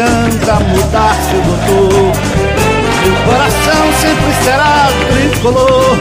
adianta 0.00 0.54
mudar 0.64 1.14
seu 1.14 1.42
doutor. 1.42 1.92
Meu 3.02 3.24
coração 3.26 3.92
sempre 4.00 4.32
será 4.42 4.88
tricolor. 5.10 5.96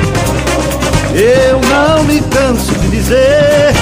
Eu 1.14 1.60
não 1.70 2.04
me 2.06 2.22
canso 2.30 2.74
de 2.80 2.90
dizer 2.90 3.74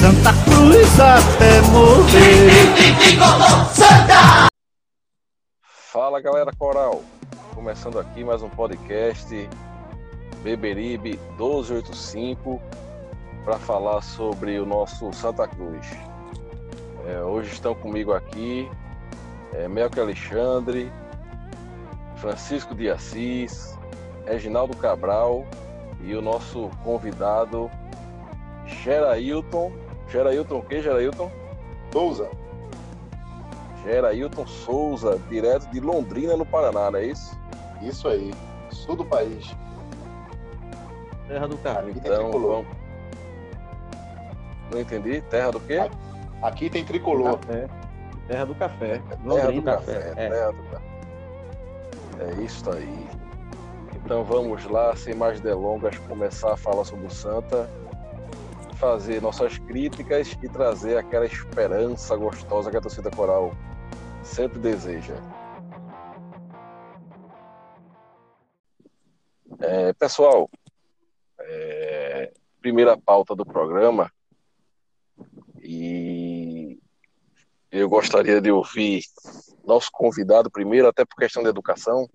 Santa 0.00 0.32
Cruz 0.44 1.00
até 1.00 1.60
morrer. 1.72 2.98
Tricolor 3.00 3.66
Santa! 3.72 4.46
Fala 5.92 6.20
galera 6.20 6.50
coral, 6.56 7.02
começando 7.54 7.98
aqui 7.98 8.24
mais 8.24 8.42
um 8.42 8.48
podcast 8.48 9.48
Beberibe 10.42 11.18
1285 11.38 12.60
para 13.44 13.58
falar 13.58 14.00
sobre 14.02 14.58
o 14.58 14.66
nosso 14.66 15.12
Santa 15.12 15.48
Cruz. 15.48 15.86
É, 17.06 17.22
hoje 17.22 17.52
estão 17.52 17.74
comigo 17.74 18.12
aqui 18.12 18.68
é, 19.54 19.68
Melque 19.68 20.00
Alexandre, 20.00 20.92
Francisco 22.16 22.74
de 22.74 22.90
Assis, 22.90 23.78
Reginaldo 24.26 24.76
Cabral 24.76 25.46
e 26.00 26.14
o 26.14 26.22
nosso 26.22 26.70
convidado 26.82 27.70
Gerailton. 28.66 29.72
Gerailton 30.08 30.58
o 30.58 30.62
que, 30.62 30.82
Gerailton? 30.82 31.30
Souza. 31.92 32.28
Gerailton 33.84 34.46
Souza, 34.46 35.20
direto 35.28 35.70
de 35.70 35.78
Londrina, 35.78 36.36
no 36.36 36.46
Paraná, 36.46 36.90
não 36.90 36.98
é 36.98 37.06
isso? 37.06 37.38
Isso 37.82 38.08
aí, 38.08 38.32
sul 38.70 38.96
do 38.96 39.04
país. 39.04 39.54
Terra 41.28 41.46
do 41.46 41.58
carro. 41.58 41.90
Então, 41.90 42.30
vamos... 42.30 42.66
Não 44.70 44.80
entendi. 44.80 45.20
Terra 45.22 45.52
do 45.52 45.60
quê? 45.60 45.78
Aqui 46.42 46.70
tem 46.70 46.84
tricolor. 46.84 47.38
Café. 47.38 47.68
Terra 48.26 48.44
do 48.46 48.54
café. 48.54 48.98
Terra 48.98 49.52
do 49.52 49.62
café. 49.62 50.12
É. 50.16 50.28
Terra 50.28 50.52
do 50.52 50.62
café. 50.64 50.94
É 52.20 52.42
isso 52.42 52.70
aí. 52.70 53.08
Então 53.96 54.22
vamos 54.24 54.64
lá, 54.66 54.94
sem 54.96 55.14
mais 55.14 55.40
delongas, 55.40 55.98
começar 55.98 56.52
a 56.52 56.56
falar 56.56 56.84
sobre 56.84 57.06
o 57.06 57.10
Santa, 57.10 57.68
fazer 58.74 59.20
nossas 59.22 59.58
críticas 59.58 60.36
e 60.42 60.48
trazer 60.48 60.98
aquela 60.98 61.24
esperança 61.24 62.14
gostosa 62.16 62.70
que 62.70 62.76
a 62.76 62.80
torcida 62.80 63.10
coral 63.10 63.52
sempre 64.22 64.58
deseja. 64.58 65.14
É, 69.60 69.92
pessoal, 69.94 70.50
é, 71.40 72.32
primeira 72.60 72.96
pauta 72.98 73.34
do 73.34 73.46
programa 73.46 74.10
e 75.62 76.33
eu 77.74 77.88
gostaria 77.88 78.40
de 78.40 78.52
ouvir 78.52 79.02
nosso 79.64 79.90
convidado 79.92 80.48
primeiro, 80.48 80.86
até 80.86 81.04
por 81.04 81.16
questão 81.16 81.42
de 81.42 81.48
educação, 81.48 82.08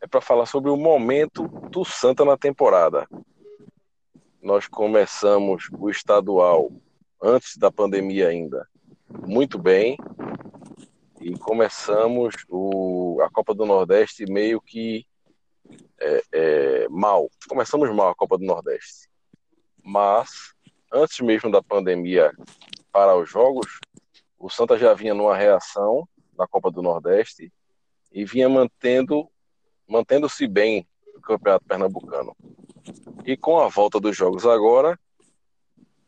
é 0.00 0.06
para 0.06 0.20
falar 0.20 0.46
sobre 0.46 0.70
o 0.70 0.76
momento 0.76 1.48
do 1.68 1.84
Santa 1.84 2.24
na 2.24 2.36
temporada. 2.36 3.08
Nós 4.40 4.68
começamos 4.68 5.68
o 5.72 5.90
estadual 5.90 6.70
antes 7.20 7.56
da 7.56 7.72
pandemia 7.72 8.28
ainda 8.28 8.68
muito 9.26 9.58
bem 9.58 9.98
e 11.20 11.36
começamos 11.36 12.36
o, 12.48 13.20
a 13.20 13.28
Copa 13.28 13.52
do 13.52 13.66
Nordeste 13.66 14.24
meio 14.30 14.60
que 14.60 15.04
é, 15.98 16.22
é, 16.32 16.88
mal. 16.88 17.28
Começamos 17.48 17.92
mal 17.92 18.10
a 18.10 18.14
Copa 18.14 18.38
do 18.38 18.44
Nordeste, 18.44 19.08
mas 19.82 20.54
antes 20.92 21.18
mesmo 21.18 21.50
da 21.50 21.60
pandemia 21.60 22.32
para 22.92 23.16
os 23.16 23.28
jogos, 23.28 23.78
o 24.38 24.48
Santa 24.48 24.78
já 24.78 24.94
vinha 24.94 25.14
numa 25.14 25.36
reação 25.36 26.08
na 26.36 26.46
Copa 26.46 26.70
do 26.70 26.82
Nordeste 26.82 27.52
e 28.12 28.24
vinha 28.24 28.48
mantendo 28.48 29.28
mantendo-se 29.86 30.46
bem 30.46 30.86
no 31.12 31.20
Campeonato 31.20 31.64
Pernambucano. 31.64 32.36
E 33.26 33.36
com 33.36 33.58
a 33.58 33.68
volta 33.68 33.98
dos 33.98 34.16
jogos 34.16 34.46
agora, 34.46 34.98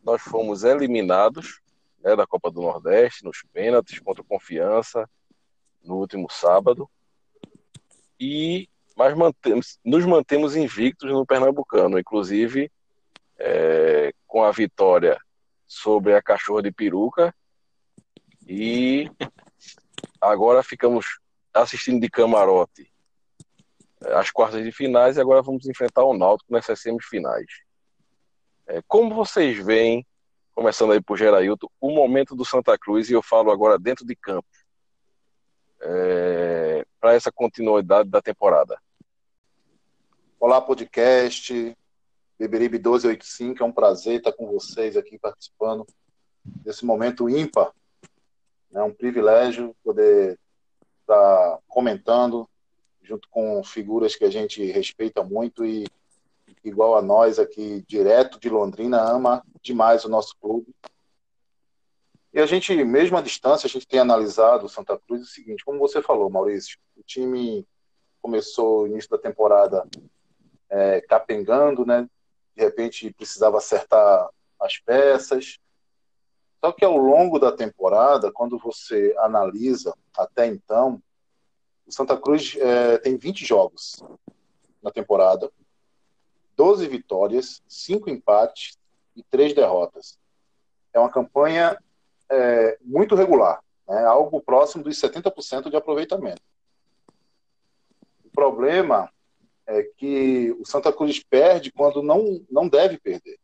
nós 0.04 0.22
fomos 0.22 0.62
eliminados 0.62 1.60
né, 2.00 2.15
da 2.15 2.26
Copa 2.26 2.50
do 2.50 2.62
Nordeste 2.62 3.25
nos 3.25 3.43
pênaltis 3.53 3.99
contra 3.99 4.22
Confiança 4.22 5.09
no 5.82 5.97
último 5.97 6.31
sábado. 6.31 6.88
E 8.19 8.69
mas 8.97 9.16
mantemos, 9.16 9.78
nos 9.84 10.04
mantemos 10.04 10.54
invictos 10.54 11.10
no 11.10 11.26
Pernambucano, 11.26 11.99
inclusive 11.99 12.70
é, 13.38 14.12
com 14.26 14.44
a 14.44 14.53
vitória 14.53 15.19
sobre 15.72 16.14
a 16.14 16.22
Cachorra 16.22 16.62
de 16.62 16.70
Peruca. 16.70 17.34
E 18.46 19.10
agora 20.20 20.62
ficamos 20.62 21.18
assistindo 21.54 22.00
de 22.00 22.10
camarote 22.10 22.92
as 24.10 24.30
quartas 24.30 24.62
de 24.64 24.72
finais 24.72 25.16
e 25.16 25.20
agora 25.20 25.42
vamos 25.42 25.66
enfrentar 25.66 26.04
o 26.04 26.16
Náutico 26.16 26.52
nessas 26.52 26.80
semifinais. 26.80 27.46
É, 28.66 28.80
como 28.86 29.14
vocês 29.14 29.64
veem, 29.64 30.06
começando 30.54 30.92
aí 30.92 31.00
por 31.00 31.16
Gerailton, 31.16 31.68
o 31.80 31.90
momento 31.90 32.34
do 32.34 32.44
Santa 32.44 32.76
Cruz, 32.78 33.08
e 33.08 33.12
eu 33.12 33.22
falo 33.22 33.50
agora 33.50 33.78
dentro 33.78 34.04
de 34.04 34.16
campo, 34.16 34.48
é, 35.80 36.84
para 37.00 37.14
essa 37.14 37.30
continuidade 37.32 38.08
da 38.08 38.20
temporada? 38.20 38.78
Olá, 40.38 40.60
podcast, 40.60 41.76
Beberibe 42.42 42.76
1285, 42.78 43.62
é 43.62 43.66
um 43.66 43.70
prazer 43.70 44.16
estar 44.16 44.32
com 44.32 44.50
vocês 44.50 44.97
aqui 44.97 45.16
participando 45.16 45.86
desse 46.44 46.84
momento 46.84 47.30
ímpar. 47.30 47.72
É 48.75 48.82
um 48.82 48.92
privilégio 48.92 49.76
poder 49.84 50.36
estar 51.02 51.60
comentando 51.69 52.48
junto 53.00 53.28
com 53.31 53.62
figuras 53.62 54.16
que 54.16 54.25
a 54.25 54.31
gente 54.31 54.64
respeita 54.72 55.22
muito 55.22 55.64
e, 55.64 55.86
igual 56.64 56.97
a 56.97 57.02
nós 57.02 57.38
aqui, 57.38 57.84
direto 57.86 58.41
de 58.41 58.48
Londrina, 58.48 59.00
ama 59.00 59.44
demais 59.62 60.04
o 60.04 60.08
nosso 60.08 60.36
clube. 60.41 60.75
E 62.34 62.41
a 62.41 62.47
gente, 62.47 62.75
mesmo 62.82 63.16
à 63.16 63.20
distância, 63.20 63.69
a 63.69 63.70
gente 63.70 63.86
tem 63.86 64.00
analisado 64.00 64.66
o 64.66 64.69
Santa 64.69 64.98
Cruz 64.98 65.22
o 65.22 65.26
seguinte, 65.26 65.64
como 65.64 65.78
você 65.78 66.02
falou, 66.02 66.28
Maurício, 66.28 66.76
o 66.97 67.04
time 67.04 67.64
começou 68.20 68.88
no 68.88 68.94
início 68.94 69.10
da 69.10 69.19
temporada 69.19 69.86
é, 70.69 71.00
capengando, 71.02 71.86
né? 71.86 72.08
De 72.54 72.62
repente 72.62 73.12
precisava 73.12 73.58
acertar 73.58 74.28
as 74.60 74.78
peças. 74.78 75.58
Só 76.64 76.70
que 76.72 76.84
ao 76.84 76.96
longo 76.96 77.38
da 77.38 77.50
temporada, 77.50 78.30
quando 78.30 78.58
você 78.58 79.14
analisa 79.18 79.94
até 80.16 80.46
então, 80.46 81.02
o 81.86 81.92
Santa 81.92 82.16
Cruz 82.16 82.56
é, 82.58 82.98
tem 82.98 83.16
20 83.16 83.44
jogos 83.44 84.02
na 84.82 84.90
temporada, 84.90 85.50
12 86.56 86.86
vitórias, 86.86 87.62
5 87.66 88.08
empates 88.10 88.78
e 89.16 89.22
3 89.24 89.54
derrotas. 89.54 90.19
É 90.92 90.98
uma 90.98 91.10
campanha 91.10 91.76
é, 92.30 92.78
muito 92.80 93.14
regular, 93.14 93.62
né? 93.88 94.04
algo 94.04 94.40
próximo 94.40 94.84
dos 94.84 94.96
70% 94.96 95.70
de 95.70 95.76
aproveitamento. 95.76 96.42
O 98.24 98.30
problema 98.30 99.10
é 99.78 99.82
que 99.96 100.50
o 100.58 100.64
Santa 100.64 100.92
Cruz 100.92 101.22
perde 101.22 101.72
quando 101.72 102.02
não, 102.02 102.44
não 102.50 102.68
deve 102.68 102.98
perder. 102.98 103.38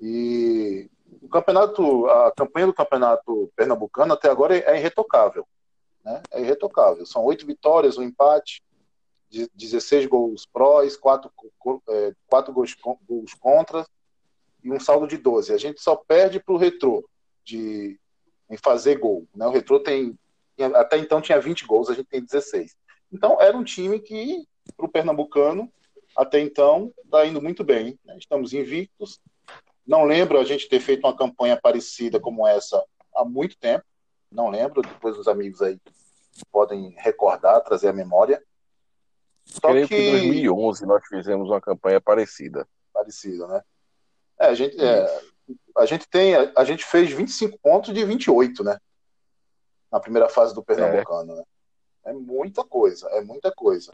E 0.00 0.90
o 1.22 1.28
campeonato, 1.28 2.06
a 2.06 2.32
campanha 2.32 2.66
do 2.66 2.74
campeonato 2.74 3.50
pernambucano 3.56 4.12
até 4.12 4.30
agora 4.30 4.56
é 4.56 4.78
irretocável 4.78 5.46
né? 6.06 6.22
É 6.30 6.40
irretocável. 6.40 7.04
São 7.04 7.24
oito 7.24 7.44
vitórias, 7.44 7.98
um 7.98 8.02
empate, 8.04 8.62
16 9.28 10.06
gols 10.06 10.46
prós, 10.46 10.96
quatro, 10.96 11.30
é, 11.88 12.14
quatro 12.28 12.54
gols, 12.54 12.76
gols 13.06 13.34
contra 13.34 13.84
e 14.62 14.70
um 14.70 14.78
saldo 14.78 15.08
de 15.08 15.18
12. 15.18 15.52
A 15.52 15.58
gente 15.58 15.82
só 15.82 15.96
perde 15.96 16.38
para 16.38 16.54
o 16.54 16.58
Retrô 16.58 17.04
de, 17.44 17.98
em 18.48 18.56
fazer 18.56 18.98
gol. 18.98 19.26
Né? 19.34 19.44
O 19.46 19.50
Retrô 19.50 19.80
tem, 19.80 20.16
até 20.76 20.96
então 20.96 21.20
tinha 21.20 21.40
20 21.40 21.66
gols, 21.66 21.90
a 21.90 21.94
gente 21.94 22.06
tem 22.06 22.22
16. 22.22 22.76
Então 23.12 23.40
era 23.40 23.56
um 23.56 23.64
time 23.64 23.98
que, 23.98 24.46
para 24.76 24.86
o 24.86 24.90
Pernambucano, 24.90 25.72
até 26.16 26.40
então, 26.40 26.92
está 27.04 27.26
indo 27.26 27.40
muito 27.40 27.64
bem. 27.64 27.98
Né? 28.04 28.16
Estamos 28.18 28.52
invictos. 28.52 29.20
Não 29.86 30.04
lembro 30.04 30.38
a 30.38 30.44
gente 30.44 30.68
ter 30.68 30.80
feito 30.80 31.06
uma 31.06 31.16
campanha 31.16 31.58
parecida 31.60 32.18
como 32.18 32.46
essa 32.46 32.82
há 33.14 33.24
muito 33.24 33.56
tempo 33.58 33.84
não 34.30 34.50
lembro, 34.50 34.82
depois 34.82 35.16
os 35.16 35.28
amigos 35.28 35.62
aí 35.62 35.80
podem 36.50 36.90
recordar, 36.98 37.62
trazer 37.62 37.88
a 37.88 37.92
memória. 37.92 38.42
Só 39.44 39.68
Creio 39.68 39.88
que 39.88 39.94
em 39.94 40.10
2011 40.10 40.86
nós 40.86 41.06
fizemos 41.06 41.48
uma 41.48 41.60
campanha 41.60 42.00
parecida. 42.00 42.68
Parecida, 42.92 43.46
né? 43.46 43.62
É, 44.38 44.46
a 44.46 44.54
gente, 44.54 44.76
é, 44.78 45.22
a 45.76 45.86
gente 45.86 46.08
tem, 46.08 46.34
a, 46.34 46.52
a, 46.56 46.64
gente 46.64 46.84
fez 46.84 47.10
25 47.10 47.58
pontos 47.58 47.94
de 47.94 48.04
28, 48.04 48.64
né? 48.64 48.78
Na 49.90 50.00
primeira 50.00 50.28
fase 50.28 50.54
do 50.54 50.62
Pernambucano, 50.62 51.32
é. 51.32 51.36
né? 51.36 51.44
É 52.06 52.12
muita 52.12 52.64
coisa, 52.64 53.08
é 53.10 53.20
muita 53.20 53.50
coisa. 53.50 53.92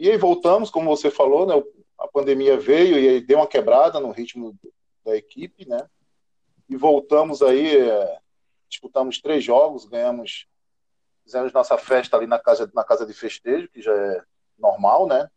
E 0.00 0.10
aí 0.10 0.16
voltamos, 0.16 0.70
como 0.70 0.88
você 0.88 1.10
falou, 1.10 1.44
né? 1.44 1.62
A 1.98 2.08
pandemia 2.08 2.58
veio 2.58 2.98
e 2.98 3.06
aí 3.06 3.20
deu 3.20 3.36
uma 3.36 3.46
quebrada 3.46 4.00
no 4.00 4.10
ritmo 4.10 4.58
da 5.04 5.14
equipe, 5.14 5.68
né? 5.68 5.86
E 6.70 6.74
voltamos 6.74 7.42
aí 7.42 7.76
é, 7.76 8.18
disputamos 8.66 9.20
três 9.20 9.44
jogos, 9.44 9.84
ganhamos, 9.84 10.46
fizemos 11.22 11.52
nossa 11.52 11.76
festa 11.76 12.16
ali 12.16 12.26
na 12.26 12.38
casa, 12.38 12.70
na 12.74 12.82
casa 12.82 13.04
de 13.04 13.12
festejo, 13.12 13.68
que 13.68 13.82
já 13.82 13.94
é 13.94 14.22
normal, 14.58 15.06
né? 15.06 15.28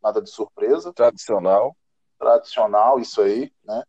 Nada 0.00 0.22
de 0.22 0.30
surpresa. 0.30 0.92
Tradicional. 0.92 1.76
Tradicional, 2.16 3.00
isso 3.00 3.20
aí, 3.20 3.52
né? 3.64 3.82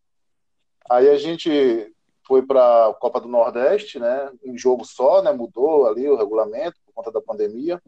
Aí 0.89 1.07
a 1.07 1.17
gente 1.19 1.93
foi 2.25 2.41
para 2.41 2.87
a 2.87 2.93
Copa 2.95 3.21
do 3.21 3.27
Nordeste, 3.27 3.99
né? 3.99 4.31
Um 4.43 4.57
jogo 4.57 4.85
só, 4.85 5.21
né? 5.21 5.31
Mudou 5.31 5.85
ali 5.85 6.09
o 6.09 6.17
regulamento 6.17 6.79
por 6.83 6.93
conta 6.95 7.11
da 7.11 7.21
pandemia. 7.21 7.79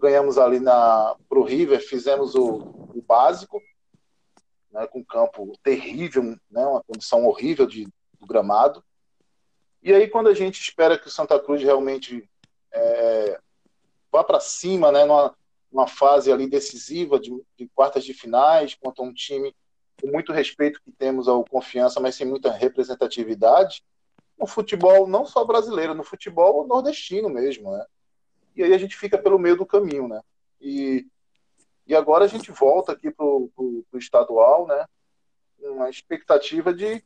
Ganhamos 0.00 0.38
ali 0.38 0.58
na 0.58 1.14
pro 1.28 1.42
River, 1.42 1.80
fizemos 1.80 2.34
o, 2.34 2.56
o 2.94 3.02
básico, 3.06 3.60
né? 4.72 4.86
Com 4.86 5.04
campo 5.04 5.52
terrível, 5.62 6.22
né? 6.50 6.66
Uma 6.66 6.82
condição 6.82 7.24
horrível 7.26 7.66
de 7.66 7.86
do 8.18 8.26
gramado. 8.26 8.84
E 9.82 9.92
aí 9.94 10.08
quando 10.08 10.28
a 10.28 10.34
gente 10.34 10.60
espera 10.60 10.98
que 10.98 11.08
o 11.08 11.10
Santa 11.10 11.40
Cruz 11.40 11.62
realmente 11.62 12.28
é, 12.72 13.40
vá 14.12 14.22
para 14.22 14.40
cima, 14.40 14.92
né? 14.92 15.04
Numa, 15.04 15.34
numa 15.72 15.86
fase 15.86 16.30
ali 16.30 16.46
decisiva 16.46 17.18
de, 17.18 17.30
de 17.56 17.68
quartas 17.74 18.04
de 18.04 18.12
finais 18.12 18.74
contra 18.74 19.02
um 19.02 19.12
time 19.12 19.54
com 20.00 20.08
muito 20.08 20.32
respeito 20.32 20.80
que 20.82 20.90
temos 20.90 21.28
ao 21.28 21.44
confiança, 21.44 22.00
mas 22.00 22.14
sem 22.14 22.26
muita 22.26 22.50
representatividade, 22.50 23.82
no 24.38 24.46
futebol 24.46 25.06
não 25.06 25.26
só 25.26 25.44
brasileiro, 25.44 25.94
no 25.94 26.02
futebol 26.02 26.66
nordestino 26.66 27.28
mesmo, 27.28 27.70
né? 27.70 27.84
E 28.54 28.62
aí 28.62 28.72
a 28.72 28.78
gente 28.78 28.96
fica 28.96 29.18
pelo 29.18 29.38
meio 29.38 29.56
do 29.56 29.66
caminho, 29.66 30.08
né? 30.08 30.20
E, 30.60 31.06
e 31.86 31.94
agora 31.94 32.24
a 32.24 32.28
gente 32.28 32.50
volta 32.50 32.92
aqui 32.92 33.10
pro, 33.10 33.50
pro 33.54 33.98
estadual, 33.98 34.66
né? 34.66 34.86
Uma 35.60 35.90
expectativa 35.90 36.72
de, 36.72 37.04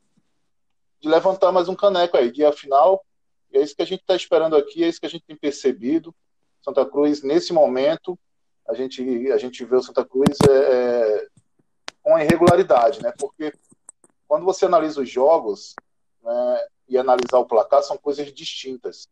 de 1.00 1.08
levantar 1.08 1.52
mais 1.52 1.69
um 1.69 1.75
caneco 1.75 2.17
aí, 2.17 2.31
dia 2.31 2.52
final. 2.52 3.05
E 3.52 3.58
é 3.58 3.62
isso 3.62 3.76
que 3.76 3.82
a 3.82 3.87
gente 3.87 4.00
está 4.00 4.17
esperando 4.17 4.56
aqui, 4.56 4.82
é 4.82 4.88
isso 4.88 5.00
que 5.00 5.06
a 5.06 5.11
gente 5.11 5.25
tem 5.25 5.37
percebido. 5.37 6.14
Santa 6.62 6.85
Cruz, 6.87 7.23
nesse 7.23 7.52
momento, 7.52 8.19
a 8.67 8.75
gente, 8.75 9.31
a 9.31 9.37
gente 9.37 9.64
vê 9.64 9.76
o 9.76 9.82
Santa 9.82 10.05
Cruz 10.05 10.38
é, 10.49 10.52
é 10.52 11.26
com 12.02 12.19
irregularidade, 12.19 13.02
né? 13.02 13.12
Porque 13.19 13.52
quando 14.26 14.44
você 14.44 14.67
analisa 14.67 15.00
os 15.00 15.08
jogos 15.08 15.75
né, 16.23 16.67
e 16.88 16.99
analisar 16.99 17.38
o 17.38 17.46
placar, 17.46 17.82
são 17.82 17.96
coisas 17.96 18.32
distintas. 18.32 19.08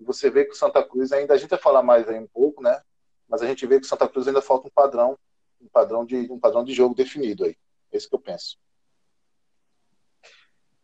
Você 0.00 0.30
vê 0.30 0.44
que 0.44 0.52
o 0.52 0.56
Santa 0.56 0.82
Cruz 0.84 1.12
ainda, 1.12 1.34
a 1.34 1.36
gente 1.36 1.50
vai 1.50 1.58
falar 1.58 1.82
mais 1.82 2.08
aí 2.08 2.18
um 2.18 2.26
pouco, 2.26 2.62
né? 2.62 2.80
Mas 3.28 3.42
a 3.42 3.46
gente 3.46 3.66
vê 3.66 3.78
que 3.78 3.86
o 3.86 3.88
Santa 3.88 4.08
Cruz 4.08 4.26
ainda 4.26 4.40
falta 4.40 4.68
um 4.68 4.70
padrão, 4.70 5.18
um 5.60 5.68
padrão 5.68 6.04
de, 6.04 6.16
um 6.30 6.38
padrão 6.38 6.64
de 6.64 6.72
jogo 6.72 6.94
definido 6.94 7.44
aí. 7.44 7.56
É 7.92 7.96
isso 7.96 8.08
que 8.08 8.14
eu 8.14 8.20
penso. 8.20 8.58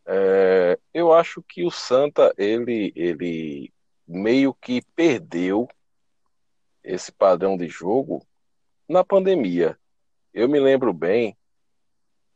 É, 0.05 0.77
eu 0.93 1.11
acho 1.11 1.41
que 1.41 1.65
o 1.65 1.71
Santa, 1.71 2.33
ele, 2.37 2.93
ele 2.95 3.73
meio 4.07 4.53
que 4.53 4.81
perdeu 4.95 5.67
esse 6.83 7.11
padrão 7.11 7.57
de 7.57 7.67
jogo 7.67 8.25
na 8.87 9.03
pandemia. 9.03 9.77
Eu 10.31 10.47
me 10.47 10.59
lembro 10.59 10.93
bem 10.93 11.35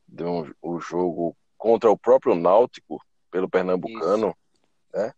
de 0.08 0.24
um, 0.24 0.52
o 0.62 0.80
jogo 0.80 1.38
contra 1.58 1.92
o 1.92 1.98
próprio 1.98 2.34
Náutico, 2.34 3.04
pelo 3.30 3.50
Pernambucano, 3.50 4.30
Isso. 4.30 4.38
né? 4.94 5.14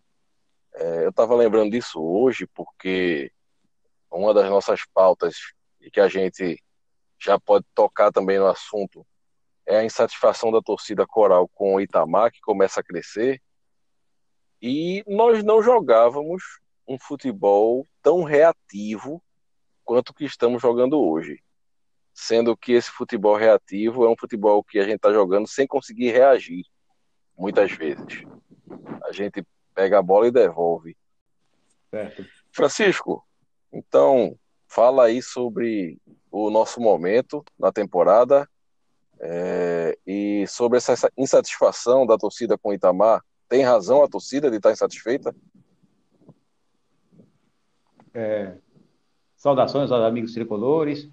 É, 0.73 1.05
eu 1.05 1.09
estava 1.09 1.35
lembrando 1.35 1.71
disso 1.71 2.01
hoje 2.01 2.47
porque 2.47 3.31
uma 4.09 4.33
das 4.33 4.49
nossas 4.49 4.81
pautas 4.93 5.35
e 5.79 5.89
que 5.89 5.99
a 5.99 6.07
gente 6.07 6.61
já 7.19 7.39
pode 7.39 7.65
tocar 7.73 8.11
também 8.11 8.39
no 8.39 8.47
assunto 8.47 9.05
é 9.65 9.77
a 9.77 9.85
insatisfação 9.85 10.51
da 10.51 10.61
torcida 10.61 11.05
coral 11.05 11.47
com 11.49 11.75
o 11.75 11.81
Itamar, 11.81 12.31
que 12.31 12.41
começa 12.41 12.79
a 12.79 12.83
crescer. 12.83 13.41
E 14.61 15.03
nós 15.07 15.43
não 15.43 15.61
jogávamos 15.61 16.43
um 16.87 16.97
futebol 16.99 17.87
tão 18.01 18.23
reativo 18.23 19.23
quanto 19.83 20.13
que 20.13 20.25
estamos 20.25 20.61
jogando 20.61 20.99
hoje 20.99 21.41
sendo 22.13 22.55
que 22.55 22.73
esse 22.73 22.89
futebol 22.91 23.35
reativo 23.35 24.05
é 24.05 24.09
um 24.09 24.15
futebol 24.17 24.63
que 24.63 24.79
a 24.79 24.83
gente 24.83 24.95
está 24.95 25.11
jogando 25.11 25.47
sem 25.47 25.65
conseguir 25.65 26.11
reagir, 26.11 26.65
muitas 27.37 27.71
vezes. 27.71 28.23
A 29.03 29.11
gente 29.11 29.45
pega 29.73 29.99
a 29.99 30.01
bola 30.01 30.27
e 30.27 30.31
devolve. 30.31 30.97
Certo. 31.89 32.25
Francisco, 32.51 33.25
então 33.71 34.37
fala 34.67 35.05
aí 35.05 35.21
sobre 35.21 35.99
o 36.31 36.49
nosso 36.49 36.79
momento 36.79 37.43
na 37.59 37.71
temporada 37.71 38.49
é, 39.19 39.97
e 40.07 40.45
sobre 40.47 40.77
essa 40.77 41.11
insatisfação 41.17 42.05
da 42.05 42.17
torcida 42.17 42.57
com 42.57 42.69
o 42.69 42.73
Itamar. 42.73 43.23
Tem 43.47 43.63
razão 43.63 44.01
a 44.03 44.07
torcida 44.07 44.49
de 44.49 44.57
estar 44.57 44.71
insatisfeita? 44.71 45.35
É, 48.13 48.57
saudações 49.35 49.91
aos 49.91 50.03
amigos 50.03 50.33
tricolores. 50.33 51.09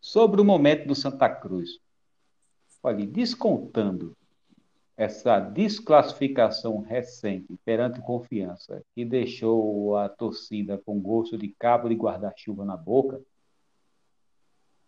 Sobre 0.00 0.40
o 0.40 0.44
momento 0.44 0.86
do 0.86 0.94
Santa 0.94 1.28
Cruz. 1.28 1.80
Olha, 2.82 3.06
descontando 3.06 4.16
essa 4.96 5.38
desclassificação 5.38 6.80
recente 6.80 7.54
perante 7.64 8.00
confiança, 8.00 8.82
que 8.94 9.04
deixou 9.04 9.96
a 9.96 10.08
torcida 10.08 10.78
com 10.78 10.98
gosto 10.98 11.36
de 11.36 11.48
cabo 11.48 11.88
de 11.88 11.94
guarda-chuva 11.94 12.64
na 12.64 12.76
boca, 12.76 13.20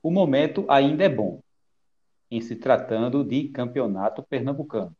o 0.02 0.10
momento 0.10 0.64
ainda 0.68 1.04
é 1.04 1.08
bom, 1.08 1.42
em 2.30 2.40
se 2.40 2.56
tratando 2.56 3.22
de 3.22 3.48
campeonato 3.48 4.22
pernambucano. 4.22 4.96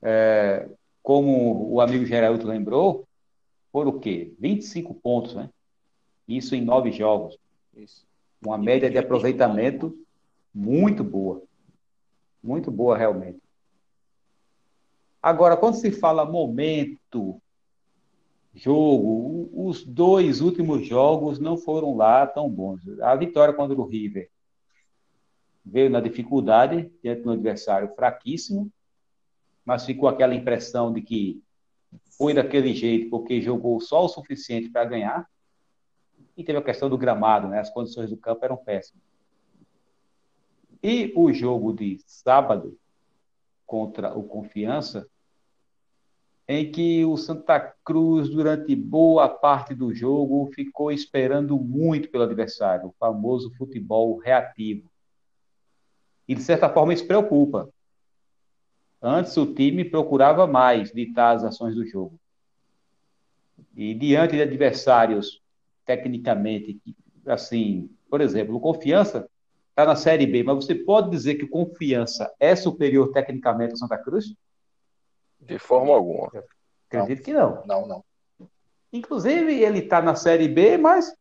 É, 0.00 0.68
como 1.02 1.72
o 1.72 1.80
amigo 1.80 2.04
Geraldo 2.04 2.46
lembrou, 2.46 3.08
foram 3.72 3.90
o 3.90 3.98
quê? 3.98 4.32
25 4.38 4.94
pontos, 4.94 5.34
né? 5.34 5.50
Isso 6.28 6.54
em 6.54 6.60
nove 6.60 6.92
jogos. 6.92 7.36
Isso. 7.76 8.06
Uma 8.44 8.56
média 8.56 8.88
de 8.88 8.98
aproveitamento 8.98 9.98
muito 10.54 11.02
boa. 11.02 11.42
Muito 12.44 12.70
boa, 12.70 12.94
realmente. 12.94 13.40
Agora, 15.22 15.56
quando 15.56 15.76
se 15.76 15.90
fala 15.90 16.26
momento, 16.26 17.40
jogo, 18.54 19.50
os 19.54 19.82
dois 19.82 20.42
últimos 20.42 20.86
jogos 20.86 21.38
não 21.38 21.56
foram 21.56 21.96
lá 21.96 22.26
tão 22.26 22.50
bons. 22.50 22.82
A 23.00 23.16
vitória 23.16 23.54
contra 23.54 23.74
o 23.74 23.86
River 23.86 24.30
veio 25.64 25.88
na 25.88 26.00
dificuldade 26.00 26.92
diante 27.02 27.22
do 27.22 27.30
adversário 27.30 27.94
fraquíssimo, 27.94 28.70
mas 29.64 29.86
ficou 29.86 30.06
aquela 30.06 30.34
impressão 30.34 30.92
de 30.92 31.00
que 31.00 31.42
foi 32.18 32.34
daquele 32.34 32.74
jeito 32.74 33.08
porque 33.08 33.40
jogou 33.40 33.80
só 33.80 34.04
o 34.04 34.08
suficiente 34.08 34.68
para 34.68 34.84
ganhar. 34.84 35.26
E 36.36 36.44
teve 36.44 36.58
a 36.58 36.62
questão 36.62 36.90
do 36.90 36.98
gramado, 36.98 37.48
né? 37.48 37.60
As 37.60 37.70
condições 37.70 38.10
do 38.10 38.18
campo 38.18 38.44
eram 38.44 38.58
péssimas. 38.58 39.13
E 40.86 41.10
o 41.16 41.32
jogo 41.32 41.72
de 41.72 41.98
sábado 42.06 42.78
contra 43.64 44.12
o 44.14 44.22
Confiança, 44.22 45.08
em 46.46 46.70
que 46.70 47.06
o 47.06 47.16
Santa 47.16 47.58
Cruz, 47.82 48.28
durante 48.28 48.76
boa 48.76 49.26
parte 49.26 49.74
do 49.74 49.94
jogo, 49.94 50.52
ficou 50.52 50.92
esperando 50.92 51.58
muito 51.58 52.10
pelo 52.10 52.24
adversário, 52.24 52.88
o 52.88 52.94
famoso 53.00 53.50
futebol 53.54 54.18
reativo. 54.18 54.90
E, 56.28 56.34
de 56.34 56.42
certa 56.42 56.68
forma, 56.68 56.92
isso 56.92 57.06
preocupa. 57.06 57.66
Antes, 59.00 59.34
o 59.38 59.54
time 59.54 59.86
procurava 59.86 60.46
mais 60.46 60.92
ditar 60.92 61.34
as 61.34 61.44
ações 61.44 61.74
do 61.74 61.86
jogo. 61.86 62.20
E, 63.74 63.94
diante 63.94 64.36
de 64.36 64.42
adversários 64.42 65.42
tecnicamente, 65.86 66.78
assim, 67.24 67.88
por 68.10 68.20
exemplo, 68.20 68.54
o 68.56 68.60
Confiança 68.60 69.26
está 69.74 69.84
na 69.84 69.96
Série 69.96 70.24
B, 70.24 70.44
mas 70.44 70.54
você 70.64 70.74
pode 70.74 71.10
dizer 71.10 71.34
que 71.34 71.44
o 71.44 71.50
Confiança 71.50 72.32
é 72.38 72.54
superior 72.54 73.10
tecnicamente 73.10 73.72
ao 73.72 73.76
Santa 73.76 73.98
Cruz? 73.98 74.32
De 75.40 75.58
forma 75.58 75.92
alguma. 75.92 76.30
Eu 76.32 76.44
acredito 76.86 77.18
não. 77.18 77.24
que 77.24 77.32
não. 77.32 77.66
Não, 77.66 77.88
não. 77.88 78.04
Inclusive, 78.92 79.52
ele 79.52 79.80
está 79.80 80.00
na 80.00 80.14
Série 80.14 80.46
B, 80.46 80.78
mas 80.78 81.12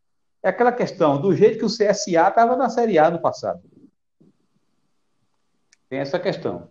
é 0.43 0.50
aquela 0.50 0.72
questão, 0.72 1.19
do 1.19 1.36
jeito 1.36 1.57
que 1.57 1.65
o 1.65 1.67
CSA 1.67 2.27
estava 2.29 2.55
na 2.55 2.69
Série 2.69 3.00
A 3.00 3.10
no 3.10 3.19
passado. 3.19 3.63
Tem 5.89 6.00
essa 6.00 6.19
questão. 6.19 6.69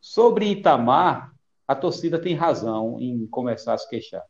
Sobre 0.00 0.50
Itamar, 0.50 1.32
a 1.68 1.76
torcida 1.76 2.20
tem 2.20 2.34
razão 2.34 2.98
em 3.00 3.26
começar 3.28 3.74
a 3.74 3.78
se 3.78 3.88
queixar. 3.88 4.24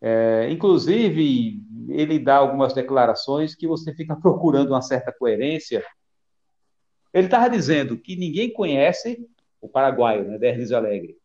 É, 0.00 0.48
inclusive, 0.50 1.60
ele 1.88 2.18
dá 2.18 2.36
algumas 2.36 2.72
declarações 2.72 3.54
que 3.54 3.66
você 3.66 3.92
fica 3.94 4.14
procurando 4.20 4.70
uma 4.70 4.82
certa 4.82 5.12
coerência. 5.12 5.84
Ele 7.12 7.26
estava 7.26 7.50
dizendo 7.50 7.96
que 7.98 8.16
ninguém 8.16 8.52
conhece 8.52 9.26
o 9.60 9.68
paraguaio, 9.68 10.24
né, 10.24 10.38
Derlis 10.38 10.72
Alegre. 10.72 11.16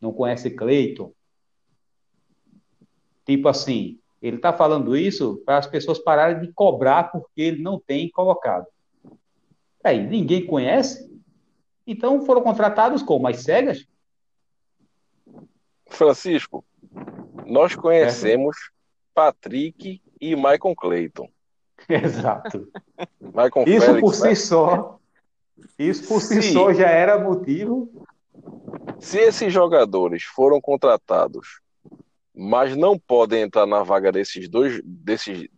Não 0.00 0.12
conhece 0.12 0.50
Cleiton. 0.50 1.12
Tipo 3.26 3.48
assim, 3.48 3.98
ele 4.20 4.36
está 4.36 4.52
falando 4.52 4.96
isso 4.96 5.42
para 5.44 5.58
as 5.58 5.66
pessoas 5.66 5.98
pararem 5.98 6.40
de 6.40 6.52
cobrar 6.52 7.10
porque 7.10 7.42
ele 7.42 7.62
não 7.62 7.78
tem 7.78 8.10
colocado. 8.10 8.66
Aí, 9.82 10.06
ninguém 10.06 10.46
conhece? 10.46 11.12
Então 11.86 12.24
foram 12.24 12.42
contratados 12.42 13.02
como? 13.02 13.26
As 13.26 13.42
cegas? 13.42 13.86
Francisco, 15.86 16.64
nós 17.46 17.74
conhecemos 17.74 18.56
Patrick 19.14 20.00
e 20.20 20.34
Michael 20.36 20.74
Clayton. 20.76 21.28
Exato. 21.88 22.68
Michael 23.20 23.64
Isso 23.66 23.86
Félix, 23.86 24.00
por 24.00 24.24
né? 24.26 24.34
si 24.34 24.46
só, 24.46 24.98
isso 25.78 26.08
por 26.08 26.20
si 26.20 26.42
Sim. 26.42 26.52
só 26.52 26.72
já 26.72 26.88
era 26.88 27.18
motivo. 27.18 28.06
Se 29.00 29.18
esses 29.18 29.52
jogadores 29.52 30.22
foram 30.22 30.60
contratados, 30.60 31.60
mas 32.34 32.76
não 32.76 32.98
podem 32.98 33.42
entrar 33.42 33.66
na 33.66 33.82
vaga 33.82 34.10
desses 34.10 34.48
dois, 34.48 34.80
desses 34.84 35.48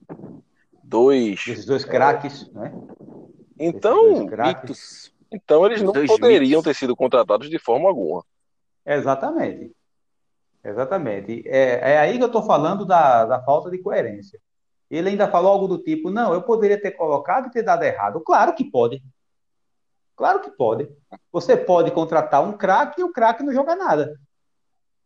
dois, 0.83 1.41
Esses 1.47 1.65
dois 1.65 1.85
craques, 1.85 2.51
né? 2.53 2.73
então, 3.59 4.27
craques. 4.27 5.13
Então 5.31 5.67
eles 5.67 5.83
não 5.83 5.93
poderiam 5.93 6.61
mitos. 6.61 6.65
ter 6.65 6.75
sido 6.75 6.97
contratados 6.97 7.49
de 7.51 7.59
forma 7.59 7.89
alguma. 7.89 8.25
Exatamente. 8.85 9.76
Exatamente. 10.67 11.47
É, 11.47 11.93
é 11.93 11.99
aí 11.99 12.17
que 12.17 12.23
eu 12.23 12.27
estou 12.27 12.43
falando 12.43 12.85
da, 12.85 13.25
da 13.25 13.43
falta 13.43 13.71
de 13.71 13.79
coerência. 13.79 14.41
Ele 14.91 15.11
ainda 15.11 15.29
falou 15.29 15.53
algo 15.53 15.69
do 15.69 15.79
tipo: 15.79 16.11
não, 16.11 16.35
eu 16.35 16.43
poderia 16.43 16.81
ter 16.81 16.91
colocado 16.93 17.47
e 17.47 17.51
ter 17.51 17.63
dado 17.63 17.85
errado. 17.85 18.21
Claro 18.21 18.53
que 18.53 18.65
pode. 18.65 19.03
Claro 20.17 20.41
que 20.41 20.51
pode. 20.51 20.89
Você 21.31 21.57
pode 21.57 21.91
contratar 21.93 22.43
um 22.43 22.57
craque 22.57 23.01
e 23.01 23.05
o 23.05 23.13
craque 23.13 23.45
não 23.45 23.53
joga 23.53 23.77
nada. 23.77 24.19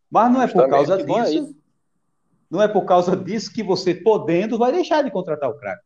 Mas 0.09 0.31
não 0.31 0.41
é 0.41 0.47
por 0.47 0.63
Justamente, 0.63 0.87
causa 0.87 0.93
a 0.95 0.97
disso. 0.97 1.55
Não 2.49 2.61
é 2.61 2.67
por 2.67 2.85
causa 2.85 3.15
disso 3.15 3.53
que 3.53 3.63
você, 3.63 3.93
podendo, 3.93 4.57
vai 4.57 4.71
deixar 4.71 5.03
de 5.03 5.11
contratar 5.11 5.49
o 5.49 5.57
craque. 5.57 5.83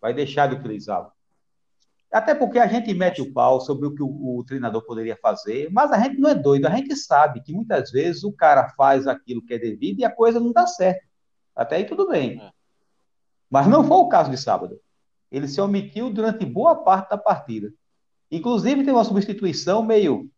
Vai 0.00 0.12
deixar 0.12 0.48
de 0.48 0.56
utilizá-lo. 0.56 1.10
Até 2.14 2.32
porque 2.32 2.60
a 2.60 2.66
gente 2.68 2.94
mete 2.94 3.20
o 3.20 3.32
pau 3.32 3.60
sobre 3.60 3.88
o 3.88 3.92
que 3.92 4.00
o, 4.00 4.38
o 4.38 4.44
treinador 4.44 4.82
poderia 4.86 5.16
fazer, 5.16 5.68
mas 5.72 5.90
a 5.90 5.98
gente 5.98 6.16
não 6.16 6.30
é 6.30 6.34
doido, 6.36 6.66
a 6.66 6.70
gente 6.70 6.94
sabe 6.94 7.42
que 7.42 7.52
muitas 7.52 7.90
vezes 7.90 8.22
o 8.22 8.30
cara 8.30 8.68
faz 8.76 9.08
aquilo 9.08 9.42
que 9.42 9.52
é 9.52 9.58
devido 9.58 9.98
e 9.98 10.04
a 10.04 10.10
coisa 10.14 10.38
não 10.38 10.52
dá 10.52 10.64
certo. 10.64 11.04
Até 11.56 11.74
aí 11.74 11.84
tudo 11.84 12.06
bem. 12.06 12.40
É. 12.40 12.52
Mas 13.50 13.66
não 13.66 13.82
foi 13.82 13.96
o 13.96 14.08
caso 14.08 14.30
de 14.30 14.36
sábado. 14.36 14.78
Ele 15.28 15.48
se 15.48 15.60
omitiu 15.60 16.08
durante 16.08 16.46
boa 16.46 16.76
parte 16.76 17.10
da 17.10 17.18
partida. 17.18 17.72
Inclusive, 18.30 18.84
tem 18.84 18.94
uma 18.94 19.02
substituição 19.02 19.82
meio. 19.82 20.30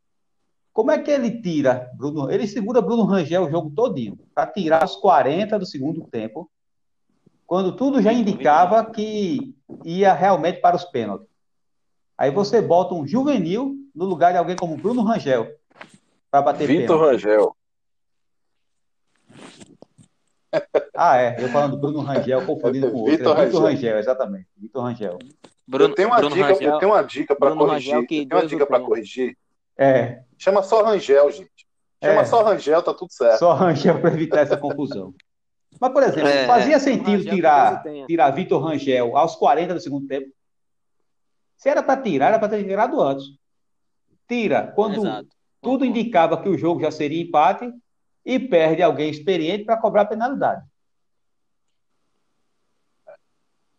Como 0.72 0.90
é 0.90 0.98
que 0.98 1.10
ele 1.10 1.42
tira 1.42 1.90
Bruno? 1.94 2.30
Ele 2.30 2.46
segura 2.46 2.80
Bruno 2.80 3.04
Rangel 3.04 3.44
o 3.44 3.50
jogo 3.50 3.70
todinho 3.72 4.18
para 4.34 4.50
tirar 4.50 4.82
os 4.82 4.96
40 4.96 5.58
do 5.58 5.66
segundo 5.66 6.06
tempo, 6.06 6.50
quando 7.46 7.76
tudo 7.76 8.00
já 8.00 8.14
indicava 8.14 8.82
que 8.90 9.54
ia 9.84 10.14
realmente 10.14 10.62
para 10.62 10.74
os 10.74 10.84
pênaltis. 10.86 11.35
Aí 12.18 12.30
você 12.30 12.62
bota 12.62 12.94
um 12.94 13.06
juvenil 13.06 13.74
no 13.94 14.04
lugar 14.04 14.32
de 14.32 14.38
alguém 14.38 14.56
como 14.56 14.76
Bruno 14.76 15.02
Rangel 15.02 15.48
para 16.30 16.42
bater 16.42 16.66
Vitor 16.66 16.98
pênalti. 16.98 17.24
Rangel, 17.24 17.56
Ah, 20.94 21.18
é. 21.18 21.36
Eu 21.38 21.48
falando 21.48 21.76
Bruno 21.76 22.00
Rangel, 22.00 22.44
confundindo 22.46 22.90
com 22.90 22.98
outro. 22.98 23.16
Vitor 23.16 23.38
É 23.38 23.44
Vitor 23.46 23.62
Rangel. 23.62 23.76
Rangel, 23.76 23.98
exatamente. 23.98 24.46
Vitor 24.56 24.82
Rangel. 24.82 25.18
Bruno, 25.66 25.90
eu 25.90 25.94
tenho 25.94 26.08
uma 26.08 26.16
Bruno 26.16 26.34
dica, 26.34 26.46
Rangel, 26.48 26.72
eu 26.72 26.78
tenho 26.78 26.92
uma 26.92 27.02
dica 27.02 27.36
para 27.36 27.54
corrigir. 27.54 27.92
Rangel 27.92 28.06
que 28.06 28.16
Eu 28.20 28.28
tenho 28.28 28.40
uma 28.42 28.48
dica 28.48 28.64
o 28.64 28.66
para 28.66 28.80
corrigir. 28.80 29.36
É, 29.76 30.22
Chama 30.38 30.62
só 30.62 30.82
Rangel, 30.82 31.30
gente. 31.30 31.66
Chama 32.02 32.20
É. 32.20 32.24
só 32.24 32.42
Rangel, 32.42 32.82
tá 32.82 32.94
tudo 32.94 33.12
certo. 33.12 33.38
só 33.38 33.52
Rangel 33.52 34.00
para 34.00 34.12
evitar 34.12 34.40
essa 34.40 34.56
confusão. 34.56 35.12
Mas, 35.78 35.92
por 35.92 36.02
exemplo, 36.02 36.28
É, 36.28 36.46
fazia 36.46 36.76
é. 36.76 36.78
sentido 36.78 37.24
tirar, 37.24 37.82
o 37.84 38.06
tirar 38.06 38.30
Vitor 38.30 38.62
Rangel 38.62 39.16
aos 39.16 39.36
40 39.36 39.74
do 39.74 39.80
segundo 39.80 40.06
tempo? 40.06 40.28
Se 41.56 41.68
era 41.68 41.82
para 41.82 42.00
tirar, 42.02 42.28
era 42.28 42.38
para 42.38 42.48
ter 42.50 42.64
tirado 42.64 43.00
antes. 43.00 43.26
Tira 44.28 44.72
quando 44.74 44.96
Exato. 45.06 45.28
tudo 45.60 45.84
indicava 45.84 46.40
que 46.42 46.48
o 46.48 46.58
jogo 46.58 46.80
já 46.80 46.90
seria 46.90 47.22
empate 47.22 47.72
e 48.24 48.38
perde 48.38 48.82
alguém 48.82 49.10
experiente 49.10 49.64
para 49.64 49.76
cobrar 49.80 50.04
penalidade. 50.06 50.64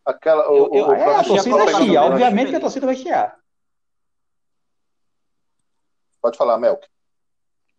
Aquela, 0.05 0.49
o, 0.49 0.55
Eu- 0.55 0.73
eu- 0.73 0.87
o, 0.87 0.93
É, 0.93 1.15
a 1.17 1.23
torcida 1.23 1.57
tá 1.57 1.65
pegando 1.65 1.83
chia, 1.85 1.99
gancho. 1.99 2.13
obviamente 2.13 2.49
que 2.49 2.55
a 2.55 2.59
torcida 2.61 2.85
vai 2.85 2.95
chiar. 2.95 3.37
Pode 6.21 6.37
falar, 6.37 6.57
Melk. 6.57 6.87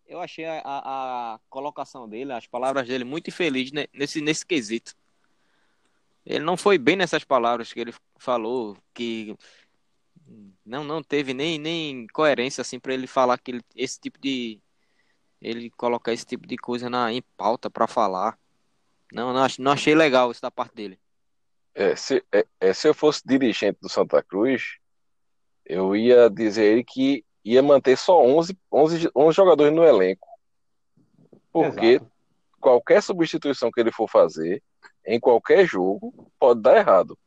Eu 0.05 0.19
achei 0.19 0.45
a, 0.45 0.61
a- 0.63 1.33
a 1.35 1.39
colocação 1.49 2.07
dele, 2.07 2.31
as 2.33 2.47
palavras 2.47 2.87
dele, 2.87 3.03
muito 3.03 3.29
infeliz 3.29 3.71
ne- 3.71 3.89
nesse, 3.93 4.21
nesse 4.21 4.45
quesito. 4.45 4.95
Ele 6.25 6.43
não 6.43 6.55
foi 6.57 6.77
bem 6.77 6.95
nessas 6.95 7.23
palavras 7.23 7.73
que 7.73 7.79
ele 7.79 7.93
falou, 8.17 8.77
que 8.93 9.35
não, 10.65 10.83
não 10.83 11.01
teve 11.01 11.33
nem, 11.33 11.57
nem 11.57 12.05
coerência 12.07 12.61
assim 12.61 12.79
para 12.79 12.93
ele 12.93 13.07
falar 13.07 13.37
que 13.37 13.51
ele- 13.51 13.63
esse 13.75 13.99
tipo 13.99 14.19
de. 14.19 14.59
Ele 15.41 15.69
colocar 15.71 16.11
esse 16.11 16.25
tipo 16.25 16.45
de 16.45 16.57
coisa 16.57 16.89
na, 16.89 17.11
em 17.13 17.21
pauta 17.37 17.69
para 17.69 17.87
falar. 17.87 18.37
Não, 19.11 19.33
não, 19.33 19.43
ach- 19.43 19.57
não 19.57 19.71
achei 19.71 19.95
legal 19.95 20.31
isso 20.31 20.41
da 20.41 20.51
parte 20.51 20.75
dele. 20.75 20.99
é, 21.73 21.95
se, 21.95 22.23
é, 22.31 22.45
é, 22.59 22.73
se 22.73 22.87
eu 22.87 22.93
fosse 22.93 23.21
dirigente 23.25 23.79
do 23.81 23.87
Santa 23.89 24.21
Cruz, 24.21 24.77
eu 25.65 25.95
ia 25.95 26.29
dizer 26.29 26.83
que 26.83 27.23
ia 27.43 27.63
manter 27.63 27.97
só 27.97 28.21
11, 28.21 28.57
11, 28.71 29.09
11 29.15 29.35
jogadores 29.35 29.73
no 29.73 29.83
elenco. 29.83 30.27
Porque 31.51 31.85
Exato. 31.85 32.11
qualquer 32.59 33.01
substituição 33.01 33.71
que 33.71 33.79
ele 33.79 33.91
for 33.91 34.09
fazer, 34.09 34.61
em 35.05 35.19
qualquer 35.19 35.65
jogo, 35.65 36.31
pode 36.37 36.61
dar 36.61 36.77
errado. 36.77 37.17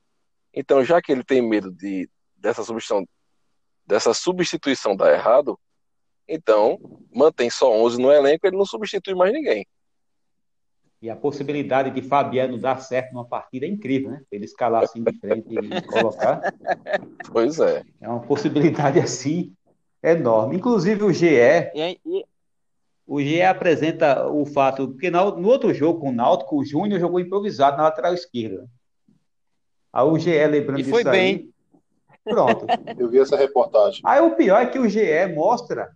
Então, 0.53 0.85
já 0.85 1.01
que 1.01 1.11
ele 1.13 1.25
tem 1.25 1.41
medo 1.41 1.71
de 1.73 2.09
dessa 2.43 2.65
substituição, 2.65 3.07
dessa 3.87 4.13
substituição 4.13 4.97
dar 4.97 5.13
errado, 5.13 5.59
então 6.29 6.79
mantém 7.15 7.49
só 7.49 7.71
11 7.73 8.01
no 8.01 8.11
elenco, 8.11 8.47
ele 8.47 8.57
não 8.57 8.67
substitui 8.67 9.15
mais 9.15 9.33
ninguém. 9.33 9.65
E 11.01 11.09
a 11.11 11.17
possibilidade 11.17 11.91
de 11.91 12.03
Fabiano 12.03 12.59
dar 12.59 12.81
certo 12.81 13.13
numa 13.13 13.25
partida 13.25 13.67
é 13.67 13.69
incrível, 13.69 14.11
né? 14.11 14.23
Ele 14.31 14.45
escalar 14.45 14.85
assim 14.85 15.03
de 15.03 15.13
frente 15.19 15.47
e 15.53 15.83
colocar. 15.87 16.53
Pois 17.33 17.59
é. 17.59 17.83
É 18.01 18.09
uma 18.09 18.21
possibilidade 18.21 19.01
assim 19.01 19.53
enorme. 20.03 20.57
Inclusive 20.57 21.03
o 21.03 21.13
GE, 21.13 21.27
E, 21.75 21.83
aí- 21.83 21.99
e- 22.07 22.25
o 23.05 23.21
GE 23.21 23.43
apresenta 23.43 24.29
o 24.29 24.47
fato, 24.47 24.89
porque 24.89 25.11
no, 25.11 25.37
no 25.37 25.49
outro 25.49 25.75
jogo 25.75 26.01
com 26.01 26.11
o 26.11 26.15
Náutico, 26.15 26.57
o 26.57 26.65
Júnior 26.65 27.01
jogou 27.01 27.19
improvisado 27.19 27.77
na 27.77 27.83
lateral 27.85 28.15
esquerda. 28.15 28.69
Aí 29.93 30.05
o 30.05 30.17
GE 30.19 30.47
lembrando 30.47 30.81
E 30.81 30.85
foi 30.85 31.03
disso 31.03 31.09
aí, 31.09 31.37
bem. 31.37 31.52
Pronto. 32.25 32.67
Eu 32.99 33.09
vi 33.09 33.19
essa 33.19 33.37
reportagem. 33.37 34.01
Aí 34.05 34.21
o 34.21 34.35
pior 34.35 34.61
é 34.63 34.67
que 34.67 34.79
o 34.79 34.89
GE 34.89 35.27
mostra 35.35 35.91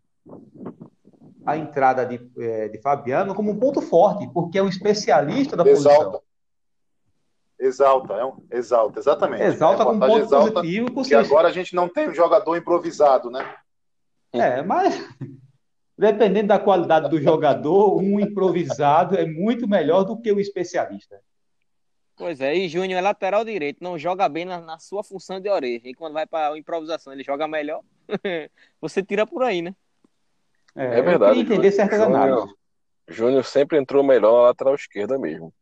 a 1.44 1.56
entrada 1.56 2.04
de, 2.04 2.20
eh, 2.38 2.68
de 2.68 2.78
Fabiano 2.78 3.34
como 3.34 3.52
um 3.52 3.58
ponto 3.58 3.80
forte, 3.80 4.28
porque 4.32 4.58
é 4.58 4.62
um 4.62 4.68
especialista 4.68 5.56
da 5.56 5.64
posição. 5.64 5.92
Exalta. 5.92 6.26
Exalta, 7.58 8.12
é 8.14 8.24
um, 8.24 8.36
exalta, 8.50 9.00
exatamente. 9.00 9.42
Exalta 9.42 9.84
como 9.84 9.98
ponto 9.98 10.18
exalta 10.18 10.52
positivo, 10.52 10.86
que 10.88 10.92
porque 10.92 11.14
agora 11.14 11.48
a 11.48 11.52
gente 11.52 11.74
não 11.74 11.88
tem 11.88 12.10
um 12.10 12.14
jogador 12.14 12.54
improvisado, 12.56 13.30
né? 13.30 13.54
É, 14.32 14.60
mas 14.62 15.02
dependendo 15.96 16.48
da 16.48 16.58
qualidade 16.58 17.08
do 17.08 17.20
jogador, 17.20 17.96
um 17.96 18.20
improvisado 18.20 19.16
é 19.16 19.24
muito 19.24 19.66
melhor 19.66 20.04
do 20.04 20.20
que 20.20 20.30
o 20.30 20.38
especialista. 20.38 21.18
Pois 22.16 22.40
é, 22.40 22.54
e 22.54 22.66
Júnior 22.68 22.98
é 22.98 23.02
lateral 23.02 23.44
direito, 23.44 23.84
não 23.84 23.98
joga 23.98 24.26
bem 24.28 24.44
na, 24.46 24.58
na 24.58 24.78
sua 24.78 25.04
função 25.04 25.38
de 25.38 25.50
origem. 25.50 25.90
E 25.90 25.94
quando 25.94 26.14
vai 26.14 26.26
para 26.26 26.56
improvisação, 26.56 27.12
ele 27.12 27.22
joga 27.22 27.46
melhor. 27.46 27.82
Você 28.80 29.02
tira 29.02 29.26
por 29.26 29.42
aí, 29.42 29.60
né? 29.60 29.74
É, 30.74 30.98
É 30.98 31.02
verdade, 31.02 31.40
entender 31.40 31.54
Júnior. 31.70 31.72
certas 31.72 31.98
Júnior- 32.00 32.22
análises. 32.22 32.54
Júnior 33.08 33.44
sempre 33.44 33.78
entrou 33.78 34.02
melhor 34.02 34.32
na 34.32 34.42
lateral 34.48 34.74
esquerda 34.74 35.18
mesmo. 35.18 35.52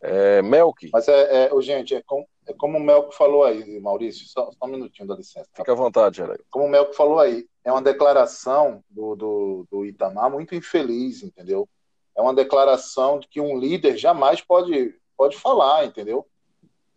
É, 0.00 0.42
Melk, 0.42 0.90
Mas 0.92 1.06
é, 1.06 1.46
é 1.46 1.60
gente, 1.60 1.94
é, 1.94 2.02
com, 2.02 2.26
é 2.48 2.52
como 2.54 2.76
o 2.76 2.82
Melco 2.82 3.12
falou 3.14 3.44
aí, 3.44 3.78
Maurício, 3.78 4.26
só, 4.26 4.50
só 4.50 4.66
um 4.66 4.68
minutinho, 4.68 5.06
dá 5.06 5.14
licença. 5.14 5.48
tá? 5.52 5.62
fica 5.62 5.70
à 5.70 5.76
vontade, 5.76 6.16
Geraldo. 6.16 6.44
Como 6.50 6.64
o 6.64 6.68
Melco 6.68 6.92
falou 6.92 7.20
aí, 7.20 7.46
é 7.64 7.70
uma 7.70 7.80
declaração 7.80 8.82
do, 8.90 9.14
do, 9.14 9.66
do 9.70 9.86
Itamar 9.86 10.28
muito 10.28 10.56
infeliz, 10.56 11.22
entendeu? 11.22 11.68
É 12.16 12.20
uma 12.20 12.34
declaração 12.34 13.18
de 13.18 13.26
que 13.28 13.40
um 13.40 13.58
líder 13.58 13.96
jamais 13.96 14.40
pode, 14.40 14.94
pode 15.16 15.36
falar, 15.36 15.84
entendeu? 15.86 16.26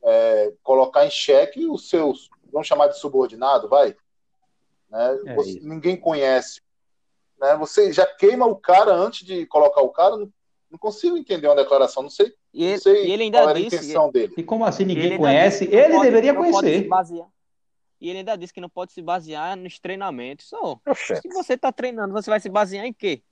É, 0.04 0.54
colocar 0.62 1.06
em 1.06 1.10
xeque 1.10 1.66
os 1.68 1.90
seus, 1.90 2.30
vamos 2.52 2.68
chamar 2.68 2.88
de 2.88 3.00
subordinado, 3.00 3.68
vai? 3.70 3.96
Né? 4.90 5.20
É 5.28 5.36
Você- 5.36 5.60
ninguém 5.62 5.96
conhece. 5.98 6.62
Né? 7.40 7.56
Você 7.58 7.92
já 7.92 8.06
queima 8.06 8.46
o 8.46 8.56
cara 8.56 8.94
antes 8.94 9.26
de 9.26 9.46
colocar 9.48 9.82
o 9.82 9.90
cara, 9.90 10.16
não, 10.18 10.32
não 10.70 10.78
consigo 10.78 11.18
entender 11.18 11.48
uma 11.48 11.56
declaração, 11.56 12.04
não 12.04 12.10
sei, 12.10 12.34
E 12.54 12.64
não 12.64 12.70
ele, 12.72 12.80
sei 12.80 12.94
e 13.08 13.12
ele 13.12 13.16
qual 13.18 13.22
ainda 13.22 13.40
era 13.40 13.50
a 13.52 13.54
disse. 13.54 13.76
intenção 13.78 14.12
dele. 14.12 14.34
E 14.38 14.44
como 14.44 14.66
assim 14.66 14.86
ninguém 14.86 15.06
ele 15.06 15.18
conhece? 15.18 15.66
disse 15.66 15.72
não 15.76 15.84
Ele 15.84 15.94
pode- 15.94 16.06
deveria 16.06 16.34
não 16.34 16.42
pode 16.44 16.56
se 16.56 16.62
conhecer. 16.62 16.88
basear- 16.88 17.28
E 18.02 18.10
ele 18.10 18.20
ainda 18.20 18.36
disse 18.36 18.54
que 18.54 18.62
não 18.62 18.70
pode 18.70 18.92
se 18.92 19.02
basear 19.02 19.56
nos 19.58 19.80
treinamentos. 19.80 20.48
Só. 20.50 20.80
Oxente, 20.88 21.22
Se 21.22 21.30
você 21.30 21.58
tá 21.58 21.72
treinando, 21.72 22.14
você 22.14 22.30
vai 22.30 22.40
se 22.40 22.50
basear 22.50 22.86
em 22.86 22.94
quê? 22.94 23.24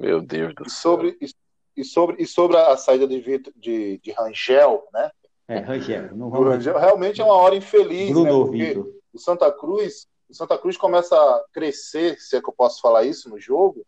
Meu 0.00 0.20
Deus 0.20 0.54
do 0.54 0.62
E 0.66 0.70
céu. 0.70 0.80
sobre, 0.80 1.18
e, 1.20 1.30
e 1.76 1.84
sobre, 1.84 2.22
e 2.22 2.26
sobre 2.26 2.56
a 2.56 2.76
saída 2.76 3.06
de, 3.06 3.20
Vitor- 3.20 3.52
de, 3.56 3.98
de 3.98 4.10
Rangel, 4.12 4.86
né? 4.92 5.10
É, 5.48 5.58
Rangel, 5.58 6.14
não 6.16 6.28
O 6.28 6.30
vamos. 6.30 6.48
Rangel 6.48 6.78
realmente 6.78 7.20
é 7.20 7.24
uma 7.24 7.34
hora 7.34 7.54
infeliz, 7.56 8.08
né? 8.08 8.12
Bruno 8.14 8.46
Porque 8.46 8.64
Vitor. 8.66 8.88
o 9.12 9.18
Santa 9.18 9.50
Cruz, 9.52 10.06
o 10.28 10.34
Santa 10.34 10.56
Cruz 10.56 10.76
começa 10.76 11.14
a 11.16 11.44
crescer, 11.52 12.18
se 12.20 12.36
é 12.36 12.40
que 12.40 12.48
eu 12.48 12.52
posso 12.54 12.80
falar 12.80 13.04
isso 13.04 13.28
no 13.28 13.38
jogo, 13.38 13.84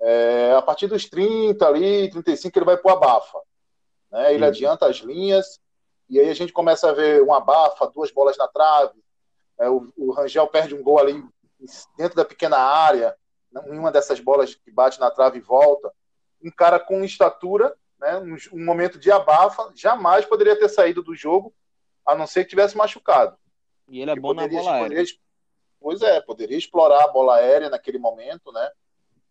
é, 0.00 0.52
a 0.54 0.62
partir 0.62 0.86
dos 0.86 1.08
30 1.08 1.66
ali, 1.66 2.10
35, 2.10 2.58
ele 2.58 2.64
vai 2.66 2.76
para 2.76 2.92
o 2.92 2.96
abafa. 2.96 3.38
Né? 4.10 4.34
Ele 4.34 4.44
adianta 4.44 4.86
as 4.86 4.96
linhas, 4.98 5.60
e 6.08 6.18
aí 6.18 6.28
a 6.30 6.34
gente 6.34 6.52
começa 6.52 6.88
a 6.88 6.92
ver 6.92 7.22
um 7.22 7.32
abafa, 7.32 7.86
duas 7.94 8.10
bolas 8.10 8.36
na 8.36 8.48
trave, 8.48 8.98
é, 9.58 9.68
o, 9.68 9.88
o, 9.96 10.12
Rangel 10.12 10.46
perde 10.46 10.74
um 10.74 10.82
gol 10.82 10.98
ali 10.98 11.22
dentro 11.96 12.16
da 12.16 12.24
pequena 12.24 12.56
área, 12.58 13.08
né, 13.08 13.16
em 13.66 13.78
uma 13.78 13.90
dessas 13.90 14.20
bolas 14.20 14.54
que 14.54 14.70
bate 14.70 15.00
na 15.00 15.10
trave 15.10 15.38
e 15.38 15.42
volta. 15.42 15.92
Um 16.42 16.50
cara 16.50 16.78
com 16.78 17.04
estatura, 17.04 17.74
né, 17.98 18.16
um, 18.18 18.36
um 18.52 18.64
momento 18.64 18.98
de 18.98 19.10
abafa, 19.10 19.72
jamais 19.74 20.24
poderia 20.24 20.58
ter 20.58 20.68
saído 20.68 21.02
do 21.02 21.14
jogo, 21.14 21.52
a 22.06 22.14
não 22.14 22.26
ser 22.26 22.44
que 22.44 22.50
tivesse 22.50 22.76
machucado. 22.76 23.36
E 23.88 24.00
ele 24.00 24.10
é 24.10 24.16
bom 24.16 24.34
poderia, 24.34 24.58
na 24.58 24.64
bola 24.64 24.76
aérea. 24.76 25.04
Pois 25.80 26.02
é, 26.02 26.20
poderia 26.20 26.56
explorar 26.56 27.04
a 27.04 27.08
bola 27.08 27.36
aérea 27.36 27.70
naquele 27.70 27.98
momento, 27.98 28.52
né? 28.52 28.70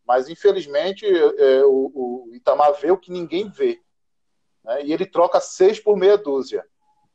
Mas 0.05 0.29
infelizmente 0.29 1.05
é, 1.05 1.65
o, 1.65 2.27
o 2.29 2.35
Itamar 2.35 2.73
vê 2.73 2.91
o 2.91 2.97
que 2.97 3.11
ninguém 3.11 3.49
vê. 3.49 3.81
Né? 4.63 4.85
E 4.85 4.93
ele 4.93 5.05
troca 5.05 5.39
seis 5.39 5.79
por 5.79 5.97
meia 5.97 6.17
dúzia. 6.17 6.65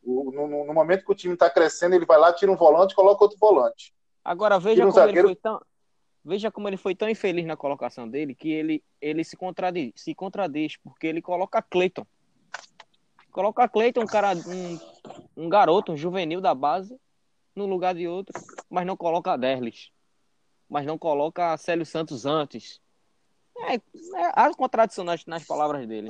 O, 0.03 0.31
no, 0.33 0.67
no, 0.67 0.75
momento 0.75 1.05
que 1.05 1.13
o 1.13 1.15
time 1.15 1.35
está 1.35 1.49
crescendo, 1.49 1.95
ele 1.95 2.05
vai 2.05 2.19
lá, 2.19 2.33
tira 2.33 2.51
um 2.51 2.57
volante, 2.57 2.95
coloca 2.95 3.23
outro 3.23 3.39
volante. 3.39 3.95
Agora 4.25 4.59
veja 4.59 4.83
um 4.83 4.91
como 4.91 4.95
zagueiro... 4.95 5.29
ele 5.29 5.35
foi 5.35 5.37
tão, 5.37 5.61
veja 6.25 6.51
como 6.51 6.69
ele 6.69 6.77
foi 6.77 6.95
tão 6.95 7.09
infeliz 7.09 7.45
na 7.47 7.57
colocação 7.57 8.09
dele 8.09 8.35
que 8.35 8.51
ele, 8.51 8.83
ele 9.01 9.25
se, 9.25 9.37
contradiz, 9.37 9.93
se 9.97 10.15
contradiz, 10.15 10.77
porque 10.77 11.07
ele 11.07 11.21
coloca 11.21 11.63
Cleiton. 11.63 12.07
Coloca 13.31 13.69
Cleiton, 13.69 14.03
um 14.03 14.07
cara, 14.07 14.33
um, 14.35 15.45
um 15.45 15.49
garoto, 15.49 15.93
um 15.93 15.97
juvenil 15.97 16.41
da 16.41 16.55
base, 16.55 16.99
no 17.55 17.67
lugar 17.67 17.95
de 17.95 18.07
outro, 18.07 18.33
mas 18.69 18.87
não 18.87 18.97
coloca 18.97 19.37
Derlis. 19.37 19.91
Mas 20.69 20.87
não 20.87 20.97
coloca 20.97 21.57
Célio 21.57 21.85
Santos 21.85 22.25
antes. 22.25 22.81
É, 23.57 23.75
é, 23.75 23.81
há 24.35 24.55
contradição 24.55 25.05
nas, 25.05 25.25
nas 25.27 25.45
palavras 25.45 25.87
dele. 25.87 26.09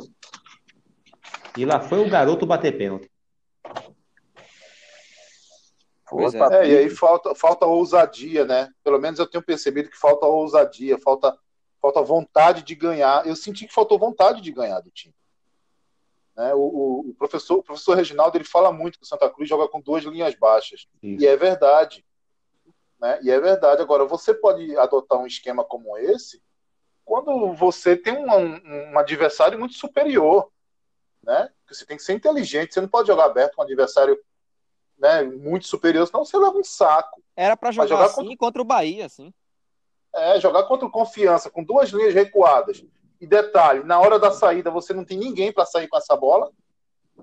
E 1.56 1.64
lá 1.64 1.80
foi 1.80 2.00
o 2.00 2.08
garoto 2.08 2.46
bater 2.46 2.76
pênalti. 2.76 3.11
É. 6.10 6.56
é. 6.56 6.68
e 6.68 6.76
aí 6.78 6.90
falta, 6.90 7.34
falta 7.34 7.66
ousadia, 7.66 8.44
né? 8.44 8.70
Pelo 8.82 8.98
menos 8.98 9.18
eu 9.18 9.26
tenho 9.26 9.42
percebido 9.42 9.90
que 9.90 9.96
falta 9.96 10.26
ousadia, 10.26 10.98
falta, 10.98 11.36
falta 11.80 12.02
vontade 12.02 12.62
de 12.62 12.74
ganhar. 12.74 13.26
Eu 13.26 13.36
senti 13.36 13.66
que 13.66 13.72
faltou 13.72 13.98
vontade 13.98 14.40
de 14.40 14.50
ganhar 14.50 14.80
do 14.80 14.90
time. 14.90 15.14
Né? 16.36 16.54
O, 16.54 16.60
o, 16.60 17.10
o, 17.10 17.14
professor, 17.14 17.58
o 17.58 17.62
professor 17.62 17.96
Reginaldo 17.96 18.36
ele 18.36 18.44
fala 18.44 18.72
muito 18.72 18.98
que 18.98 19.04
o 19.04 19.08
Santa 19.08 19.28
Cruz 19.30 19.48
joga 19.48 19.68
com 19.68 19.80
duas 19.80 20.04
linhas 20.04 20.34
baixas. 20.34 20.86
Isso. 21.02 21.22
E 21.22 21.26
é 21.26 21.36
verdade. 21.36 22.04
Né? 23.00 23.18
E 23.22 23.30
é 23.30 23.40
verdade. 23.40 23.82
Agora, 23.82 24.04
você 24.04 24.34
pode 24.34 24.76
adotar 24.76 25.18
um 25.18 25.26
esquema 25.26 25.64
como 25.64 25.96
esse 25.98 26.42
quando 27.04 27.52
você 27.54 27.96
tem 27.96 28.16
um, 28.16 28.30
um, 28.30 28.92
um 28.92 28.98
adversário 28.98 29.58
muito 29.58 29.74
superior. 29.74 30.50
Né? 31.22 31.50
Você 31.68 31.84
tem 31.84 31.96
que 31.96 32.02
ser 32.02 32.14
inteligente. 32.14 32.72
Você 32.72 32.80
não 32.80 32.88
pode 32.88 33.08
jogar 33.08 33.26
aberto 33.26 33.54
com 33.54 33.62
um 33.62 33.64
adversário 33.64 34.18
né, 35.02 35.24
muito 35.24 35.66
superior, 35.66 36.06
senão 36.06 36.24
você 36.24 36.38
leva 36.38 36.56
um 36.56 36.62
saco. 36.62 37.20
Era 37.36 37.56
para 37.56 37.72
jogar, 37.72 37.88
jogar, 37.88 38.04
assim 38.04 38.22
contra... 38.22 38.36
contra 38.36 38.62
o 38.62 38.64
Bahia, 38.64 39.06
assim. 39.06 39.34
É, 40.14 40.38
jogar 40.38 40.62
contra 40.64 40.86
o 40.86 40.90
Confiança, 40.90 41.50
com 41.50 41.64
duas 41.64 41.90
linhas 41.90 42.14
recuadas. 42.14 42.84
E 43.20 43.26
detalhe, 43.26 43.82
na 43.82 43.98
hora 43.98 44.18
da 44.18 44.30
saída 44.30 44.70
você 44.70 44.94
não 44.94 45.04
tem 45.04 45.18
ninguém 45.18 45.52
para 45.52 45.66
sair 45.66 45.88
com 45.88 45.96
essa 45.96 46.14
bola, 46.14 46.50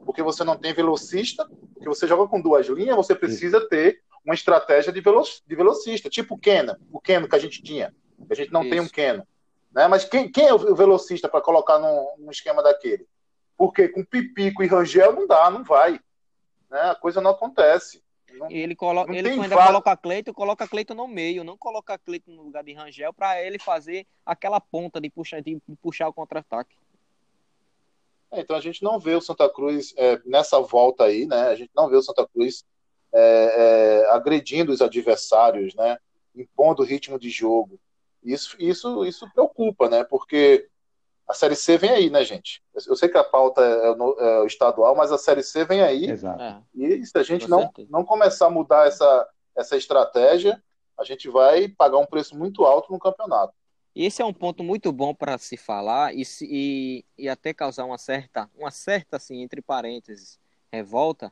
porque 0.05 0.21
você 0.21 0.43
não 0.43 0.57
tem 0.57 0.73
velocista, 0.73 1.49
porque 1.73 1.87
você 1.87 2.05
joga 2.05 2.27
com 2.29 2.41
duas 2.41 2.67
linhas, 2.67 2.97
você 2.97 3.15
precisa 3.15 3.65
ter 3.69 4.01
uma 4.25 4.35
estratégia 4.35 4.91
de, 4.91 4.99
velo 4.99 5.23
de 5.47 5.55
velocista, 5.55 6.09
tipo 6.09 6.35
o 6.35 6.37
Keno, 6.37 6.75
o 6.91 6.99
Keno 6.99 7.29
que 7.29 7.35
a 7.35 7.39
gente 7.39 7.63
tinha. 7.63 7.95
A 8.29 8.35
gente 8.35 8.51
não 8.51 8.61
Isso. 8.61 8.71
tem 8.71 8.79
um 8.81 8.89
Keno. 8.89 9.25
Né? 9.71 9.87
Mas 9.87 10.03
quem, 10.03 10.29
quem 10.29 10.47
é 10.47 10.53
o 10.53 10.75
velocista 10.75 11.29
para 11.29 11.41
colocar 11.41 11.79
num, 11.79 12.07
num, 12.17 12.31
esquema 12.31 12.61
daquele? 12.61 13.07
Porque 13.57 13.87
com 13.87 14.03
Pipico 14.03 14.63
e 14.63 14.67
Rangel 14.67 15.13
não 15.13 15.25
dá, 15.25 15.49
não 15.49 15.63
vai 15.63 15.99
né? 16.69 16.81
A 16.81 16.95
coisa 16.95 17.21
não 17.21 17.31
acontece. 17.31 18.03
Não, 18.33 18.49
ele 18.49 18.75
coloca, 18.75 19.13
ele 19.13 19.29
ainda 19.29 19.49
fato. 19.49 19.67
coloca 19.67 19.97
Cleiton, 19.97 20.33
coloca 20.33 20.67
Cleiton 20.67 20.93
no 20.93 21.07
meio, 21.07 21.43
não 21.43 21.57
coloca 21.57 21.97
Cleiton 21.97 22.31
no 22.31 22.43
lugar 22.43 22.63
de 22.63 22.73
Rangel 22.73 23.11
para 23.11 23.41
ele 23.43 23.57
fazer 23.57 24.05
aquela 24.25 24.61
ponta 24.61 25.01
de 25.01 25.09
puxar, 25.09 25.41
de 25.41 25.59
puxar 25.81 26.07
o 26.07 26.13
contra-ataque. 26.13 26.75
É, 28.31 28.41
então 28.41 28.55
a 28.55 28.61
gente 28.61 28.83
não 28.83 28.99
vê 28.99 29.15
o 29.15 29.21
Santa 29.21 29.49
Cruz 29.49 29.93
é, 29.97 30.21
nessa 30.25 30.59
volta 30.61 31.05
aí, 31.05 31.25
né? 31.25 31.47
A 31.47 31.55
gente 31.55 31.71
não 31.75 31.89
vê 31.89 31.95
o 31.95 32.03
Santa 32.03 32.27
Cruz 32.27 32.63
é, 33.11 34.03
é 34.03 34.11
agredindo 34.11 34.71
os 34.71 34.81
adversários, 34.81 35.73
né? 35.73 35.97
Impondo 36.35 36.83
o 36.83 36.85
ritmo 36.85 37.17
de 37.17 37.29
jogo. 37.29 37.79
Isso, 38.23 38.55
isso, 38.59 39.05
isso 39.05 39.29
preocupa, 39.33 39.89
né? 39.89 40.03
Porque 40.03 40.67
a 41.29 41.33
Série 41.35 41.55
C 41.55 41.77
vem 41.77 41.91
aí, 41.91 42.09
né, 42.09 42.23
gente? 42.25 42.63
Eu 42.87 42.95
sei 42.95 43.07
que 43.07 43.17
a 43.17 43.23
pauta 43.23 43.61
é, 43.61 43.95
no, 43.95 44.19
é 44.19 44.39
o 44.41 44.47
estadual, 44.47 44.95
mas 44.95 45.11
a 45.11 45.17
Série 45.17 45.43
C 45.43 45.63
vem 45.63 45.79
aí. 45.83 46.09
Exato. 46.09 46.41
É. 46.41 46.59
E 46.73 47.05
se 47.05 47.15
a 47.15 47.21
gente 47.21 47.47
não, 47.47 47.71
não 47.87 48.03
começar 48.03 48.47
a 48.47 48.49
mudar 48.49 48.87
essa, 48.87 49.29
essa 49.55 49.77
estratégia, 49.77 50.59
a 50.97 51.03
gente 51.03 51.29
vai 51.29 51.67
pagar 51.67 51.99
um 51.99 52.05
preço 52.05 52.35
muito 52.35 52.65
alto 52.65 52.91
no 52.91 52.97
campeonato. 52.97 53.53
Esse 53.95 54.23
é 54.23 54.25
um 54.25 54.33
ponto 54.33 54.63
muito 54.63 54.91
bom 54.91 55.13
para 55.13 55.37
se 55.37 55.55
falar 55.55 56.15
e, 56.15 56.25
se, 56.25 56.47
e, 56.49 57.05
e, 57.15 57.29
até 57.29 57.53
causar 57.53 57.85
uma 57.85 57.99
certa, 57.99 58.49
uma 58.57 58.71
certa, 58.71 59.17
assim, 59.17 59.43
entre 59.43 59.61
parênteses, 59.61 60.39
revolta, 60.71 61.31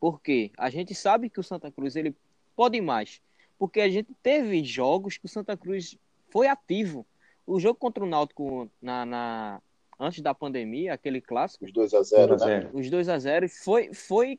porque 0.00 0.50
a 0.58 0.68
gente 0.70 0.92
sabe 0.92 1.30
que 1.30 1.38
o 1.38 1.44
Santa 1.44 1.70
Cruz 1.70 1.94
ele 1.94 2.16
pode 2.56 2.80
mais, 2.80 3.22
porque 3.56 3.80
a 3.80 3.88
gente 3.88 4.12
teve 4.24 4.64
jogos 4.64 5.18
que 5.18 5.26
o 5.26 5.28
Santa 5.28 5.56
Cruz 5.56 5.96
foi 6.30 6.48
ativo 6.48 7.06
o 7.50 7.58
jogo 7.58 7.78
contra 7.78 8.04
o 8.04 8.06
Náutico 8.06 8.70
na, 8.80 9.04
na 9.04 9.62
antes 9.98 10.22
da 10.22 10.32
pandemia, 10.32 10.94
aquele 10.94 11.20
clássico. 11.20 11.64
Os 11.64 11.72
2 11.72 11.94
a 11.94 12.02
0 12.02 12.36
né? 12.38 12.70
Os 12.72 12.88
2 12.88 13.08
a 13.08 13.18
0 13.18 13.48
foi, 13.48 13.92
foi, 13.92 14.38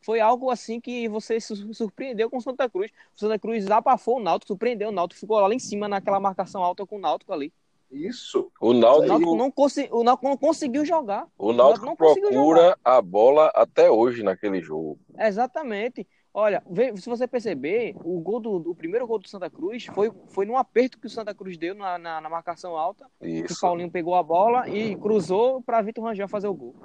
foi 0.00 0.20
algo 0.20 0.50
assim 0.50 0.80
que 0.80 1.08
você 1.08 1.38
se 1.38 1.54
surpreendeu 1.74 2.30
com 2.30 2.38
o 2.38 2.40
Santa 2.40 2.68
Cruz. 2.68 2.90
O 3.14 3.20
Santa 3.20 3.38
Cruz 3.38 3.70
abafou 3.70 4.16
o 4.16 4.22
Náutico, 4.22 4.48
surpreendeu 4.48 4.88
o 4.88 4.92
Náutico, 4.92 5.20
ficou 5.20 5.38
lá 5.38 5.54
em 5.54 5.58
cima 5.58 5.86
naquela 5.86 6.18
marcação 6.18 6.64
alta 6.64 6.86
com 6.86 6.96
o 6.96 7.00
Náutico 7.00 7.32
ali. 7.32 7.52
Isso. 7.90 8.50
O 8.60 8.72
Náutico, 8.72 9.04
o 9.04 9.08
Náutico 9.08 9.36
não, 9.36 9.98
o 9.98 10.04
Náutico 10.04 10.28
não 10.28 10.36
conseguiu 10.36 10.84
jogar. 10.84 11.26
O 11.36 11.52
Náutico, 11.52 11.84
o 11.84 11.88
Náutico 11.88 11.96
procura 11.96 12.78
a 12.84 13.02
bola 13.02 13.50
até 13.54 13.90
hoje 13.90 14.22
naquele 14.22 14.60
jogo. 14.62 14.98
Exatamente. 15.18 16.06
Olha, 16.32 16.62
se 16.96 17.08
você 17.08 17.26
perceber, 17.26 17.96
o 18.04 18.20
gol 18.20 18.38
do 18.38 18.70
o 18.70 18.74
primeiro 18.74 19.04
gol 19.06 19.18
do 19.18 19.28
Santa 19.28 19.50
Cruz 19.50 19.86
foi, 19.86 20.12
foi 20.28 20.46
num 20.46 20.56
aperto 20.56 20.98
que 20.98 21.08
o 21.08 21.10
Santa 21.10 21.34
Cruz 21.34 21.58
deu 21.58 21.74
na, 21.74 21.98
na, 21.98 22.20
na 22.20 22.28
marcação 22.28 22.76
alta. 22.76 23.04
Isso. 23.20 23.54
o 23.54 23.60
Paulinho 23.60 23.90
pegou 23.90 24.14
a 24.14 24.22
bola 24.22 24.68
e 24.68 24.94
cruzou 24.94 25.60
para 25.60 25.82
Vitor 25.82 26.04
Rangel 26.04 26.28
fazer 26.28 26.46
o 26.46 26.54
gol. 26.54 26.76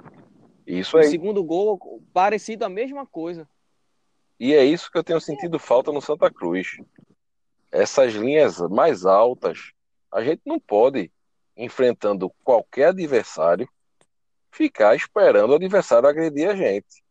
Isso 0.66 0.98
aí. 0.98 1.06
O 1.06 1.10
segundo 1.10 1.44
gol, 1.44 2.02
parecido 2.12 2.64
a 2.64 2.68
mesma 2.68 3.06
coisa. 3.06 3.48
E 4.38 4.52
é 4.52 4.64
isso 4.64 4.90
que 4.90 4.98
eu 4.98 5.04
tenho 5.04 5.20
sentido 5.20 5.60
falta 5.60 5.92
no 5.92 6.02
Santa 6.02 6.28
Cruz. 6.28 6.76
Essas 7.70 8.14
linhas 8.14 8.58
mais 8.68 9.06
altas, 9.06 9.72
a 10.12 10.24
gente 10.24 10.42
não 10.44 10.58
pode, 10.58 11.10
enfrentando 11.56 12.30
qualquer 12.42 12.88
adversário, 12.88 13.68
ficar 14.50 14.96
esperando 14.96 15.50
o 15.50 15.54
adversário 15.54 16.08
agredir 16.08 16.50
a 16.50 16.56
gente. 16.56 17.05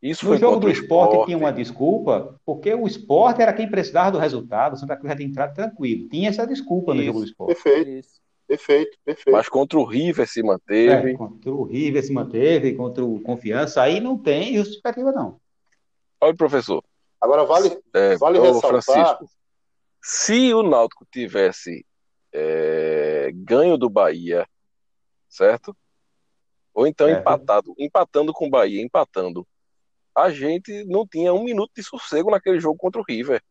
Isso 0.00 0.28
no 0.28 0.36
jogo 0.36 0.60
do 0.60 0.70
esporte, 0.70 1.10
esporte, 1.10 1.26
tinha 1.26 1.38
uma 1.38 1.52
desculpa, 1.52 2.40
porque 2.44 2.72
o 2.72 2.86
esporte 2.86 3.42
era 3.42 3.52
quem 3.52 3.68
precisava 3.68 4.12
do 4.12 4.18
resultado, 4.18 4.74
o 4.74 4.76
Santa 4.76 4.96
Cruz 4.96 5.10
já 5.10 5.16
tinha 5.16 5.28
entrado 5.28 5.54
tranquilo. 5.54 6.08
Tinha 6.08 6.28
essa 6.28 6.46
desculpa 6.46 6.92
Isso. 6.92 6.98
no 6.98 7.04
jogo 7.06 7.18
do 7.20 7.24
esporte. 7.24 7.54
Perfeito. 7.54 7.90
Isso. 7.90 8.18
Perfeito, 8.48 8.96
perfeito. 9.04 9.30
Mas 9.30 9.46
contra 9.46 9.78
o 9.78 9.84
River 9.84 10.26
se 10.26 10.42
manteve. 10.42 11.10
É, 11.10 11.14
contra 11.14 11.50
o 11.50 11.64
River 11.64 12.02
se 12.02 12.12
manteve, 12.12 12.74
contra 12.74 13.04
o 13.04 13.20
Confiança, 13.20 13.82
aí 13.82 14.00
não 14.00 14.16
tem 14.16 14.56
justificativa, 14.56 15.12
não. 15.12 15.38
Olha, 16.18 16.34
professor. 16.34 16.82
Agora, 17.20 17.44
vale, 17.44 17.78
é, 17.92 18.16
vale 18.16 18.40
ressaltar... 18.40 18.82
Francisco, 18.82 19.28
se 20.02 20.54
o 20.54 20.62
Náutico 20.62 21.06
tivesse 21.12 21.84
é, 22.32 23.30
ganho 23.34 23.76
do 23.76 23.90
Bahia, 23.90 24.46
certo? 25.28 25.76
Ou 26.72 26.86
então 26.86 27.06
é. 27.06 27.12
empatado, 27.12 27.74
empatando 27.78 28.32
com 28.32 28.46
o 28.46 28.50
Bahia, 28.50 28.80
empatando 28.80 29.46
a 30.18 30.30
gente 30.30 30.84
não 30.84 31.06
tinha 31.06 31.32
um 31.32 31.44
minuto 31.44 31.70
de 31.74 31.82
sossego 31.82 32.30
naquele 32.30 32.60
jogo 32.60 32.76
contra 32.76 33.00
o 33.00 33.04
River. 33.06 33.42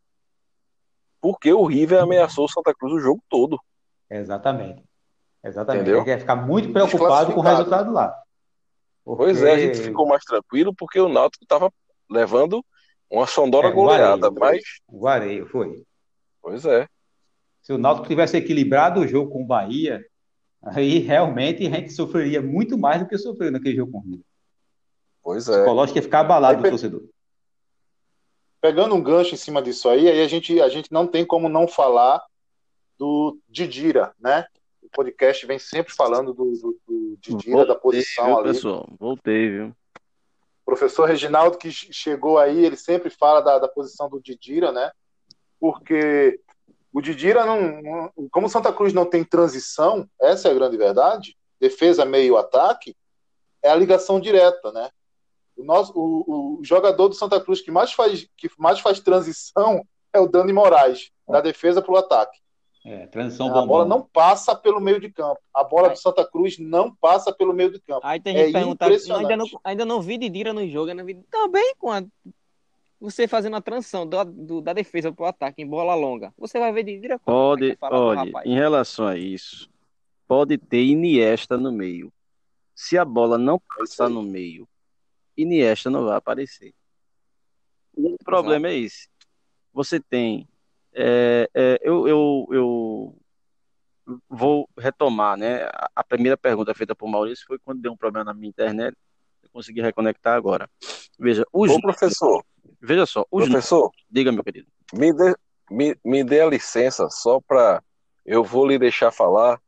Porque 1.22 1.52
o 1.52 1.66
River 1.66 2.02
ameaçou 2.02 2.46
o 2.46 2.50
Santa 2.50 2.74
Cruz 2.74 2.94
o 2.94 3.00
jogo 3.00 3.22
todo. 3.30 3.60
Exatamente. 4.10 4.84
Exatamente. 5.44 5.84
Entendeu? 5.84 6.02
Ele 6.02 6.10
ia 6.10 6.20
ficar 6.20 6.36
muito 6.36 6.72
preocupado 6.72 7.34
com 7.34 7.40
o 7.40 7.44
resultado 7.44 7.92
lá. 7.92 8.16
Porque... 9.04 9.24
Pois 9.24 9.42
é, 9.42 9.54
a 9.54 9.60
gente 9.60 9.80
ficou 9.80 10.08
mais 10.08 10.24
tranquilo 10.24 10.74
porque 10.76 11.00
o 11.00 11.10
Náutico 11.10 11.44
estava 11.44 11.72
levando 12.10 12.64
uma 13.10 13.26
sondora 13.26 13.68
é, 13.68 13.72
goleada, 13.72 14.30
mas... 14.32 14.62
O 14.88 15.00
vareio, 15.00 15.48
foi. 15.48 15.84
Pois 16.42 16.66
é. 16.66 16.88
Se 17.62 17.72
o 17.74 17.78
Náutico 17.78 18.08
tivesse 18.08 18.38
equilibrado 18.38 19.00
o 19.00 19.08
jogo 19.08 19.32
com 19.32 19.44
o 19.44 19.48
Bahia, 19.48 20.06
aí 20.62 21.00
realmente 21.00 21.66
a 21.66 21.70
gente 21.70 21.92
sofreria 21.92 22.42
muito 22.42 22.78
mais 22.78 23.02
do 23.02 23.08
que 23.08 23.18
sofreu 23.18 23.52
naquele 23.52 23.76
jogo 23.76 23.94
com 23.94 24.00
o 24.00 24.02
River. 24.02 24.26
Pois 25.28 25.46
é. 25.50 25.58
Psicológico 25.58 25.98
ia 25.98 26.04
ficar 26.04 26.22
abalado 26.22 26.64
do 26.64 26.70
torcedor. 26.70 27.04
pegando 28.62 28.96
um 28.96 29.04
gancho 29.04 29.34
em 29.34 29.38
cima 29.38 29.62
disso 29.62 29.90
aí, 29.90 30.10
aí 30.10 30.22
a 30.24 30.28
gente, 30.28 30.62
a 30.62 30.70
gente 30.70 30.90
não 30.90 31.06
tem 31.06 31.26
como 31.26 31.50
não 31.50 31.68
falar 31.68 32.26
do 32.98 33.38
Didira, 33.50 34.14
né? 34.18 34.46
O 34.82 34.88
podcast 34.88 35.46
vem 35.46 35.60
sempre 35.60 35.94
falando 35.94 36.34
do, 36.34 36.46
do, 36.54 36.80
do 36.88 37.18
Didira, 37.18 37.58
Voltei, 37.58 37.68
da 37.68 37.76
posição 37.76 38.26
viu, 38.28 38.38
ali. 38.38 38.48
pessoal? 38.48 38.90
Voltei, 38.98 39.50
viu? 39.50 39.68
O 39.68 40.66
professor 40.66 41.04
Reginaldo, 41.04 41.58
que 41.58 41.72
chegou 41.72 42.40
aí, 42.40 42.64
ele 42.64 42.78
sempre 42.78 43.10
fala 43.10 43.42
da, 43.42 43.60
da 43.60 43.68
posição 43.68 44.10
do 44.10 44.22
Didira, 44.22 44.72
né? 44.72 44.94
Porque 45.60 46.40
o 46.94 47.02
Didira, 47.02 47.46
não, 47.46 47.82
não, 47.82 48.30
como 48.32 48.48
Santa 48.48 48.72
Cruz 48.72 48.94
não 48.94 49.06
tem 49.06 49.26
transição, 49.26 50.10
essa 50.22 50.48
é 50.48 50.52
a 50.52 50.56
grande 50.56 50.78
verdade, 50.78 51.36
defesa, 51.60 52.06
meio, 52.06 52.38
ataque, 52.38 52.96
é 53.62 53.70
a 53.70 53.76
ligação 53.76 54.22
direta, 54.22 54.72
né? 54.72 54.90
O, 55.58 55.64
nosso, 55.64 55.92
o, 55.96 56.60
o 56.60 56.64
jogador 56.64 57.08
do 57.10 57.16
Santa 57.16 57.42
Cruz 57.42 57.62
que 57.62 57.72
mais 57.72 57.92
faz, 57.94 58.28
que 58.38 58.50
mais 58.58 58.80
faz 58.80 59.00
transição 59.00 59.84
é 60.14 60.20
o 60.20 60.28
Dani 60.28 60.54
Moraes, 60.54 61.12
da 61.28 61.42
defesa 61.42 61.82
para 61.82 61.92
o 61.94 61.98
ataque. 61.98 62.40
É, 62.86 63.06
transição 63.08 63.54
A 63.58 63.66
bola 63.66 63.86
não 63.86 64.02
passa 64.02 64.56
pelo 64.56 64.80
meio 64.80 65.00
de 65.02 65.12
campo. 65.12 65.40
A 65.54 65.64
bola 65.64 65.90
do 65.90 65.98
Santa 65.98 66.24
Cruz 66.26 66.58
não 66.58 66.96
passa 66.96 67.34
pelo 67.34 67.54
meio 67.54 67.70
de 67.72 67.82
campo. 67.82 68.02
Aí 68.04 68.20
tem 68.20 68.36
É 68.38 68.44
gente 68.46 68.54
perguntando, 68.54 68.92
impressionante. 68.92 69.22
ainda 69.24 69.36
não, 69.36 69.46
ainda 69.64 69.86
não 69.86 70.02
vi 70.02 70.18
Didira 70.18 70.54
no 70.54 70.66
jogo, 70.70 70.92
ainda 70.92 71.04
vi 71.04 71.16
também 71.30 71.74
com 71.78 71.92
a, 71.92 72.02
você 73.00 73.28
fazendo 73.28 73.56
a 73.58 73.62
transição 73.62 74.08
do, 74.08 74.24
do- 74.24 74.62
da 74.62 74.72
defesa 74.74 75.12
pro 75.12 75.26
ataque 75.26 75.62
em 75.62 75.68
bola 75.68 75.96
longa. 75.96 76.34
Você 76.38 76.60
vai 76.60 76.72
ver 76.72 76.84
Didira 76.84 77.20
como 77.20 77.36
é 77.36 77.40
Pode, 77.42 77.76
fala 77.76 77.92
com 77.98 78.04
o 78.04 78.16
pode. 78.16 78.28
rapaz. 78.28 78.46
Em 78.46 78.54
relação 78.56 79.06
a 79.08 79.18
isso, 79.18 79.70
pode 80.28 80.58
ter 80.58 80.84
Iniesta 80.84 81.58
no 81.58 81.72
meio. 81.72 82.12
Se 82.74 82.98
a 82.98 83.04
bola 83.04 83.38
não 83.38 83.56
É 83.56 83.80
passar 83.80 84.08
no 84.10 84.22
meio, 84.24 84.68
Iniesta 85.38 85.90
não 85.90 86.06
vai 86.06 86.18
aparecer. 86.18 86.74
O 87.96 88.16
problema 88.24 88.68
é 88.70 88.76
esse. 88.78 89.08
Você 89.74 90.00
tem. 90.00 90.48
é, 90.94 91.50
é, 91.54 91.80
eu, 91.82 92.08
eu, 92.08 92.48
eu 92.52 93.18
vou 94.30 94.70
retomar, 94.78 95.38
né? 95.38 95.64
A- 95.66 95.90
A 95.98 96.04
primeira 96.04 96.38
pergunta 96.38 96.74
feita 96.74 96.96
por 96.96 97.08
Maurício 97.08 97.46
foi 97.48 97.60
quando 97.60 97.82
deu 97.82 97.92
um 97.92 97.98
problema 97.98 98.26
na 98.26 98.34
minha 98.34 98.50
internet. 98.50 98.96
Eu 99.44 99.50
consegui 99.52 99.82
reconectar 99.82 100.36
agora. 100.36 100.70
Veja, 101.20 101.46
os, 101.54 101.72
Ô, 101.72 101.82
professor, 101.82 102.44
veja 102.82 103.06
só, 103.06 103.26
os, 103.32 103.48
professor, 103.48 103.92
diga, 104.10 104.32
meu 104.32 104.44
querido. 104.44 104.68
me 104.94 105.14
dê, 105.14 105.36
me, 105.70 105.96
me 106.04 106.24
dê 106.24 106.42
a 106.42 106.48
licença 106.48 107.10
só 107.10 107.40
para. 107.42 107.84
Eu 108.26 108.44
vou 108.44 108.68
lhe 108.68 108.78
deixar 108.78 109.12
falar 109.12 109.60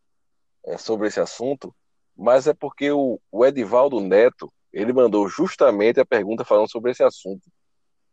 é, 0.66 0.78
sobre 0.78 1.08
esse 1.08 1.20
assunto, 1.20 1.74
mas 2.16 2.46
é 2.48 2.54
porque 2.54 2.92
o, 2.92 3.20
o 3.32 3.46
Edivaldo 3.46 4.00
Neto 4.02 4.52
ele 4.72 4.94
mandou 4.94 5.28
justamente 5.28 6.00
a 6.00 6.06
pergunta 6.06 6.46
falando 6.46 6.70
sobre 6.70 6.92
esse 6.92 7.04
assunto 7.04 7.50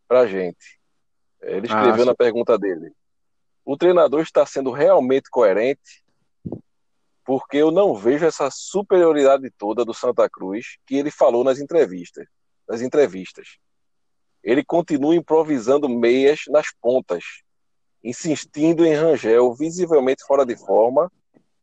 para 0.09 0.27
gente. 0.27 0.79
Ele 1.42 1.66
Ah, 1.71 1.79
escreveu 1.79 2.05
sim. 2.05 2.11
na 2.11 2.14
pergunta 2.14 2.59
dele: 2.59 2.92
o 3.64 3.77
treinador 3.77 4.21
está 4.23 4.45
sendo 4.47 4.71
realmente 4.71 5.29
coerente? 5.31 6.05
Porque 7.25 7.57
eu 7.57 7.71
não 7.73 7.95
vejo 7.95 8.25
essa 8.25 8.49
superioridade 8.51 9.51
toda 9.59 9.85
do 9.85 9.92
Santa 9.92 10.31
Cruz 10.31 10.79
que 10.87 10.95
ele 10.95 11.11
falou 11.11 11.42
nas 11.42 11.59
entrevistas. 11.59 12.27
Nas 12.69 12.81
entrevistas. 12.81 13.59
Ele 14.42 14.64
continua 14.64 15.14
improvisando 15.14 15.88
meias 15.88 16.42
nas 16.49 16.69
pontas, 16.81 17.25
insistindo 18.03 18.87
em 18.87 18.95
Rangel 18.95 19.53
visivelmente 19.55 20.23
fora 20.25 20.47
de 20.47 20.57
forma 20.57 21.11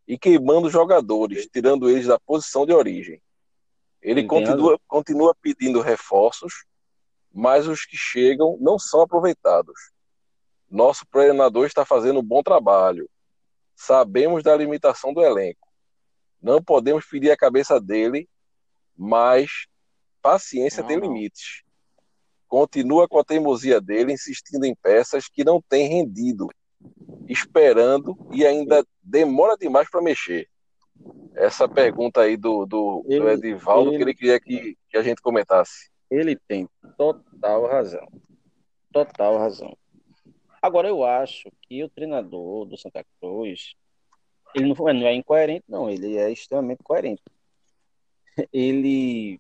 e 0.06 0.18
queimando 0.18 0.70
jogadores, 0.70 1.48
tirando 1.48 1.90
eles 1.90 2.08
da 2.08 2.20
posição 2.20 2.66
de 2.66 2.74
origem. 2.74 3.22
Ele 4.04 4.22
tem 4.22 4.28
continua, 4.28 4.80
continua 4.86 5.36
pedindo 5.42 5.80
reforços, 5.80 6.66
mas 7.34 7.68
os 7.68 7.86
que 7.86 7.96
chegam 7.96 8.58
não 8.60 8.78
são 8.78 9.02
aproveitados. 9.02 9.92
Nosso 10.70 11.06
treinador 11.10 11.66
está 11.66 11.86
fazendo 11.86 12.20
um 12.20 12.24
bom 12.24 12.44
trabalho. 12.44 13.10
Sabemos 13.76 14.44
da 14.44 14.56
limitação 14.56 15.14
do 15.14 15.24
elenco. 15.24 15.70
Não 16.42 16.62
podemos 16.62 17.06
pedir 17.06 17.32
a 17.32 17.38
cabeça 17.38 17.80
dele, 17.80 18.28
mas 18.96 19.68
paciência 20.22 20.82
Não, 20.82 20.88
tem 20.90 21.00
limites. 21.00 21.64
Continua 22.48 23.08
com 23.08 23.18
a 23.18 23.24
teimosia 23.24 23.80
dele, 23.80 24.14
insistindo 24.14 24.66
em 24.66 24.76
peças 24.76 25.30
que 25.30 25.44
não 25.44 25.62
têm 25.62 25.88
rendido, 25.88 26.50
esperando 27.28 28.18
e 28.32 28.46
ainda 28.46 28.86
demora 29.02 29.56
demais 29.58 29.90
para 29.90 30.02
mexer. 30.02 30.50
Essa 31.36 31.68
pergunta 31.68 32.22
aí 32.22 32.38
do, 32.38 32.66
do, 32.66 33.04
do 33.08 33.14
Ele- 33.14 33.30
Edivaldo 33.32 33.90
que 33.92 33.96
ele- 33.98 34.04
ele 34.04 34.14
queria 34.14 34.40
que, 34.40 34.78
que 34.90 34.98
a 34.98 35.02
gente 35.04 35.22
comentasse. 35.22 35.90
Ele 36.10 36.36
tem 36.48 36.70
total 36.98 37.66
razão. 37.68 38.08
Total 38.92 39.38
razão. 39.38 39.76
Agora, 40.62 40.88
eu 40.88 41.04
acho 41.04 41.50
que 41.64 41.84
o 41.84 41.90
treinador 41.90 42.66
do 42.66 42.78
Santa 42.78 43.04
Cruz, 43.20 43.74
ele 44.56 44.68
não, 44.68 44.76
não 44.94 45.08
é 45.08 45.14
incoerente, 45.16 45.66
não. 45.68 45.90
Ele 45.90 46.16
é 46.18 46.32
extremamente 46.32 46.84
coerente. 46.84 47.24
Ele, 48.52 49.40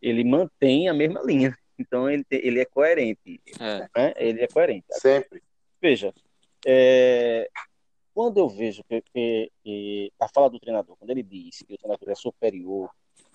ele 0.00 0.24
mantém 0.24 0.88
a 0.88 0.94
mesma 0.94 1.20
linha. 1.22 1.56
Então, 1.78 2.08
ele, 2.10 2.24
ele 2.30 2.60
é 2.60 2.64
coerente. 2.64 3.40
É. 3.60 3.88
né? 3.96 4.12
Ele 4.16 4.40
é 4.42 4.48
coerente. 4.48 4.86
Sempre. 4.90 5.42
Veja, 5.80 6.12
é, 6.66 7.48
quando 8.18 8.38
eu 8.38 8.48
vejo 8.48 8.82
que, 8.82 9.00
que- 9.00 9.52
que 9.62 10.12
a 10.18 10.26
fala 10.28 10.50
do 10.50 10.58
treinador, 10.58 10.96
quando 10.96 11.10
ele 11.10 11.22
diz 11.22 11.62
que 11.62 11.72
o 11.74 11.80
Santa 11.80 11.96
Cruz 11.96 12.18
é 12.18 12.20
superior, 12.20 12.90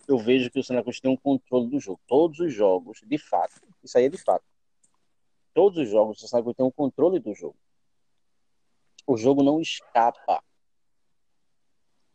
eu 0.09 0.17
vejo 0.17 0.51
que 0.51 0.59
o 0.59 0.63
Santa 0.63 0.83
Cruz 0.83 0.99
tem 0.99 1.09
um 1.09 1.15
controle 1.15 1.69
do 1.69 1.79
jogo. 1.79 2.01
Todos 2.05 2.41
os 2.41 2.53
jogos, 2.53 2.99
de 3.01 3.17
fato, 3.17 3.61
isso 3.81 3.97
aí 3.97 4.07
é 4.07 4.09
de 4.09 4.17
fato. 4.17 4.43
Todos 5.53 5.77
os 5.77 5.89
jogos, 5.89 6.21
o 6.21 6.27
Santa 6.27 6.43
Cruz 6.43 6.57
tem 6.57 6.65
um 6.65 6.71
controle 6.71 7.17
do 7.17 7.33
jogo. 7.33 7.55
O 9.07 9.15
jogo 9.15 9.41
não 9.41 9.61
escapa 9.61 10.43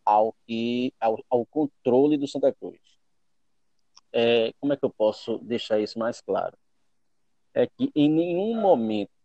ao, 0.04 0.35
que, 0.46 0.92
ao, 1.00 1.24
ao 1.31 1.46
controle 1.46 2.18
do 2.18 2.28
Santa 2.28 2.52
Cruz. 2.52 2.78
É, 4.12 4.52
como 4.61 4.74
é 4.74 4.76
que 4.76 4.85
eu 4.85 4.90
posso 4.90 5.38
deixar 5.38 5.81
isso 5.81 5.98
mais 5.98 6.20
claro? 6.20 6.54
É 7.54 7.66
que 7.66 7.90
em 7.96 8.11
nenhum 8.11 8.61
momento 8.61 9.17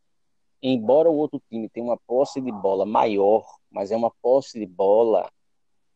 embora 0.63 1.09
o 1.09 1.15
outro 1.15 1.41
time 1.49 1.67
tenha 1.67 1.85
uma 1.85 1.97
posse 1.97 2.39
de 2.39 2.51
bola 2.51 2.85
maior, 2.85 3.45
mas 3.69 3.91
é 3.91 3.97
uma 3.97 4.09
posse 4.21 4.57
de 4.57 4.65
bola 4.65 5.29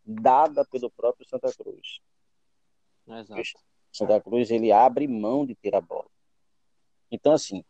dada 0.03 0.65
pelo 0.65 0.91
próprio 0.91 1.27
Santa 1.27 1.51
Cruz. 1.55 1.99
Exato. 3.07 3.41
Santa 3.93 4.19
Cruz 4.19 4.51
ele 4.51 4.71
abre 4.71 5.07
mão 5.07 5.45
de 5.45 5.55
ter 5.55 5.73
a 5.73 5.79
bola. 5.79 6.09
Então 7.09 7.31
assim, 7.31 7.63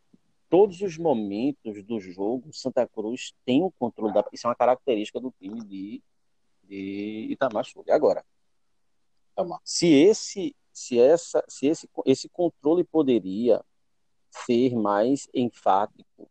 todos 0.50 0.82
os 0.82 0.98
momentos 0.98 1.84
do 1.84 2.00
jogo, 2.00 2.52
Santa 2.52 2.88
Cruz 2.88 3.32
tem 3.46 3.62
o 3.62 3.72
controle 3.72 4.12
da. 4.12 4.26
Isso 4.34 4.48
é 4.48 4.50
uma 4.50 4.56
característica 4.56 5.20
do 5.20 5.32
time 5.40 5.64
de, 5.64 6.02
de 6.64 7.28
Itamar 7.30 7.66
Sul. 7.66 7.86
Agora, 7.90 8.26
Itamar. 9.34 9.60
se 9.64 9.94
esse, 9.94 10.56
se 10.74 11.00
essa, 11.00 11.44
se 11.48 11.68
esse, 11.68 11.88
esse 12.08 12.28
controle 12.28 12.84
poderia 12.84 13.64
ser 14.32 14.76
mais 14.76 15.30
enfático 15.32 16.28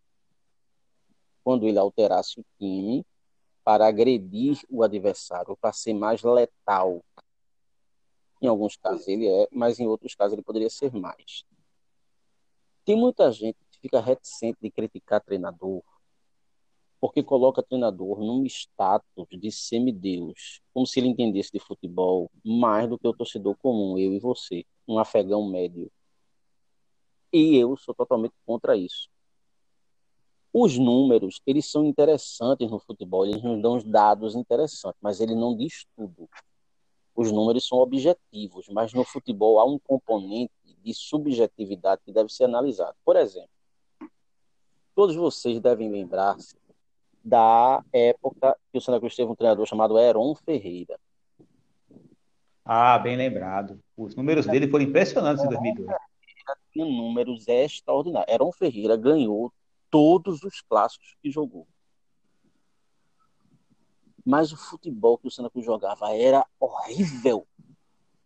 quando 1.46 1.64
ele 1.68 1.78
alterasse 1.78 2.40
o 2.40 2.44
time 2.58 3.06
para 3.62 3.86
agredir 3.86 4.58
o 4.68 4.82
adversário, 4.82 5.56
para 5.56 5.72
ser 5.72 5.94
mais 5.94 6.20
letal. 6.24 7.04
Em 8.42 8.48
alguns 8.48 8.76
casos 8.76 9.06
ele 9.06 9.28
é, 9.28 9.46
mas 9.52 9.78
em 9.78 9.86
outros 9.86 10.12
casos 10.16 10.32
ele 10.32 10.42
poderia 10.42 10.68
ser 10.68 10.92
mais. 10.92 11.44
Tem 12.84 12.96
muita 12.96 13.30
gente 13.30 13.58
que 13.70 13.78
fica 13.78 14.00
reticente 14.00 14.58
de 14.60 14.72
criticar 14.72 15.22
treinador 15.22 15.84
porque 17.00 17.22
coloca 17.22 17.62
treinador 17.62 18.18
num 18.18 18.44
status 18.46 19.28
de 19.30 19.52
semideus, 19.52 20.60
como 20.74 20.84
se 20.84 20.98
ele 20.98 21.06
entendesse 21.06 21.52
de 21.52 21.60
futebol 21.60 22.28
mais 22.44 22.88
do 22.88 22.98
que 22.98 23.06
o 23.06 23.14
torcedor 23.14 23.56
comum, 23.58 23.96
eu 23.96 24.12
e 24.12 24.18
você, 24.18 24.66
um 24.88 24.98
afegão 24.98 25.48
médio. 25.48 25.92
E 27.32 27.54
eu 27.54 27.76
sou 27.76 27.94
totalmente 27.94 28.34
contra 28.44 28.76
isso. 28.76 29.08
Os 30.58 30.78
números, 30.78 31.42
eles 31.46 31.70
são 31.70 31.84
interessantes 31.84 32.70
no 32.70 32.78
futebol, 32.78 33.26
eles 33.26 33.42
nos 33.42 33.60
dão 33.60 33.76
dados 33.84 34.34
interessantes, 34.34 34.98
mas 35.02 35.20
ele 35.20 35.34
não 35.34 35.54
diz 35.54 35.84
tudo. 35.94 36.30
Os 37.14 37.30
números 37.30 37.68
são 37.68 37.76
objetivos, 37.76 38.66
mas 38.70 38.94
no 38.94 39.04
futebol 39.04 39.58
há 39.58 39.66
um 39.66 39.78
componente 39.78 40.54
de 40.82 40.94
subjetividade 40.94 42.00
que 42.06 42.10
deve 42.10 42.30
ser 42.30 42.44
analisado. 42.44 42.96
Por 43.04 43.16
exemplo, 43.16 43.50
todos 44.94 45.14
vocês 45.14 45.60
devem 45.60 45.90
lembrar-se 45.90 46.56
da 47.22 47.84
época 47.92 48.56
que 48.72 48.78
o 48.78 48.80
Santa 48.80 48.98
Cruz 48.98 49.14
teve 49.14 49.30
um 49.30 49.36
treinador 49.36 49.66
chamado 49.66 49.98
Heron 49.98 50.34
Ferreira. 50.36 50.98
Ah, 52.64 52.98
bem 52.98 53.14
lembrado. 53.14 53.78
Os 53.94 54.16
números 54.16 54.46
dele 54.46 54.68
foram 54.68 54.86
impressionantes 54.86 55.44
em 55.44 55.48
2002. 55.50 55.98
Tinha 56.72 56.86
números 56.86 57.46
extraordinários. 57.46 58.32
Heron 58.32 58.52
Ferreira 58.52 58.96
ganhou 58.96 59.52
todos 59.96 60.42
os 60.42 60.60
clássicos 60.60 61.16
que 61.22 61.30
jogou. 61.30 61.66
Mas 64.22 64.52
o 64.52 64.58
futebol 64.58 65.16
que 65.16 65.26
o 65.26 65.30
Santa 65.30 65.48
Cruz 65.48 65.64
jogava 65.64 66.14
era 66.14 66.44
horrível. 66.60 67.46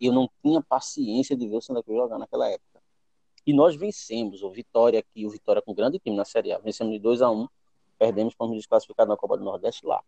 Eu 0.00 0.12
não 0.12 0.28
tinha 0.42 0.60
paciência 0.60 1.36
de 1.36 1.46
ver 1.46 1.58
o 1.58 1.62
Santa 1.62 1.80
Cruz 1.80 1.96
jogar 1.96 2.18
naquela 2.18 2.48
época. 2.48 2.82
E 3.46 3.52
nós 3.52 3.76
vencemos 3.76 4.42
o 4.42 4.50
Vitória 4.50 4.98
aqui, 4.98 5.24
o 5.24 5.30
Vitória 5.30 5.62
com 5.62 5.72
grande 5.72 6.00
time 6.00 6.16
na 6.16 6.24
Série 6.24 6.50
A. 6.50 6.58
Vencemos 6.58 6.92
de 6.92 6.98
2 6.98 7.22
a 7.22 7.30
1 7.30 7.46
perdemos, 7.96 8.34
fomos 8.34 8.56
desclassificados 8.56 9.08
na 9.08 9.16
Copa 9.16 9.36
do 9.36 9.44
Nordeste 9.44 9.86
lá. 9.86 10.02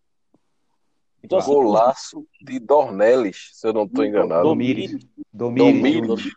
Então, 1.22 1.38
assim, 1.38 1.52
Golaço 1.52 2.26
de 2.40 2.58
Dornelles, 2.58 3.50
se 3.52 3.68
eu 3.68 3.72
não 3.72 3.84
estou 3.84 4.04
enganado. 4.04 4.42
Domires. 4.42 5.06
Domires. 5.32 6.34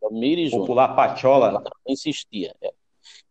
Domires 0.00 0.50
Popular 0.52 0.94
Pachola. 0.94 1.64
Insistia. 1.88 2.54
É. 2.62 2.72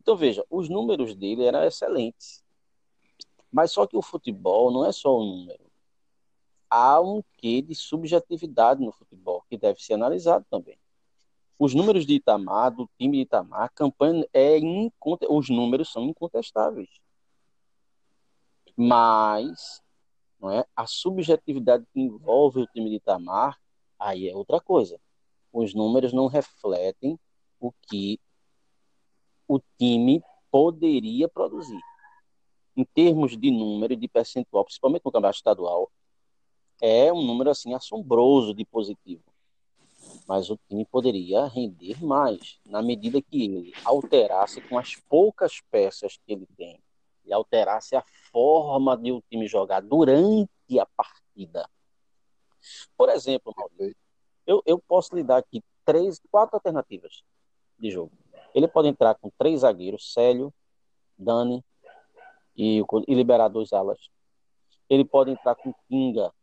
Então, 0.02 0.16
veja, 0.16 0.44
os 0.50 0.68
números 0.68 1.14
dele 1.16 1.46
eram 1.46 1.64
excelentes. 1.64 2.44
Mas 3.52 3.72
só 3.72 3.86
que 3.86 3.96
o 3.96 4.02
futebol 4.02 4.72
não 4.72 4.84
é 4.84 4.92
só 4.92 5.16
o 5.16 5.24
número. 5.24 5.64
Há 6.68 7.00
um 7.00 7.22
quê 7.38 7.62
de 7.62 7.76
subjetividade 7.76 8.84
no 8.84 8.92
futebol 8.92 9.46
que 9.48 9.56
deve 9.56 9.80
ser 9.80 9.94
analisado 9.94 10.44
também. 10.50 10.76
Os 11.60 11.76
números 11.76 12.08
de 12.08 12.16
Itamar, 12.16 12.72
do 12.72 12.90
time 12.98 13.18
de 13.18 13.24
Itamar, 13.24 13.62
a 13.62 13.70
campanha 13.70 14.28
é 14.34 14.58
inconte... 14.58 15.28
os 15.30 15.50
números 15.50 15.92
são 15.92 16.06
incontestáveis. 16.06 16.90
Mas 18.76 19.84
não 20.40 20.50
é? 20.50 20.66
a 20.76 20.88
subjetividade 20.88 21.86
que 21.94 22.02
envolve 22.02 22.62
o 22.62 22.68
time 22.68 22.90
de 22.90 22.96
Itamar, 22.96 23.60
aí 24.00 24.28
é 24.28 24.36
outra 24.36 24.60
coisa. 24.60 25.00
Os 25.54 25.76
números 25.76 26.12
não 26.12 26.26
refletem 26.26 27.20
o 27.60 27.72
que 27.72 28.20
o 29.52 29.62
time 29.78 30.24
poderia 30.50 31.28
produzir. 31.28 31.82
Em 32.74 32.86
termos 32.86 33.38
de 33.38 33.52
número, 33.52 33.98
de 33.98 34.08
percentual, 34.08 34.64
principalmente 34.64 35.04
no 35.04 35.12
campeonato 35.12 35.36
estadual, 35.36 35.92
é 36.82 37.12
um 37.12 37.22
número 37.22 37.50
assim 37.50 37.74
assombroso 37.74 38.54
de 38.54 38.64
positivo. 38.64 39.24
Mas 40.26 40.50
o 40.50 40.58
time 40.70 40.86
poderia 40.86 41.48
render 41.48 42.02
mais, 42.02 42.62
na 42.66 42.82
medida 42.82 43.22
que 43.22 43.44
ele 43.44 43.74
alterasse 43.84 44.62
com 44.62 44.78
as 44.80 44.96
poucas 44.96 45.60
peças 45.70 46.18
que 46.26 46.32
ele 46.32 46.48
tem, 46.56 46.82
e 47.26 47.34
alterasse 47.34 47.94
a 47.94 48.04
forma 48.32 48.96
de 48.96 49.12
o 49.12 49.22
time 49.30 49.48
jogar 49.48 49.82
durante 49.82 50.80
a 50.80 50.86
partida. 50.86 51.70
Por 52.96 53.10
exemplo, 53.10 53.54
Maurício, 53.56 53.98
eu, 54.48 54.64
eu 54.66 54.80
posso 54.80 55.14
lhe 55.14 55.24
dar 55.24 55.38
aqui 55.38 55.62
três, 55.84 56.22
quatro 56.32 56.56
alternativas 56.56 57.22
de 57.78 57.92
jogo. 57.92 58.21
Ele 58.54 58.68
pode 58.68 58.88
entrar 58.88 59.16
com 59.16 59.32
três 59.38 59.62
zagueiros, 59.62 60.14
Célio, 60.14 60.54
Dani 61.18 61.64
e, 62.56 62.84
e 63.08 63.16
liberar 63.16 63.48
dois 63.48 63.72
alas. 63.74 64.10
Ele 64.90 65.06
pode 65.06 65.32
entrar 65.32 65.56
com 65.56 65.74
Kinga 65.88 66.34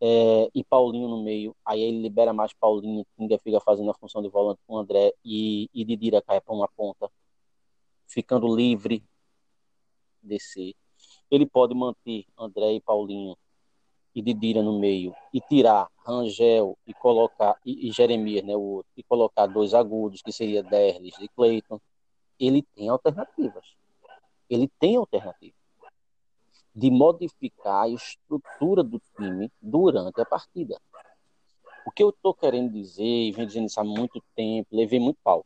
é, 0.00 0.50
e 0.54 0.64
Paulinho 0.64 1.08
no 1.08 1.22
meio. 1.22 1.54
Aí 1.64 1.80
ele 1.80 2.00
libera 2.00 2.32
mais 2.32 2.52
Paulinho, 2.54 3.06
Kinga 3.16 3.38
fica 3.38 3.60
fazendo 3.60 3.90
a 3.90 3.94
função 3.94 4.22
de 4.22 4.28
volante 4.28 4.60
com 4.66 4.78
André 4.78 5.12
e, 5.24 5.68
e 5.74 5.84
Didira 5.84 6.22
cai 6.22 6.40
para 6.40 6.54
uma 6.54 6.68
ponta, 6.68 7.10
ficando 8.08 8.54
livre 8.54 9.04
descer. 10.22 10.74
Ele 11.30 11.46
pode 11.46 11.74
manter 11.74 12.26
André 12.38 12.72
e 12.74 12.80
Paulinho 12.80 13.36
e 14.14 14.20
Didira 14.22 14.62
no 14.62 14.78
meio 14.78 15.14
e 15.32 15.40
tirar 15.40 15.88
Rangel 16.04 16.76
e 16.86 16.92
colocar 16.94 17.56
e, 17.64 17.88
e 17.88 17.92
Jeremias, 17.92 18.44
né, 18.44 18.56
o 18.56 18.60
outro, 18.60 18.90
e 18.96 19.02
colocar 19.02 19.46
dois 19.46 19.74
agudos, 19.74 20.22
que 20.22 20.32
seria 20.32 20.62
Derlis 20.62 21.14
e 21.20 21.28
Cleiton, 21.28 21.80
ele 22.38 22.62
tem 22.74 22.88
alternativas. 22.88 23.64
Ele 24.48 24.68
tem 24.80 24.96
alternativas 24.96 25.60
de 26.74 26.90
modificar 26.90 27.84
a 27.84 27.88
estrutura 27.88 28.82
do 28.82 29.00
time 29.16 29.50
durante 29.60 30.20
a 30.20 30.24
partida. 30.24 30.80
O 31.86 31.90
que 31.90 32.02
eu 32.02 32.10
estou 32.10 32.34
querendo 32.34 32.72
dizer, 32.72 33.04
e 33.04 33.32
venho 33.32 33.46
dizendo 33.46 33.66
isso 33.66 33.80
há 33.80 33.84
muito 33.84 34.22
tempo, 34.34 34.68
levei 34.70 35.00
muito 35.00 35.18
pau. 35.22 35.44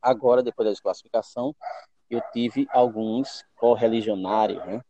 Agora, 0.00 0.42
depois 0.42 0.66
da 0.66 0.72
desclassificação, 0.72 1.54
eu 2.10 2.20
tive 2.32 2.66
alguns 2.70 3.44
correligionários, 3.56 4.64
né? 4.66 4.82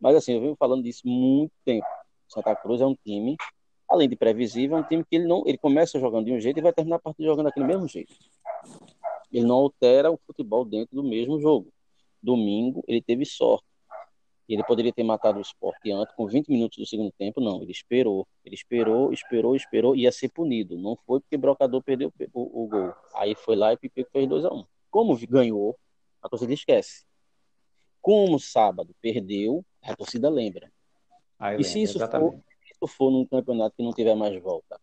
Mas 0.00 0.16
assim, 0.16 0.32
eu 0.32 0.40
venho 0.40 0.56
falando 0.56 0.82
disso 0.82 1.06
muito 1.06 1.52
tempo. 1.64 1.86
Santa 2.28 2.54
Cruz 2.54 2.80
é 2.80 2.86
um 2.86 2.94
time, 2.94 3.36
além 3.88 4.08
de 4.08 4.16
previsível, 4.16 4.76
é 4.76 4.80
um 4.80 4.84
time 4.84 5.04
que 5.04 5.16
ele 5.16 5.26
não, 5.26 5.42
ele 5.46 5.58
começa 5.58 5.98
jogando 5.98 6.26
de 6.26 6.32
um 6.32 6.40
jeito 6.40 6.58
e 6.58 6.62
vai 6.62 6.72
terminar 6.72 6.96
a 6.96 7.00
partida 7.00 7.28
jogando 7.28 7.46
daquele 7.46 7.66
mesmo 7.66 7.88
jeito. 7.88 8.14
Ele 9.32 9.46
não 9.46 9.56
altera 9.56 10.10
o 10.10 10.18
futebol 10.26 10.64
dentro 10.64 10.94
do 10.94 11.02
mesmo 11.02 11.40
jogo. 11.40 11.72
Domingo 12.22 12.82
ele 12.86 13.00
teve 13.00 13.24
sorte. 13.24 13.66
Ele 14.48 14.64
poderia 14.64 14.92
ter 14.92 15.02
matado 15.02 15.38
o 15.38 15.42
esporte 15.42 15.92
antes, 15.92 16.14
com 16.14 16.26
20 16.26 16.48
minutos 16.48 16.78
do 16.78 16.86
segundo 16.86 17.12
tempo, 17.12 17.38
não. 17.38 17.60
Ele 17.62 17.70
esperou. 17.70 18.26
Ele 18.42 18.54
esperou, 18.54 19.12
esperou, 19.12 19.54
esperou, 19.54 19.94
ia 19.94 20.10
ser 20.10 20.30
punido. 20.30 20.78
Não 20.78 20.96
foi 21.06 21.20
porque 21.20 21.36
o 21.36 21.38
Brocador 21.38 21.82
perdeu 21.82 22.10
o, 22.32 22.64
o 22.64 22.66
gol. 22.66 22.94
Aí 23.14 23.34
foi 23.34 23.56
lá 23.56 23.74
e 23.74 23.76
Pipico 23.76 24.10
fez 24.10 24.26
2 24.26 24.46
a 24.46 24.50
1 24.50 24.56
um. 24.56 24.64
Como 24.90 25.18
ganhou, 25.26 25.78
a 26.22 26.30
torcida 26.30 26.54
esquece. 26.54 27.04
Como 28.00 28.38
sábado 28.38 28.96
perdeu, 29.02 29.62
a 29.82 29.94
torcida 29.94 30.30
lembra. 30.30 30.72
E 31.58 31.64
se 31.64 31.82
isso 31.82 31.98
for, 31.98 32.40
isso 32.64 32.86
for 32.86 33.10
num 33.10 33.24
campeonato 33.26 33.76
que 33.76 33.82
não 33.82 33.92
tiver 33.92 34.14
mais 34.14 34.40
volta? 34.42 34.80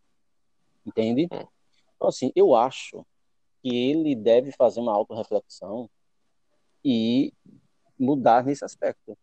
Entende? 0.85 1.27
Hum. 1.31 1.47
Então, 1.95 2.07
assim, 2.07 2.31
eu 2.35 2.55
acho 2.55 3.05
que 3.61 3.75
ele 3.75 4.15
deve 4.15 4.51
fazer 4.51 4.79
uma 4.79 4.93
autorreflexão 4.93 5.89
e 6.83 7.33
mudar 7.99 8.43
nesse 8.43 8.63
aspecto. 8.63 9.17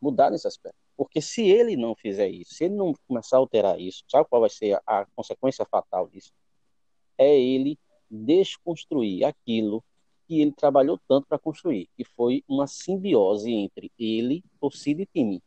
Mudar 0.00 0.30
nesse 0.30 0.46
aspecto. 0.46 0.76
Porque 0.96 1.20
se 1.20 1.42
ele 1.48 1.76
não 1.76 1.94
fizer 1.94 2.28
isso, 2.28 2.54
se 2.54 2.64
ele 2.64 2.74
não 2.74 2.94
começar 3.08 3.36
a 3.36 3.40
alterar 3.40 3.80
isso, 3.80 4.04
sabe 4.08 4.28
qual 4.28 4.40
vai 4.40 4.50
ser 4.50 4.74
a, 4.86 5.00
a 5.00 5.06
consequência 5.16 5.64
fatal 5.64 6.08
disso? 6.08 6.32
É 7.18 7.36
ele 7.36 7.78
desconstruir 8.10 9.24
aquilo 9.24 9.82
que 10.26 10.40
ele 10.40 10.52
trabalhou 10.52 11.00
tanto 11.08 11.26
para 11.26 11.38
construir, 11.38 11.88
que 11.96 12.04
foi 12.04 12.44
uma 12.48 12.66
simbiose 12.66 13.50
entre 13.50 13.90
ele, 13.98 14.44
torcida 14.60 15.02
e 15.02 15.06
time. 15.06 15.42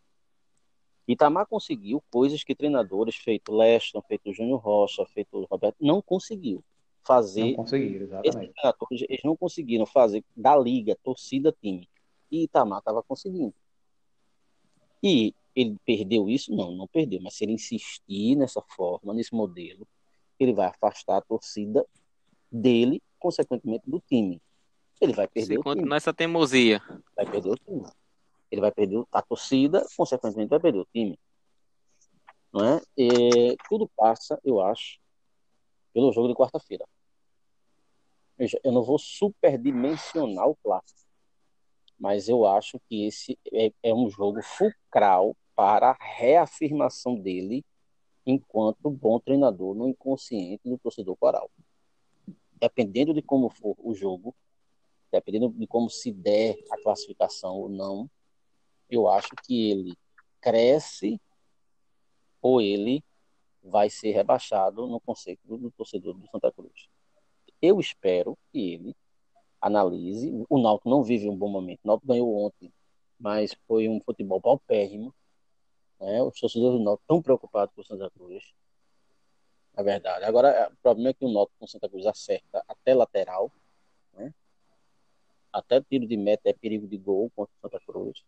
Itamar 1.08 1.46
conseguiu 1.48 2.04
coisas 2.12 2.43
que 2.43 2.54
treinadores, 2.54 3.15
feito 3.15 3.56
Leston, 3.56 4.02
feito 4.02 4.34
Júnior 4.34 4.60
Rocha, 4.60 5.06
feito 5.06 5.46
Roberto, 5.50 5.78
não 5.80 6.02
conseguiu 6.02 6.63
fazer. 7.06 7.52
Não 7.52 7.54
conseguiram, 7.54 8.06
exatamente. 8.06 9.06
Eles 9.08 9.24
não 9.24 9.38
conseguiram 9.38 9.86
fazer 9.86 10.24
da 10.36 10.56
liga, 10.58 10.98
torcida, 11.02 11.56
time. 11.62 11.88
E 12.30 12.43
Itamar 12.43 12.80
estava 12.80 13.02
conseguindo. 13.02 13.54
E 15.02 15.34
ele 15.56 15.78
perdeu 15.86 16.30
isso? 16.30 16.54
Não, 16.54 16.72
não 16.72 16.88
perdeu. 16.88 17.22
Mas 17.22 17.36
se 17.36 17.46
ele 17.46 17.54
insistir 17.54 18.36
nessa 18.36 18.62
forma, 18.62 19.13
nesse 19.13 19.34
modelo, 19.34 19.88
ele 20.38 20.54
vai 20.54 20.67
afastar 20.67 21.17
a 21.17 21.22
torcida 21.22 21.86
dele, 22.52 23.02
consequentemente 23.17 23.89
do 23.89 24.02
time. 24.02 24.41
Ele 25.00 25.13
vai 25.13 25.28
perder 25.28 25.54
Se 25.56 25.60
o 25.60 25.76
time. 25.76 25.88
nessa 25.88 26.13
teimosia. 26.13 26.82
Vai 27.15 27.26
perder 27.26 27.50
o 27.50 27.56
time. 27.56 27.86
Ele 28.51 28.62
vai 28.62 28.71
perder 28.71 29.03
a 29.12 29.21
torcida, 29.21 29.86
consequentemente 29.95 30.49
vai 30.49 30.60
perder 30.60 30.79
o 30.79 30.88
time. 30.93 31.19
Não 32.51 32.63
é? 32.65 32.81
E 32.97 33.57
tudo 33.69 33.89
passa, 33.95 34.39
eu 34.43 34.62
acho, 34.62 34.99
pelo 35.93 36.12
jogo 36.12 36.27
de 36.27 36.36
quarta-feira. 36.36 36.86
Eu 38.63 38.71
não 38.71 38.83
vou 38.83 38.99
superdimensionar 38.99 40.47
o 40.47 40.55
clássico, 40.55 41.10
mas 41.99 42.29
eu 42.29 42.45
acho 42.45 42.79
que 42.88 43.05
esse 43.05 43.38
é, 43.51 43.73
é 43.81 43.93
um 43.93 44.10
jogo 44.10 44.41
fulcral 44.43 45.36
para 45.55 45.89
a 45.89 45.97
reafirmação 45.99 47.15
dele 47.15 47.65
enquanto 48.25 48.91
bom 48.91 49.19
treinador 49.19 49.73
no 49.73 49.88
inconsciente 49.88 50.69
do 50.69 50.77
torcedor 50.77 51.15
coral. 51.15 51.49
Dependendo 52.60 53.13
de 53.13 53.21
como 53.21 53.49
for 53.49 53.75
o 53.79 53.95
jogo, 53.95 54.36
dependendo 55.12 55.49
de 55.49 55.65
como 55.65 55.89
se 55.89 56.12
der 56.12 56.57
a 56.69 56.81
classificação 56.81 57.55
ou 57.55 57.69
não, 57.69 58.10
eu 58.89 59.08
acho 59.08 59.30
que 59.43 59.71
ele 59.71 59.97
cresce 60.41 61.19
ou 62.41 62.62
ele 62.62 63.04
vai 63.62 63.89
ser 63.89 64.12
rebaixado 64.12 64.88
no 64.88 65.00
conceito 65.00 65.41
do 65.45 65.71
torcedor 65.71 66.13
do 66.13 66.28
Santa 66.30 66.52
Cruz. 66.52 66.88
Eu 67.62 67.80
espero 67.80 68.38
que 68.52 68.73
ele 68.73 68.95
analise. 69.60 70.45
O 70.50 70.58
Náutico 70.58 70.89
não 70.89 71.04
vive 71.04 71.30
um 71.30 71.36
bom 71.36 71.50
momento. 71.50 71.82
O 71.84 71.88
Náutico 71.88 72.08
ganhou 72.08 72.45
ontem, 72.45 72.71
mas 73.19 73.54
foi 73.67 73.89
um 73.89 74.00
futebol 74.00 74.39
paupérrimo. 74.39 75.13
Né? 76.00 76.21
Os 76.21 76.39
torcedores 76.39 76.78
do 76.78 76.84
Náutico 76.84 77.04
estão 77.04 77.21
preocupados 77.21 77.73
com 77.76 77.82
o 77.82 77.86
Santa 77.86 78.10
Cruz. 78.12 78.54
É 79.76 79.84
verdade. 79.84 80.23
Agora, 80.26 80.71
o 80.71 80.78
problema 80.78 81.10
é 81.10 81.13
que 81.13 81.26
o 81.26 81.32
Náutico 81.32 81.58
com 81.60 81.65
o 81.65 81.67
Santa 81.67 81.89
Cruz 81.89 82.06
acerta 82.06 82.63
até 82.67 82.93
lateral. 82.93 83.52
Né? 84.13 84.34
Até 85.52 85.82
tiro 85.82 86.08
de 86.08 86.15
meta 86.15 86.50
é 86.50 86.54
perigo 86.54 86.88
de 86.88 86.97
gol 86.97 87.30
contra 87.36 87.54
o 87.58 87.62
Santa 87.62 87.86
Cruz 87.86 88.23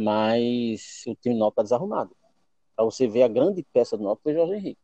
mas 0.00 1.04
o 1.06 1.14
time 1.14 1.34
Náutico 1.34 1.60
está 1.60 1.62
desarrumado. 1.62 2.16
Para 2.74 2.86
você 2.86 3.06
ver 3.06 3.22
a 3.22 3.28
grande 3.28 3.62
peça 3.70 3.98
do 3.98 4.02
Náutico 4.02 4.22
foi 4.22 4.34
Jorge 4.34 4.54
Henrique. 4.54 4.80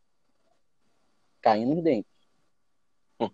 Caindo 1.41 1.73
nos 1.73 1.83
dentes. 1.83 2.11
Hum. 3.19 3.29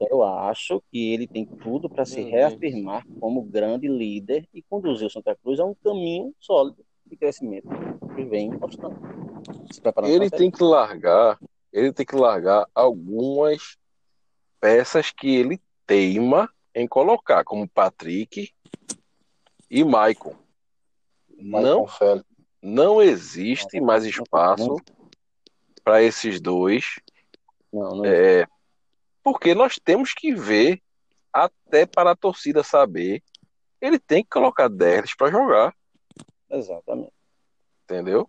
Eu 0.00 0.24
acho 0.24 0.82
que 0.90 1.12
ele 1.12 1.28
tem 1.28 1.46
tudo 1.46 1.88
para 1.88 2.04
se 2.04 2.20
reafirmar 2.22 3.06
como 3.20 3.42
grande 3.42 3.86
líder 3.86 4.48
e 4.52 4.60
conduzir 4.60 5.06
o 5.06 5.10
Santa 5.10 5.36
Cruz 5.36 5.60
a 5.60 5.64
um 5.64 5.74
caminho 5.74 6.34
sólido 6.40 6.84
de 7.06 7.16
crescimento 7.16 7.68
que 8.16 8.24
vem 8.24 8.50
mostrando. 8.50 8.98
Ele 10.08 10.28
tem 10.28 10.50
que 10.50 10.64
largar, 10.64 11.38
ele 11.72 11.92
tem 11.92 12.04
que 12.04 12.16
largar 12.16 12.66
algumas 12.74 13.76
peças 14.60 15.12
que 15.12 15.36
ele 15.36 15.60
teima 15.86 16.52
em 16.74 16.88
colocar 16.88 17.44
como 17.44 17.68
Patrick 17.68 18.52
e 19.70 19.84
Maicon. 19.84 20.34
Não, 21.40 21.86
Félix. 21.86 22.26
não 22.62 23.02
existe 23.02 23.80
mais 23.80 24.04
espaço 24.04 24.76
para 25.82 26.02
esses 26.02 26.40
dois, 26.40 27.00
Não, 27.72 27.96
não 27.96 28.04
é, 28.04 28.46
porque 29.22 29.54
nós 29.54 29.78
temos 29.82 30.12
que 30.12 30.34
ver, 30.34 30.82
até 31.32 31.86
para 31.86 32.10
a 32.12 32.16
torcida 32.16 32.62
saber, 32.62 33.22
ele 33.80 33.98
tem 33.98 34.22
que 34.22 34.28
colocar 34.30 34.68
Derlis 34.68 35.16
para 35.16 35.30
jogar, 35.30 35.74
exatamente. 36.50 37.12
entendeu? 37.84 38.28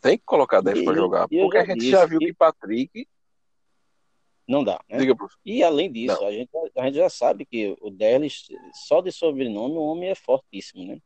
Tem 0.00 0.16
que 0.16 0.24
colocar 0.24 0.60
Derlis 0.60 0.84
para 0.84 0.94
jogar, 0.94 1.28
porque 1.28 1.58
a 1.58 1.64
gente 1.64 1.78
disse 1.80 1.90
já 1.92 2.06
viu 2.06 2.18
que- 2.18 2.32
Patrick, 2.34 3.08
Não 4.46 4.62
dá, 4.64 4.80
né? 4.88 4.98
diga 4.98 5.14
E 5.44 5.62
além 5.62 5.90
disso, 5.90 6.24
a 6.24 6.30
gente, 6.32 6.50
a 6.76 6.84
gente 6.84 6.96
já 6.96 7.08
sabe 7.08 7.44
que 7.44 7.76
o 7.80 7.90
Derlis, 7.90 8.48
só 8.86 9.00
de 9.00 9.10
sobrenome, 9.10 9.74
o 9.76 9.82
homem 9.82 10.10
é 10.10 10.14
fortíssimo, 10.14 10.84
né? 10.84 11.00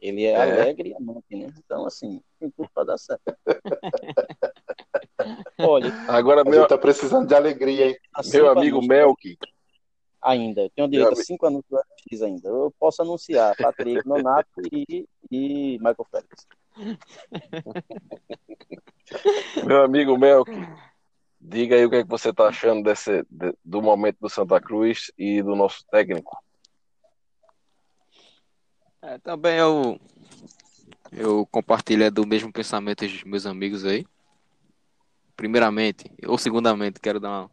Ele 0.00 0.24
é, 0.24 0.30
É. 0.32 0.42
alegre 0.42 0.90
e 0.90 0.94
amante, 0.94 1.34
né? 1.34 1.48
Então, 1.58 1.84
assim, 1.84 2.22
tem 2.38 2.50
tudo 2.50 2.70
para 2.72 2.84
dar 2.84 2.98
certo. 2.98 3.22
Olha, 5.58 5.92
agora 6.06 6.44
meu, 6.44 6.60
gente 6.60 6.68
tá 6.68 6.78
precisando 6.78 7.26
de 7.26 7.34
alegria, 7.34 7.88
hein? 7.88 7.96
cinco 8.22 8.36
meu 8.36 8.48
amigo 8.50 8.76
anúncios 8.78 8.88
Melk, 8.88 9.38
Ainda, 10.20 10.62
eu 10.62 10.70
tenho 10.70 10.88
direito 10.88 11.12
Meu 11.12 11.20
a 11.20 11.24
cinco 11.24 11.46
anúncios 11.46 11.70
do 11.70 11.78
FX 11.78 12.22
ainda. 12.22 12.48
Eu 12.48 12.74
posso 12.78 13.02
anunciar 13.02 13.54
Patrick, 13.56 14.06
Nonato 14.06 14.60
e, 14.72 15.08
e 15.30 15.78
Michael 15.78 16.06
Phelps. 16.10 16.46
meu 19.64 19.82
amigo 19.82 20.18
Melk, 20.18 20.50
diga 21.40 21.76
aí 21.76 21.84
o 21.84 21.90
que, 21.90 21.96
é 21.96 22.02
que 22.02 22.08
você 22.08 22.30
está 22.30 22.48
achando 22.48 22.82
desse, 22.82 23.22
de- 23.30 23.54
do 23.64 23.80
momento 23.80 24.18
do 24.20 24.28
Santa 24.28 24.60
Cruz 24.60 25.12
e 25.16 25.40
do 25.42 25.54
nosso 25.54 25.84
técnico. 25.90 26.36
É, 29.00 29.18
também 29.18 29.56
eu, 29.58 30.00
eu 31.12 31.46
compartilho 31.46 32.10
do 32.10 32.26
mesmo 32.26 32.52
pensamento 32.52 33.06
dos 33.06 33.22
meus 33.24 33.46
amigos 33.46 33.84
aí. 33.84 34.06
Primeiramente, 35.36 36.10
ou 36.26 36.36
segundamente, 36.36 36.98
quero 36.98 37.20
dar 37.20 37.30
uma, 37.30 37.50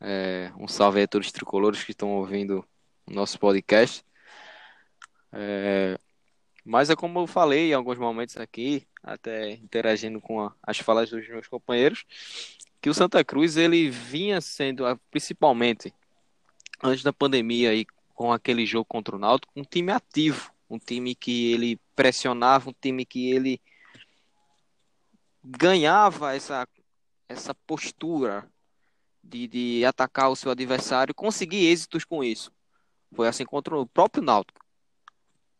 é, 0.00 0.52
um 0.56 0.68
salve 0.68 0.98
aí 0.98 1.04
a 1.04 1.08
todos 1.08 1.26
os 1.26 1.32
tricolores 1.32 1.82
que 1.82 1.90
estão 1.90 2.10
ouvindo 2.10 2.64
o 3.06 3.12
nosso 3.12 3.38
podcast. 3.40 4.04
É, 5.32 5.98
mas 6.64 6.90
é 6.90 6.96
como 6.96 7.18
eu 7.18 7.26
falei 7.26 7.70
em 7.70 7.74
alguns 7.74 7.98
momentos 7.98 8.36
aqui, 8.36 8.86
até 9.02 9.50
interagindo 9.52 10.20
com 10.20 10.40
a- 10.40 10.54
as 10.62 10.78
falas 10.78 11.10
dos 11.10 11.26
meus 11.28 11.48
companheiros, 11.48 12.04
que 12.80 12.88
o 12.88 12.94
Santa 12.94 13.24
Cruz 13.24 13.56
ele 13.56 13.90
vinha 13.90 14.40
sendo, 14.40 14.84
principalmente 15.10 15.92
antes 16.80 17.02
da 17.02 17.12
pandemia 17.12 17.70
aí, 17.70 17.84
com 18.14 18.32
aquele 18.32 18.64
jogo 18.64 18.84
contra 18.84 19.16
o 19.16 19.18
Náutico, 19.18 19.52
um 19.56 19.64
time 19.64 19.90
ativo, 19.90 20.51
um 20.72 20.78
time 20.78 21.14
que 21.14 21.52
ele 21.52 21.78
pressionava, 21.94 22.70
um 22.70 22.74
time 22.80 23.04
que 23.04 23.30
ele 23.30 23.60
ganhava 25.44 26.34
essa, 26.34 26.66
essa 27.28 27.54
postura 27.54 28.48
de, 29.22 29.46
de 29.46 29.84
atacar 29.84 30.30
o 30.30 30.36
seu 30.36 30.50
adversário, 30.50 31.14
conseguir 31.14 31.66
êxitos 31.66 32.04
com 32.04 32.24
isso. 32.24 32.50
Foi 33.14 33.28
assim 33.28 33.44
contra 33.44 33.76
o 33.78 33.86
próprio 33.86 34.24
Náutico. 34.24 34.64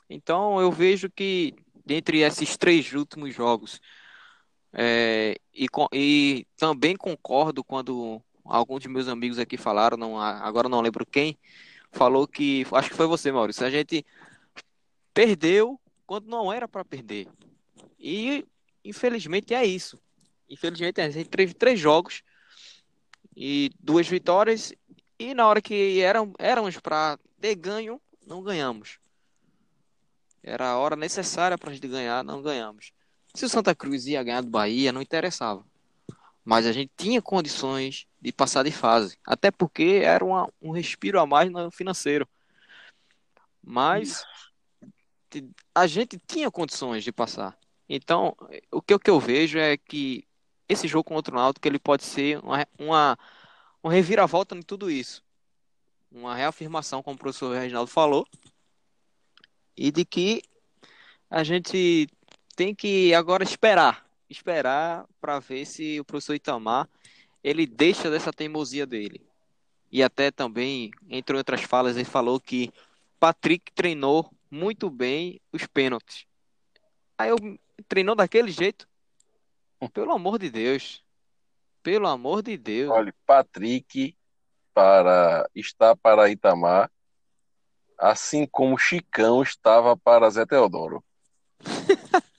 Então 0.08 0.60
eu 0.60 0.72
vejo 0.72 1.10
que 1.10 1.54
dentre 1.84 2.20
esses 2.20 2.56
três 2.56 2.92
últimos 2.92 3.34
jogos, 3.34 3.80
é, 4.72 5.36
e, 5.52 5.66
e 5.92 6.46
também 6.56 6.96
concordo 6.96 7.62
quando 7.62 8.22
alguns 8.44 8.80
de 8.80 8.88
meus 8.88 9.08
amigos 9.08 9.38
aqui 9.38 9.58
falaram, 9.58 9.98
não, 9.98 10.18
agora 10.18 10.68
não 10.68 10.80
lembro 10.80 11.04
quem, 11.04 11.38
falou 11.90 12.26
que, 12.26 12.64
acho 12.72 12.88
que 12.88 12.96
foi 12.96 13.06
você, 13.06 13.30
Maurício, 13.30 13.66
a 13.66 13.70
gente 13.70 14.06
perdeu 15.12 15.80
quando 16.06 16.26
não 16.26 16.52
era 16.52 16.68
para 16.68 16.84
perder. 16.84 17.28
E 17.98 18.44
infelizmente 18.84 19.54
é 19.54 19.64
isso. 19.64 19.98
Infelizmente 20.48 21.00
a 21.00 21.08
gente 21.10 21.28
teve 21.28 21.54
três 21.54 21.78
jogos 21.78 22.22
e 23.36 23.70
duas 23.78 24.06
vitórias 24.06 24.72
e 25.18 25.34
na 25.34 25.46
hora 25.46 25.62
que 25.62 26.00
eram 26.00 26.32
éramos 26.38 26.78
para 26.78 27.18
ter 27.40 27.54
ganho, 27.54 28.00
não 28.26 28.42
ganhamos. 28.42 28.98
Era 30.42 30.70
a 30.70 30.78
hora 30.78 30.96
necessária 30.96 31.56
para 31.56 31.70
a 31.70 31.72
gente 31.72 31.86
ganhar, 31.86 32.24
não 32.24 32.42
ganhamos. 32.42 32.92
Se 33.34 33.44
o 33.44 33.48
Santa 33.48 33.74
Cruz 33.74 34.06
ia 34.06 34.22
ganhar 34.22 34.42
do 34.42 34.50
Bahia, 34.50 34.92
não 34.92 35.00
interessava. 35.00 35.64
Mas 36.44 36.66
a 36.66 36.72
gente 36.72 36.90
tinha 36.96 37.22
condições 37.22 38.06
de 38.20 38.32
passar 38.32 38.64
de 38.64 38.72
fase. 38.72 39.16
Até 39.24 39.50
porque 39.50 40.00
era 40.02 40.24
uma- 40.24 40.52
um 40.60 40.72
respiro 40.72 41.20
a 41.20 41.26
mais 41.26 41.50
no 41.50 41.70
financeiro. 41.70 42.28
Mas 43.62 44.24
a 45.74 45.86
gente 45.86 46.18
tinha 46.26 46.50
condições 46.50 47.04
de 47.04 47.12
passar. 47.12 47.56
Então, 47.88 48.36
o 48.70 48.80
que, 48.80 48.94
o 48.94 48.98
que 48.98 49.10
eu 49.10 49.20
vejo 49.20 49.58
é 49.58 49.76
que 49.76 50.26
esse 50.68 50.88
jogo 50.88 51.04
contra 51.04 51.34
o 51.34 51.38
Náutico 51.38 51.68
ele 51.68 51.78
pode 51.78 52.04
ser 52.04 52.38
uma, 52.38 52.66
uma, 52.78 53.18
uma 53.82 53.92
reviravolta 53.92 54.54
em 54.56 54.62
tudo 54.62 54.90
isso. 54.90 55.22
Uma 56.10 56.34
reafirmação, 56.34 57.02
como 57.02 57.16
o 57.16 57.18
professor 57.18 57.54
Reginaldo 57.54 57.90
falou, 57.90 58.26
e 59.76 59.90
de 59.90 60.04
que 60.04 60.42
a 61.30 61.42
gente 61.42 62.08
tem 62.54 62.74
que 62.74 63.14
agora 63.14 63.42
esperar, 63.42 64.06
esperar 64.28 65.06
para 65.20 65.38
ver 65.38 65.64
se 65.64 65.98
o 66.00 66.04
professor 66.04 66.34
Itamar 66.34 66.88
ele 67.42 67.66
deixa 67.66 68.10
dessa 68.10 68.32
teimosia 68.32 68.86
dele. 68.86 69.20
E 69.90 70.02
até 70.02 70.30
também, 70.30 70.90
entre 71.08 71.36
outras 71.36 71.62
falas, 71.62 71.96
ele 71.96 72.04
falou 72.04 72.40
que 72.40 72.72
Patrick 73.18 73.72
treinou 73.72 74.30
muito 74.52 74.90
bem 74.90 75.40
os 75.50 75.66
pênaltis. 75.66 76.26
Aí 77.16 77.30
eu 77.30 77.36
treinou 77.88 78.14
daquele 78.14 78.50
jeito? 78.50 78.86
Pelo 79.94 80.12
amor 80.12 80.38
de 80.38 80.50
Deus. 80.50 81.02
Pelo 81.82 82.06
amor 82.06 82.42
de 82.42 82.58
Deus. 82.58 82.90
Olha, 82.90 83.14
Patrick 83.26 84.14
para 84.74 85.48
está 85.54 85.96
para 85.96 86.30
Itamar, 86.30 86.90
assim 87.98 88.46
como 88.46 88.78
Chicão 88.78 89.42
estava 89.42 89.96
para 89.96 90.28
Zé 90.28 90.44
Teodoro. 90.44 91.02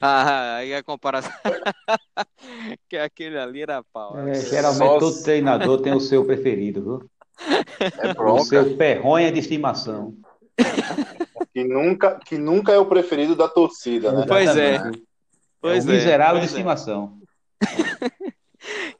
Ah, 0.00 0.56
aí 0.56 0.74
a 0.74 0.82
comparação. 0.82 1.32
que 2.88 2.96
aquele 2.96 3.38
ali 3.38 3.62
era 3.62 3.82
pau. 3.82 4.16
É, 4.18 4.34
geralmente 4.34 4.78
Só- 4.78 4.98
todo 4.98 5.22
treinador 5.22 5.80
tem 5.82 5.92
o 5.92 6.00
seu 6.00 6.24
preferido, 6.24 6.82
viu? 6.82 7.10
É 7.98 8.22
O 8.22 8.38
seu 8.44 8.76
perronha 8.76 9.32
de 9.32 9.40
estimação. 9.40 10.16
Que 11.56 11.64
nunca, 11.64 12.18
que 12.18 12.36
nunca 12.36 12.70
é 12.70 12.78
o 12.78 12.84
preferido 12.84 13.34
da 13.34 13.48
torcida, 13.48 14.12
né? 14.12 14.26
Pois 14.28 14.54
é. 14.58 14.78
Pois 15.58 15.86
é 15.86 15.88
o 15.88 15.90
miserável 15.90 16.34
de 16.34 16.40
pois 16.40 16.52
é. 16.52 16.54
estimação. 16.54 17.18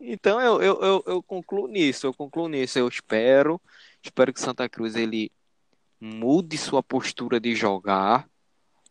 Então 0.01 0.41
eu, 0.41 0.63
eu, 0.63 0.81
eu, 0.81 1.05
eu 1.07 1.23
concluo 1.23 1.67
nisso, 1.67 2.07
eu 2.07 2.15
concluo 2.15 2.49
nisso. 2.49 2.79
Eu 2.79 2.87
espero, 2.87 3.61
espero 4.01 4.33
que 4.33 4.41
Santa 4.41 4.69
Cruz 4.69 4.95
ele 4.95 5.33
mude 6.01 6.57
sua 6.57 6.83
postura 6.83 7.41
de 7.41 7.55
jogar, 7.57 8.29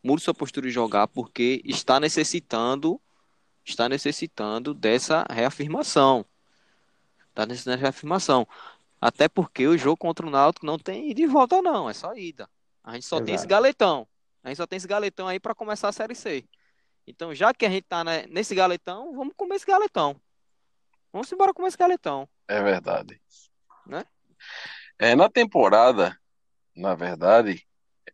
mude 0.03 0.21
sua 0.21 0.33
postura 0.33 0.67
de 0.67 0.73
jogar, 0.73 1.07
porque 1.07 1.61
está 1.63 1.97
necessitando, 1.97 2.99
está 3.63 3.87
necessitando 3.87 4.73
dessa 4.73 5.25
reafirmação. 5.29 6.25
Está 7.29 7.45
necessitando 7.45 7.75
dessa 7.75 7.81
reafirmação. 7.81 8.45
Até 8.99 9.29
porque 9.29 9.65
o 9.65 9.77
jogo 9.77 9.97
contra 9.97 10.27
o 10.27 10.29
Náutico 10.29 10.65
não 10.65 10.77
tem 10.77 11.09
ida 11.09 11.21
e 11.21 11.25
volta, 11.25 11.61
não, 11.61 11.89
é 11.89 11.93
só 11.93 12.13
ida. 12.13 12.49
A 12.85 12.93
gente 12.93 13.07
só 13.07 13.17
tem 13.17 13.33
Exato. 13.33 13.41
esse 13.41 13.47
galetão. 13.47 14.07
A 14.43 14.49
gente 14.49 14.57
só 14.57 14.67
tem 14.67 14.77
esse 14.77 14.87
galetão 14.87 15.27
aí 15.27 15.39
para 15.39 15.55
começar 15.55 15.89
a 15.89 15.91
Série 15.91 16.13
C. 16.13 16.47
Então, 17.07 17.33
já 17.33 17.51
que 17.51 17.65
a 17.65 17.69
gente 17.69 17.85
tá 17.85 18.03
né, 18.03 18.27
nesse 18.29 18.53
galetão, 18.53 19.11
vamos 19.15 19.33
comer 19.35 19.55
esse 19.55 19.65
galetão. 19.65 20.15
Vamos 21.11 21.31
embora 21.31 21.51
comer 21.51 21.69
esse 21.69 21.77
galetão. 21.77 22.29
É 22.47 22.61
verdade. 22.61 23.19
Né? 23.87 24.05
É, 24.99 25.15
na 25.15 25.27
temporada, 25.27 26.15
na 26.75 26.93
verdade, 26.93 27.65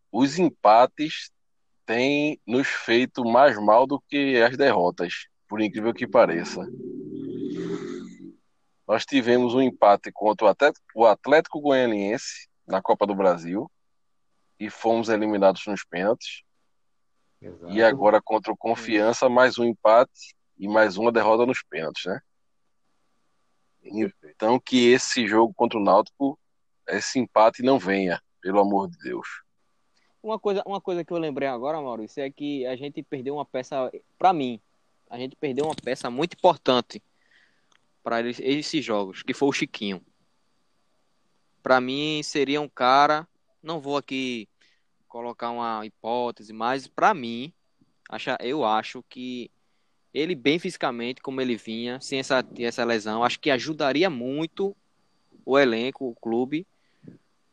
os 0.10 0.40
empates 0.40 1.32
têm 1.86 2.40
nos 2.48 2.68
feito 2.68 3.26
mais 3.26 3.58
mal 3.62 3.86
do 3.86 4.00
que 4.00 4.42
as 4.42 4.56
derrotas, 4.56 5.28
por 5.50 5.60
incrível 5.60 5.94
que 5.94 6.08
pareça. 6.08 6.66
Nós 8.88 9.06
tivemos 9.06 9.54
um 9.54 9.62
empate 9.62 10.14
contra 10.14 10.48
o 10.48 10.50
Atlético, 10.50 10.86
o 10.96 11.06
Atlético 11.06 11.60
Goianiense 11.60 12.48
na 12.66 12.82
Copa 12.82 13.06
do 13.06 13.14
Brasil 13.14 13.70
e 14.62 14.70
fomos 14.70 15.10
eliminados 15.10 15.66
nos 15.66 15.84
pênaltis. 15.84 16.44
Exato. 17.42 17.74
E 17.74 17.82
agora 17.82 18.22
contra 18.22 18.54
o 18.54 18.58
Confiança, 18.58 19.28
mais 19.28 19.58
um 19.58 19.66
empate 19.66 20.36
e 20.56 20.68
mais 20.68 20.98
uma 20.98 21.12
derrota 21.12 21.48
nos 21.48 21.64
pênaltis, 21.64 22.06
né? 22.06 22.22
Então 24.24 24.60
que 24.60 24.92
esse 24.92 25.28
jogo 25.28 25.52
contra 25.56 25.80
o 25.80 25.84
Náutico, 25.84 26.40
esse 26.88 27.18
empate 27.18 27.64
não 27.64 27.80
venha, 27.80 28.22
pelo 28.40 28.60
amor 28.60 28.88
de 28.88 29.00
Deus. 29.00 29.28
Uma 30.22 30.38
coisa, 30.38 30.62
uma 30.64 30.80
coisa 30.80 31.04
que 31.04 31.12
eu 31.12 31.18
lembrei 31.18 31.48
agora, 31.48 31.82
Maurício, 31.82 32.22
é 32.22 32.30
que 32.30 32.64
a 32.68 32.76
gente 32.76 33.02
perdeu 33.02 33.34
uma 33.34 33.46
peça, 33.46 33.92
para 34.20 34.32
mim, 34.32 34.62
a 35.10 35.18
gente 35.18 35.36
perdeu 35.36 35.66
uma 35.66 35.76
peça 35.76 36.08
muito 36.12 36.36
importante 36.36 37.02
para 38.04 38.22
esses 38.30 38.86
jogos, 38.86 39.24
que 39.24 39.34
foi 39.34 39.50
o 39.50 39.54
Chiquinho. 39.54 40.06
para 41.64 41.82
mim 41.82 42.22
seria 42.22 42.62
um 42.62 42.70
cara, 42.70 43.28
não 43.64 43.82
vou 43.82 43.98
aqui 43.98 44.48
colocar 45.12 45.52
uma 45.52 45.86
hipótese, 45.86 46.54
mas 46.54 46.88
para 46.88 47.14
mim, 47.14 47.52
acha, 48.10 48.38
eu 48.40 48.64
acho 48.64 49.04
que 49.10 49.52
ele 50.14 50.34
bem 50.34 50.58
fisicamente, 50.58 51.22
como 51.22 51.42
ele 51.42 51.58
vinha, 51.58 52.00
sem 52.00 52.20
essa, 52.20 52.44
essa 52.58 52.86
lesão, 52.86 53.22
acho 53.22 53.40
que 53.40 53.52
ajudaria 53.52 54.10
muito 54.10 54.76
o 55.46 55.60
elenco, 55.60 56.08
o 56.08 56.16
clube, 56.16 56.66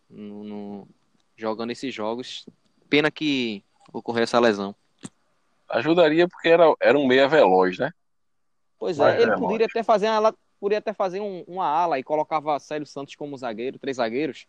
no, 0.09 0.45
no, 0.45 0.89
jogando 1.37 1.73
esses 1.73 1.93
jogos. 1.93 2.47
Pena 2.89 3.11
que 3.11 3.65
ocorreu 3.93 4.23
essa 4.23 4.39
lesão. 4.39 4.75
Ajudaria 5.69 6.29
porque 6.29 6.49
era, 6.49 6.73
era 6.81 6.97
um 6.97 7.07
meia 7.07 7.29
veloz, 7.29 7.77
né? 7.77 7.93
Pois 8.79 9.01
é, 9.01 9.21
ele 9.21 9.37
poderia 9.37 9.67
até 9.67 9.83
fazer 9.83 10.09
uma, 10.09 10.33
poderia 10.61 10.79
até 10.79 10.93
fazer 10.93 11.21
um, 11.21 11.43
uma 11.49 11.67
ala 11.67 11.99
e 11.99 12.05
colocava 12.05 12.59
Célio 12.61 12.87
Santos 12.87 13.17
como 13.17 13.37
zagueiro, 13.37 13.81
três 13.81 13.97
zagueiros. 13.97 14.47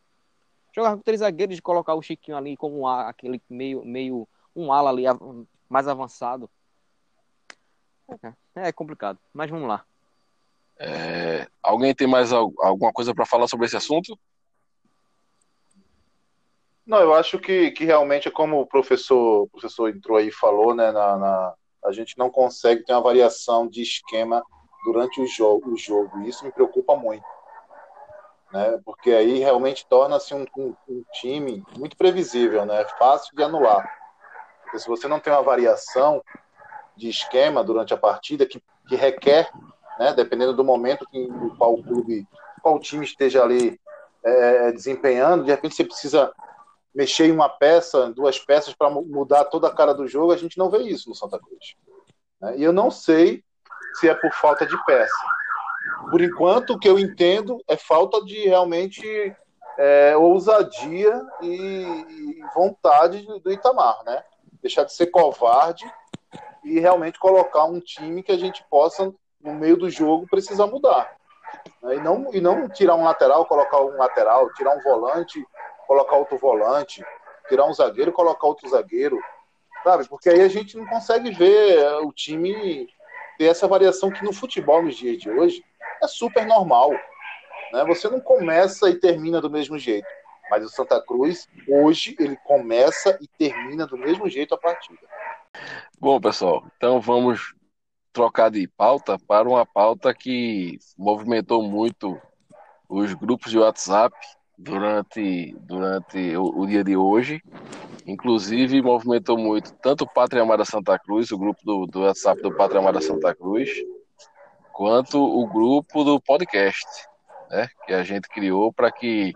Jogava 0.79 0.95
com 0.95 1.03
três 1.03 1.19
zagueiros 1.19 1.57
e 1.57 1.61
colocar 1.61 1.93
o 1.93 2.01
Chiquinho 2.01 2.37
ali 2.37 2.55
como 2.55 2.79
um, 2.79 2.87
aquele 2.87 3.41
meio, 3.49 3.83
meio 3.83 4.25
um 4.55 4.71
ala 4.71 4.89
ali 4.89 5.03
mais 5.67 5.89
avançado. 5.89 6.49
É, 8.55 8.69
é 8.69 8.71
complicado, 8.71 9.19
mas 9.33 9.49
vamos 9.49 9.67
lá. 9.67 9.83
É, 10.79 11.49
alguém 11.61 11.93
tem 11.93 12.07
mais 12.07 12.31
alguma 12.31 12.93
coisa 12.93 13.13
para 13.13 13.25
falar 13.25 13.47
sobre 13.47 13.65
esse 13.65 13.75
assunto? 13.75 14.17
Não, 16.85 16.99
eu 16.99 17.13
acho 17.13 17.37
que, 17.39 17.71
que 17.71 17.83
realmente 17.83 18.29
é 18.29 18.31
como 18.31 18.61
o 18.61 18.65
professor, 18.65 19.43
o 19.43 19.49
professor 19.49 19.89
entrou 19.89 20.17
aí 20.17 20.29
e 20.29 20.31
falou, 20.31 20.73
né? 20.73 20.93
Na, 20.93 21.17
na, 21.17 21.53
a 21.83 21.91
gente 21.91 22.17
não 22.17 22.29
consegue 22.29 22.85
ter 22.85 22.93
uma 22.93 23.01
variação 23.01 23.67
de 23.67 23.81
esquema 23.81 24.41
durante 24.85 25.19
o 25.19 25.27
jogo, 25.27 25.73
o 25.73 25.77
jogo. 25.77 26.21
E 26.21 26.29
isso 26.29 26.45
me 26.45 26.53
preocupa 26.53 26.95
muito. 26.95 27.25
Né? 28.51 28.79
Porque 28.83 29.11
aí 29.11 29.39
realmente 29.39 29.85
torna-se 29.87 30.33
um, 30.33 30.45
um, 30.57 30.75
um, 30.87 31.03
time 31.13 31.63
muito 31.77 31.95
previsível, 31.95 32.65
né? 32.65 32.83
Fácil 32.97 33.35
de 33.35 33.43
anular. 33.43 33.87
Porque 34.63 34.79
se 34.79 34.87
você 34.87 35.07
não 35.07 35.19
tem 35.19 35.31
uma 35.31 35.43
variação 35.43 36.23
de 36.95 37.09
esquema 37.09 37.63
durante 37.63 37.93
a 37.93 37.97
partida 37.97 38.45
que, 38.45 38.61
que 38.87 38.95
requer, 38.95 39.49
né? 39.99 40.13
Dependendo 40.13 40.53
do 40.53 40.63
momento 40.63 41.05
que 41.05 41.27
qual 41.57 41.77
clube, 41.77 42.27
qual 42.61 42.79
time 42.79 43.05
esteja 43.05 43.43
ali 43.43 43.79
é, 44.23 44.71
desempenhando, 44.71 45.43
de 45.43 45.51
repente 45.51 45.75
você 45.75 45.83
precisa 45.83 46.33
mexer 46.93 47.27
em 47.27 47.31
uma 47.31 47.47
peça, 47.47 48.11
duas 48.11 48.39
peças 48.39 48.73
para 48.73 48.89
mudar 48.89 49.45
toda 49.45 49.67
a 49.67 49.73
cara 49.73 49.93
do 49.93 50.07
jogo, 50.07 50.31
a 50.31 50.37
gente 50.37 50.57
não 50.57 50.69
vê 50.69 50.79
isso 50.79 51.07
no 51.07 51.15
Santa 51.15 51.39
Cruz. 51.39 51.75
Né? 52.41 52.57
E 52.57 52.63
eu 52.63 52.73
não 52.73 52.89
sei 52.89 53.43
se 53.95 54.09
é 54.09 54.13
por 54.13 54.31
falta 54.33 54.65
de 54.65 54.75
peça. 54.85 55.38
Por 56.09 56.21
enquanto, 56.21 56.73
o 56.73 56.79
que 56.79 56.87
eu 56.87 56.97
entendo 56.99 57.61
é 57.67 57.75
falta 57.75 58.23
de 58.23 58.47
realmente 58.47 59.35
é, 59.77 60.15
ousadia 60.15 61.21
e, 61.41 62.41
vontade 62.53 63.25
do 63.41 63.51
Itamar, 63.51 64.03
né? 64.05 64.23
Deixar 64.61 64.83
de 64.83 64.93
ser 64.93 65.07
covarde 65.07 65.89
e 66.63 66.79
realmente 66.79 67.19
colocar 67.19 67.65
um 67.65 67.79
time 67.79 68.23
que 68.23 68.31
a 68.31 68.37
gente 68.37 68.63
possa, 68.69 69.13
no 69.41 69.53
meio 69.53 69.77
do 69.77 69.89
jogo, 69.89 70.27
precisar 70.29 70.67
mudar. 70.67 71.15
Né? 71.81 71.95
E, 71.95 71.99
não, 72.01 72.33
e 72.33 72.41
não 72.41 72.67
tirar 72.67 72.95
um 72.95 73.03
lateral, 73.03 73.45
colocar 73.45 73.81
um 73.81 73.97
lateral, 73.97 74.51
tirar 74.53 74.75
um 74.75 74.81
volante 74.81 75.45
colocar 75.89 76.17
outro 76.17 76.37
volante, 76.37 77.03
tirar 77.47 77.65
um 77.65 77.73
zagueiro 77.73 78.11
colocar 78.11 78.45
outro 78.45 78.69
zagueiro, 78.69 79.19
sabe? 79.83 80.07
Porque 80.07 80.29
aí 80.29 80.41
a 80.41 80.47
gente 80.47 80.77
não 80.77 80.85
consegue 80.85 81.31
ver 81.31 81.83
o 82.03 82.13
time 82.13 82.87
ter 83.39 83.45
essa 83.45 83.67
variação 83.67 84.11
que 84.11 84.23
no 84.23 84.31
futebol 84.31 84.83
nos 84.83 84.95
dias 84.95 85.17
de 85.17 85.31
hoje 85.31 85.65
é 86.01 86.07
super 86.07 86.45
normal. 86.45 86.91
Né? 87.73 87.85
Você 87.85 88.09
não 88.09 88.19
começa 88.19 88.89
e 88.89 88.99
termina 88.99 89.41
do 89.41 89.49
mesmo 89.49 89.77
jeito. 89.77 90.07
Mas 90.49 90.65
o 90.65 90.69
Santa 90.69 90.99
Cruz, 91.01 91.47
hoje, 91.67 92.15
ele 92.19 92.35
começa 92.37 93.17
e 93.21 93.27
termina 93.27 93.85
do 93.85 93.97
mesmo 93.97 94.27
jeito 94.27 94.55
a 94.55 94.57
partida. 94.57 94.99
Bom, 95.99 96.19
pessoal, 96.19 96.63
então 96.75 96.99
vamos 96.99 97.53
trocar 98.11 98.49
de 98.49 98.67
pauta 98.67 99.17
para 99.19 99.47
uma 99.47 99.65
pauta 99.65 100.13
que 100.13 100.79
movimentou 100.97 101.61
muito 101.61 102.19
os 102.87 103.13
grupos 103.13 103.51
de 103.51 103.59
WhatsApp 103.59 104.15
durante, 104.57 105.55
durante 105.59 106.35
o, 106.35 106.61
o, 106.61 106.67
dia 106.67 106.83
de 106.83 106.97
hoje. 106.97 107.41
Inclusive, 108.05 108.81
movimentou 108.81 109.37
muito 109.37 109.73
tanto 109.75 110.03
o 110.03 110.09
Pátria 110.09 110.41
Amada 110.41 110.65
Santa 110.65 110.97
Cruz, 110.97 111.31
o 111.31 111.37
grupo 111.37 111.59
do, 111.63 111.85
do 111.85 112.01
WhatsApp 112.01 112.41
do 112.41 112.55
Pátria 112.55 112.79
Amada 112.79 112.99
Santa 112.99 113.35
Cruz, 113.35 113.69
quanto 114.79 115.21
o 115.21 115.45
grupo 115.45 116.05
do 116.05 116.21
podcast, 116.21 116.87
né, 117.49 117.67
que 117.85 117.91
a 117.93 118.01
gente 118.01 118.29
criou 118.29 118.71
para 118.71 118.89
que 118.89 119.33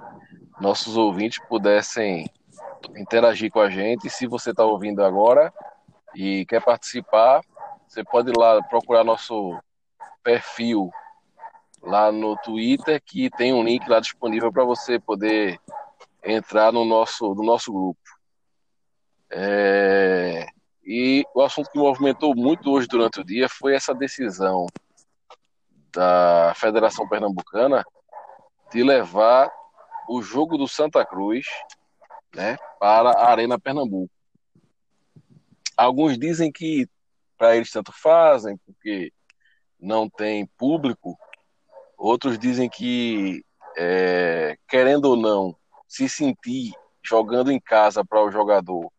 nossos 0.61 0.95
ouvintes 0.95 1.43
pudessem 1.49 2.31
interagir 2.95 3.51
com 3.51 3.59
a 3.59 3.69
gente. 3.69 4.07
E 4.07 4.09
se 4.09 4.25
você 4.25 4.51
está 4.51 4.63
ouvindo 4.63 5.03
agora 5.03 5.53
e 6.15 6.45
quer 6.45 6.63
participar, 6.63 7.41
você 7.85 8.05
pode 8.05 8.29
ir 8.29 8.37
lá 8.37 8.63
procurar 8.63 9.03
nosso 9.03 9.59
perfil 10.23 10.89
lá 11.81 12.09
no 12.09 12.37
Twitter, 12.37 13.03
que 13.05 13.29
tem 13.31 13.53
um 13.53 13.65
link 13.65 13.85
lá 13.89 13.99
disponível 13.99 14.49
para 14.49 14.63
você 14.63 14.97
poder 14.97 15.59
entrar 16.23 16.71
no 16.71 16.85
nosso, 16.85 17.35
no 17.35 17.43
nosso 17.43 17.73
grupo. 17.73 17.99
É... 19.29 20.47
E 20.85 21.25
o 21.35 21.41
assunto 21.41 21.69
que 21.69 21.77
movimentou 21.77 22.33
muito 22.33 22.71
hoje 22.71 22.87
durante 22.87 23.19
o 23.19 23.25
dia 23.25 23.49
foi 23.49 23.75
essa 23.75 23.93
decisão 23.93 24.67
da 25.93 26.53
Federação 26.55 27.07
Pernambucana 27.07 27.83
de 28.71 28.83
levar 28.83 29.51
o 30.09 30.21
jogo 30.21 30.57
do 30.57 30.67
Santa 30.67 31.05
Cruz 31.05 31.45
né, 32.35 32.57
para 32.79 33.11
a 33.11 33.29
Arena 33.29 33.59
Pernambuco. 33.59 34.11
Alguns 35.77 36.17
dizem 36.17 36.51
que 36.51 36.87
para 37.37 37.55
eles 37.55 37.71
tanto 37.71 37.91
fazem, 37.91 38.57
porque 38.65 39.11
não 39.79 40.09
tem 40.09 40.45
público, 40.57 41.17
Outros 42.03 42.37
dizem 42.37 42.69
que, 42.69 43.45
é, 43.77 44.57
querendo 44.67 45.05
ou 45.05 45.15
não, 45.15 45.55
se 45.87 46.09
sentir 46.09 46.73
jogando 47.01 47.49
em 47.49 47.61
casa 47.61 48.03
para 48.03 48.21
o 48.21 48.29
jogador 48.29 48.91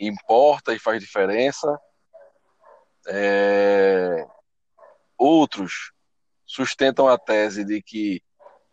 importa 0.00 0.72
e 0.74 0.78
faz 0.78 0.98
diferença. 1.02 1.78
É, 3.06 4.26
outros 5.18 5.92
sustentam 6.46 7.08
a 7.08 7.18
tese 7.18 7.64
de 7.64 7.82
que 7.82 8.22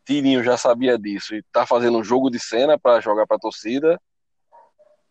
Tirinho 0.05 0.43
já 0.43 0.57
sabia 0.57 0.97
disso 0.97 1.34
e 1.34 1.39
está 1.39 1.65
fazendo 1.65 1.97
um 1.97 2.03
jogo 2.03 2.30
de 2.30 2.39
cena 2.39 2.78
para 2.78 3.01
jogar 3.01 3.26
para 3.26 3.38
a 3.38 3.39
torcida. 3.39 3.99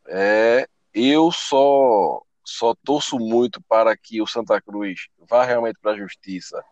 É, 0.06 0.66
eu 0.94 1.30
só 1.30 2.22
só 2.44 2.74
torço 2.84 3.18
muito 3.18 3.62
para 3.62 3.96
que 3.96 4.20
o 4.20 4.26
Santa 4.26 4.60
Cruz 4.60 5.06
vá 5.28 5.44
realmente 5.44 5.78
para 5.80 5.92
a 5.92 5.96
justiça 5.96 6.62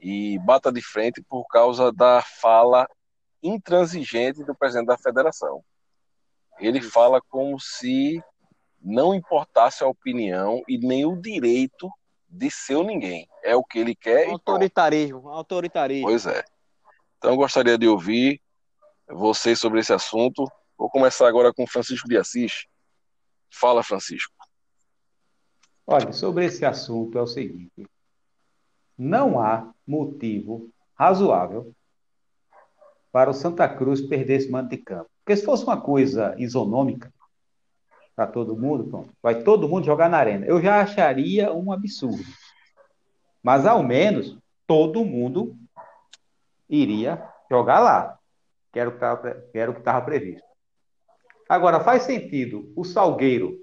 e 0.00 0.38
bata 0.40 0.70
de 0.70 0.82
frente 0.82 1.22
por 1.22 1.46
causa 1.46 1.92
da 1.92 2.22
fala 2.22 2.86
intransigente 3.42 4.44
do 4.44 4.54
presidente 4.54 4.88
da 4.88 4.98
federação. 4.98 5.64
Ele 6.58 6.80
fala 6.80 7.20
como 7.20 7.58
se 7.58 8.22
não 8.80 9.14
importasse 9.14 9.82
a 9.82 9.86
opinião 9.86 10.62
e 10.68 10.76
nem 10.76 11.06
o 11.06 11.16
direito 11.16 11.88
de 12.32 12.50
ser 12.50 12.82
ninguém. 12.82 13.28
É 13.44 13.54
o 13.54 13.62
que 13.62 13.78
ele 13.78 13.94
quer. 13.94 14.28
Autoritarismo, 14.30 15.28
autoritarismo. 15.28 16.08
Pois 16.08 16.26
é. 16.26 16.42
Então 17.18 17.32
eu 17.32 17.36
gostaria 17.36 17.76
de 17.76 17.86
ouvir 17.86 18.40
vocês 19.06 19.60
sobre 19.60 19.80
esse 19.80 19.92
assunto. 19.92 20.50
Vou 20.76 20.88
começar 20.88 21.28
agora 21.28 21.52
com 21.52 21.66
Francisco 21.66 22.08
de 22.08 22.16
Assis. 22.16 22.66
Fala, 23.50 23.82
Francisco. 23.82 24.32
Olha, 25.86 26.12
sobre 26.12 26.46
esse 26.46 26.64
assunto 26.64 27.18
é 27.18 27.22
o 27.22 27.26
seguinte: 27.26 27.86
não 28.96 29.38
há 29.38 29.72
motivo 29.86 30.70
razoável 30.94 31.74
para 33.12 33.28
o 33.28 33.34
Santa 33.34 33.68
Cruz 33.68 34.00
perder 34.00 34.36
esse 34.36 34.50
mando 34.50 34.70
de 34.70 34.78
campo. 34.78 35.10
Porque 35.22 35.36
se 35.36 35.44
fosse 35.44 35.64
uma 35.64 35.80
coisa 35.80 36.34
isonômica 36.38 37.12
para 38.14 38.26
todo 38.26 38.56
mundo, 38.56 38.84
pronto, 38.84 39.10
vai 39.22 39.42
todo 39.42 39.68
mundo 39.68 39.86
jogar 39.86 40.08
na 40.08 40.18
arena. 40.18 40.46
Eu 40.46 40.60
já 40.60 40.80
acharia 40.80 41.52
um 41.52 41.72
absurdo. 41.72 42.22
Mas 43.42 43.66
ao 43.66 43.82
menos 43.82 44.38
todo 44.66 45.04
mundo 45.04 45.56
iria 46.68 47.22
jogar 47.50 47.80
lá, 47.80 48.18
que 48.72 48.78
era 48.78 48.88
o 48.88 49.74
que 49.74 49.80
estava 49.80 50.02
previsto. 50.02 50.46
Agora, 51.48 51.80
faz 51.80 52.04
sentido 52.04 52.72
o 52.76 52.84
Salgueiro, 52.84 53.58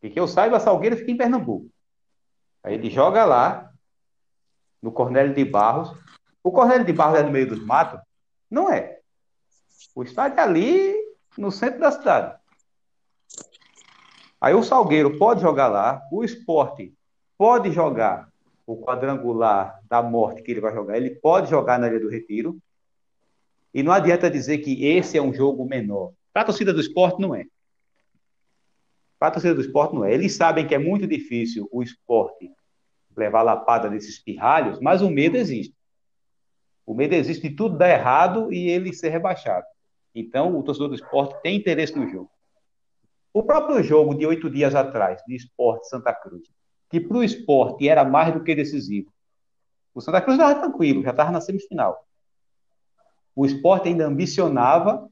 que, 0.00 0.10
que 0.10 0.20
eu 0.20 0.28
saiba, 0.28 0.60
Salgueiro 0.60 0.96
fica 0.96 1.10
em 1.10 1.16
Pernambuco. 1.16 1.68
Aí 2.62 2.74
ele 2.74 2.88
joga 2.88 3.24
lá, 3.24 3.70
no 4.82 4.92
Cornélio 4.92 5.34
de 5.34 5.44
Barros. 5.44 5.92
O 6.42 6.52
Cornélio 6.52 6.84
de 6.84 6.92
Barros 6.92 7.18
é 7.18 7.22
no 7.22 7.30
meio 7.30 7.48
dos 7.48 7.64
matos? 7.64 8.00
Não 8.50 8.70
é. 8.70 9.00
O 9.94 10.02
estádio 10.02 10.38
é 10.38 10.42
ali 10.42 10.94
no 11.36 11.50
centro 11.50 11.80
da 11.80 11.90
cidade. 11.90 12.38
Aí 14.46 14.54
o 14.54 14.62
Salgueiro 14.62 15.18
pode 15.18 15.40
jogar 15.40 15.66
lá, 15.66 16.00
o 16.08 16.22
esporte 16.22 16.94
pode 17.36 17.72
jogar 17.72 18.28
o 18.64 18.80
quadrangular 18.80 19.80
da 19.90 20.00
morte 20.00 20.40
que 20.40 20.52
ele 20.52 20.60
vai 20.60 20.72
jogar, 20.72 20.96
ele 20.96 21.16
pode 21.16 21.50
jogar 21.50 21.80
na 21.80 21.88
Ilha 21.88 21.98
do 21.98 22.08
Retiro. 22.08 22.56
E 23.74 23.82
não 23.82 23.90
adianta 23.90 24.30
dizer 24.30 24.58
que 24.58 24.86
esse 24.86 25.18
é 25.18 25.20
um 25.20 25.34
jogo 25.34 25.64
menor. 25.64 26.12
Para 26.32 26.42
a 26.42 26.44
torcida 26.44 26.72
do 26.72 26.80
esporte, 26.80 27.20
não 27.20 27.34
é. 27.34 27.46
Para 29.18 29.26
a 29.26 29.30
torcida 29.32 29.52
do 29.52 29.62
esporte, 29.62 29.96
não 29.96 30.04
é. 30.04 30.14
Eles 30.14 30.36
sabem 30.36 30.64
que 30.64 30.76
é 30.76 30.78
muito 30.78 31.08
difícil 31.08 31.68
o 31.72 31.82
esporte 31.82 32.48
levar 33.16 33.40
a 33.40 33.42
lapada 33.42 33.90
desses 33.90 34.16
pirralhos, 34.16 34.78
mas 34.78 35.02
o 35.02 35.10
medo 35.10 35.36
existe. 35.36 35.74
O 36.86 36.94
medo 36.94 37.16
existe 37.16 37.48
de 37.48 37.56
tudo 37.56 37.76
dar 37.76 37.90
errado 37.90 38.52
e 38.52 38.68
ele 38.68 38.92
ser 38.92 39.08
rebaixado. 39.08 39.66
Então, 40.14 40.56
o 40.56 40.62
torcedor 40.62 40.90
do 40.90 40.94
esporte 40.94 41.34
tem 41.42 41.56
interesse 41.56 41.96
no 41.98 42.08
jogo. 42.08 42.30
O 43.36 43.42
próprio 43.42 43.82
jogo 43.82 44.14
de 44.14 44.26
oito 44.26 44.48
dias 44.48 44.74
atrás, 44.74 45.22
de 45.28 45.36
esporte 45.36 45.90
Santa 45.90 46.10
Cruz, 46.10 46.48
que 46.88 46.98
para 46.98 47.18
o 47.18 47.22
esporte 47.22 47.86
era 47.86 48.02
mais 48.02 48.32
do 48.32 48.42
que 48.42 48.54
decisivo. 48.54 49.12
O 49.94 50.00
Santa 50.00 50.22
Cruz 50.22 50.38
estava 50.38 50.58
tranquilo, 50.58 51.02
já 51.02 51.10
estava 51.10 51.30
na 51.30 51.42
semifinal. 51.42 52.08
O 53.34 53.44
esporte 53.44 53.88
ainda 53.88 54.06
ambicionava 54.06 55.06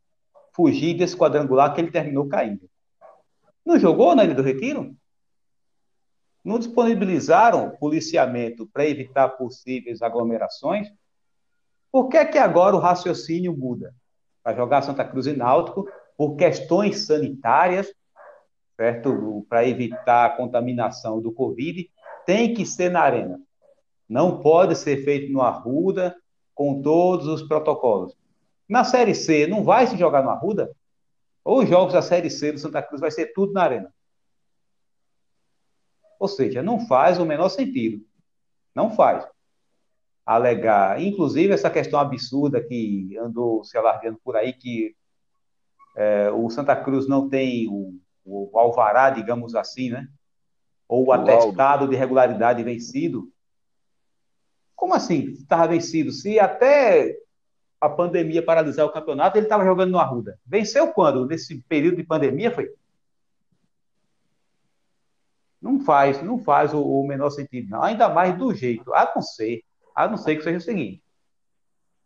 fugir 0.54 0.96
desse 0.96 1.14
quadrangular 1.14 1.74
que 1.74 1.82
ele 1.82 1.90
terminou 1.90 2.26
caindo. 2.26 2.66
Não 3.62 3.78
jogou 3.78 4.16
na 4.16 4.24
Ilha 4.24 4.34
do 4.34 4.40
Retiro? 4.40 4.96
Não 6.42 6.58
disponibilizaram 6.58 7.76
policiamento 7.76 8.66
para 8.68 8.88
evitar 8.88 9.28
possíveis 9.36 10.00
aglomerações? 10.00 10.88
Por 11.92 12.08
que, 12.08 12.16
é 12.16 12.24
que 12.24 12.38
agora 12.38 12.74
o 12.74 12.80
raciocínio 12.80 13.54
muda? 13.54 13.94
Para 14.42 14.56
jogar 14.56 14.80
Santa 14.80 15.04
Cruz 15.04 15.26
e 15.26 15.34
Náutico 15.34 15.86
por 16.16 16.36
questões 16.36 17.04
sanitárias, 17.04 17.92
certo? 18.76 19.46
Para 19.48 19.66
evitar 19.66 20.26
a 20.26 20.36
contaminação 20.36 21.20
do 21.20 21.32
Covid, 21.32 21.90
tem 22.26 22.54
que 22.54 22.66
ser 22.66 22.90
na 22.90 23.00
arena. 23.00 23.40
Não 24.08 24.40
pode 24.40 24.76
ser 24.76 25.04
feito 25.04 25.32
no 25.32 25.40
Arruda 25.40 26.14
com 26.54 26.82
todos 26.82 27.26
os 27.26 27.42
protocolos. 27.42 28.16
Na 28.68 28.84
Série 28.84 29.14
C, 29.14 29.46
não 29.46 29.64
vai 29.64 29.86
se 29.86 29.96
jogar 29.96 30.22
no 30.22 30.30
Arruda? 30.30 30.74
Ou 31.44 31.62
os 31.62 31.68
jogos 31.68 31.92
da 31.92 32.02
Série 32.02 32.30
C 32.30 32.52
do 32.52 32.58
Santa 32.58 32.82
Cruz 32.82 33.00
vai 33.00 33.10
ser 33.10 33.32
tudo 33.32 33.52
na 33.52 33.62
arena? 33.62 33.94
Ou 36.18 36.28
seja, 36.28 36.62
não 36.62 36.86
faz 36.86 37.18
o 37.18 37.26
menor 37.26 37.48
sentido. 37.50 38.04
Não 38.74 38.90
faz. 38.90 39.26
Alegar, 40.24 41.00
inclusive 41.02 41.52
essa 41.52 41.68
questão 41.68 42.00
absurda 42.00 42.62
que 42.62 43.14
andou 43.18 43.62
se 43.62 43.76
alargando 43.76 44.18
por 44.24 44.36
aí, 44.36 44.54
que 44.54 44.96
é, 45.96 46.30
o 46.30 46.48
Santa 46.48 46.74
Cruz 46.74 47.06
não 47.06 47.28
tem 47.28 47.68
o, 47.68 48.00
o, 48.24 48.58
alvará, 48.58 49.10
digamos 49.10 49.54
assim, 49.54 49.90
né? 49.90 50.08
Ou 50.88 51.06
o 51.06 51.12
atestado 51.12 51.88
de 51.88 51.96
regularidade 51.96 52.62
vencido. 52.62 53.30
Como 54.74 54.94
assim? 54.94 55.30
Estava 55.30 55.68
vencido? 55.68 56.12
Se 56.12 56.38
até 56.38 57.16
a 57.80 57.88
pandemia 57.88 58.44
paralisar 58.44 58.86
o 58.86 58.92
campeonato, 58.92 59.36
ele 59.36 59.46
estava 59.46 59.64
jogando 59.64 59.90
no 59.90 59.98
Arruda. 59.98 60.38
Venceu 60.46 60.92
quando? 60.92 61.26
Nesse 61.26 61.60
período 61.62 61.96
de 61.96 62.04
pandemia, 62.04 62.50
foi? 62.50 62.70
Não 65.60 65.80
faz, 65.80 66.22
não 66.22 66.38
faz 66.38 66.74
o, 66.74 66.82
o, 66.82 67.06
menor 67.06 67.30
sentido, 67.30 67.70
não. 67.70 67.82
Ainda 67.82 68.08
mais 68.08 68.36
do 68.36 68.54
jeito, 68.54 68.92
a 68.92 69.10
não 69.14 69.22
ser, 69.22 69.62
a 69.94 70.06
não 70.06 70.16
ser 70.16 70.36
que 70.36 70.42
seja 70.42 70.58
o 70.58 70.60
seguinte. 70.60 71.02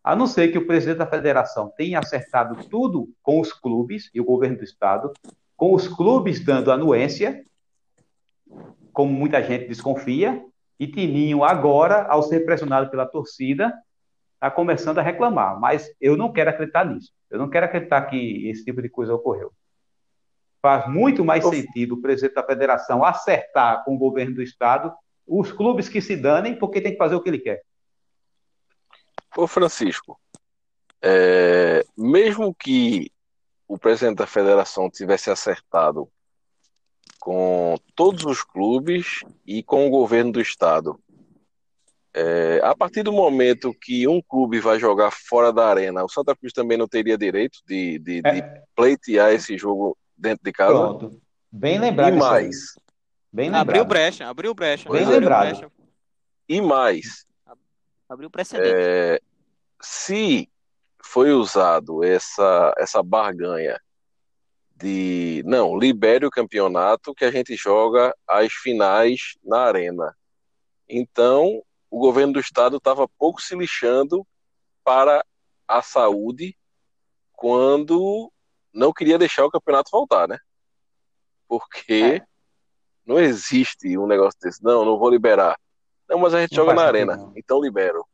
A 0.02 0.14
não 0.14 0.26
ser 0.26 0.48
que 0.48 0.58
o 0.58 0.66
presidente 0.66 0.98
da 0.98 1.06
federação 1.06 1.72
tenha 1.76 1.98
acertado 1.98 2.56
tudo 2.68 3.12
com 3.22 3.40
os 3.40 3.52
clubes 3.52 4.10
e 4.14 4.20
o 4.20 4.24
governo 4.24 4.58
do 4.58 4.64
estado, 4.64 5.12
com 5.58 5.74
os 5.74 5.88
clubes 5.88 6.42
dando 6.42 6.70
anuência, 6.70 7.44
como 8.92 9.12
muita 9.12 9.42
gente 9.42 9.66
desconfia, 9.66 10.40
e 10.78 10.86
Tininho 10.86 11.42
agora, 11.42 12.06
ao 12.06 12.22
ser 12.22 12.44
pressionado 12.46 12.88
pela 12.88 13.04
torcida, 13.04 13.74
está 14.34 14.52
começando 14.52 14.98
a 14.98 15.02
reclamar, 15.02 15.58
mas 15.58 15.90
eu 16.00 16.16
não 16.16 16.32
quero 16.32 16.50
acreditar 16.50 16.86
nisso. 16.86 17.12
Eu 17.28 17.40
não 17.40 17.50
quero 17.50 17.66
acreditar 17.66 18.02
que 18.02 18.48
esse 18.48 18.64
tipo 18.64 18.80
de 18.80 18.88
coisa 18.88 19.12
ocorreu. 19.12 19.52
Faz 20.62 20.88
muito 20.88 21.24
mais 21.24 21.44
sentido 21.44 21.96
o 21.96 22.00
presidente 22.00 22.34
da 22.34 22.44
federação 22.44 23.04
acertar 23.04 23.84
com 23.84 23.96
o 23.96 23.98
governo 23.98 24.36
do 24.36 24.42
estado 24.42 24.94
os 25.26 25.50
clubes 25.50 25.88
que 25.88 26.00
se 26.00 26.16
danem, 26.16 26.56
porque 26.56 26.80
tem 26.80 26.92
que 26.92 26.98
fazer 26.98 27.16
o 27.16 27.20
que 27.20 27.28
ele 27.28 27.40
quer. 27.40 27.62
Ô 29.36 29.46
Francisco, 29.48 30.18
é, 31.02 31.84
mesmo 31.96 32.54
que 32.54 33.10
o 33.68 33.78
presidente 33.78 34.16
da 34.16 34.26
federação 34.26 34.90
tivesse 34.90 35.30
acertado 35.30 36.08
com 37.20 37.76
todos 37.94 38.24
os 38.24 38.42
clubes 38.42 39.20
e 39.46 39.62
com 39.62 39.86
o 39.86 39.90
governo 39.90 40.32
do 40.32 40.40
estado, 40.40 40.98
é, 42.14 42.60
a 42.64 42.74
partir 42.74 43.02
do 43.02 43.12
momento 43.12 43.74
que 43.74 44.08
um 44.08 44.20
clube 44.22 44.58
vai 44.58 44.78
jogar 44.78 45.10
fora 45.10 45.52
da 45.52 45.66
arena, 45.68 46.02
o 46.02 46.08
Santa 46.08 46.34
Cruz 46.34 46.52
também 46.52 46.78
não 46.78 46.88
teria 46.88 47.18
direito 47.18 47.58
de, 47.66 47.98
de, 47.98 48.22
é. 48.24 48.40
de 48.40 48.62
pleitear 48.74 49.32
esse 49.32 49.58
jogo 49.58 49.96
dentro 50.16 50.42
de 50.42 50.52
casa. 50.52 50.72
Pronto. 50.72 51.20
Bem 51.52 51.78
lembrado. 51.78 52.14
E 52.14 52.18
mais. 52.18 52.56
Bem 53.30 53.46
lembrado. 53.46 53.68
Abriu 53.68 53.84
brecha, 53.84 54.26
abriu 54.26 54.54
brecha. 54.54 54.90
Bem 54.90 55.04
lembrado. 55.04 55.58
Brecha. 55.58 55.72
E 56.48 56.60
mais. 56.60 57.26
Abriu 58.08 58.30
precedente. 58.30 58.74
É, 58.74 59.20
se 59.80 60.48
foi 61.02 61.32
usado 61.32 62.04
essa, 62.04 62.74
essa 62.78 63.02
barganha 63.02 63.80
de 64.74 65.42
não, 65.44 65.76
libere 65.76 66.24
o 66.24 66.30
campeonato 66.30 67.14
que 67.14 67.24
a 67.24 67.30
gente 67.30 67.56
joga 67.56 68.14
as 68.26 68.52
finais 68.52 69.36
na 69.42 69.62
arena. 69.62 70.16
Então, 70.88 71.62
o 71.90 71.98
governo 71.98 72.34
do 72.34 72.40
estado 72.40 72.76
estava 72.76 73.08
pouco 73.18 73.42
se 73.42 73.56
lixando 73.56 74.26
para 74.84 75.24
a 75.66 75.82
saúde 75.82 76.56
quando 77.32 78.32
não 78.72 78.92
queria 78.92 79.18
deixar 79.18 79.44
o 79.44 79.50
campeonato 79.50 79.90
voltar, 79.90 80.28
né? 80.28 80.38
Porque 81.48 82.20
é. 82.20 82.26
não 83.04 83.18
existe 83.18 83.98
um 83.98 84.06
negócio 84.06 84.38
desse. 84.40 84.62
Não, 84.62 84.84
não 84.84 84.98
vou 84.98 85.10
liberar. 85.10 85.58
Não, 86.08 86.18
mas 86.18 86.34
a 86.34 86.40
gente 86.40 86.56
não 86.56 86.64
joga 86.64 86.74
na 86.74 86.82
arena, 86.82 87.16
não. 87.16 87.32
então 87.36 87.60
libero. 87.60 88.04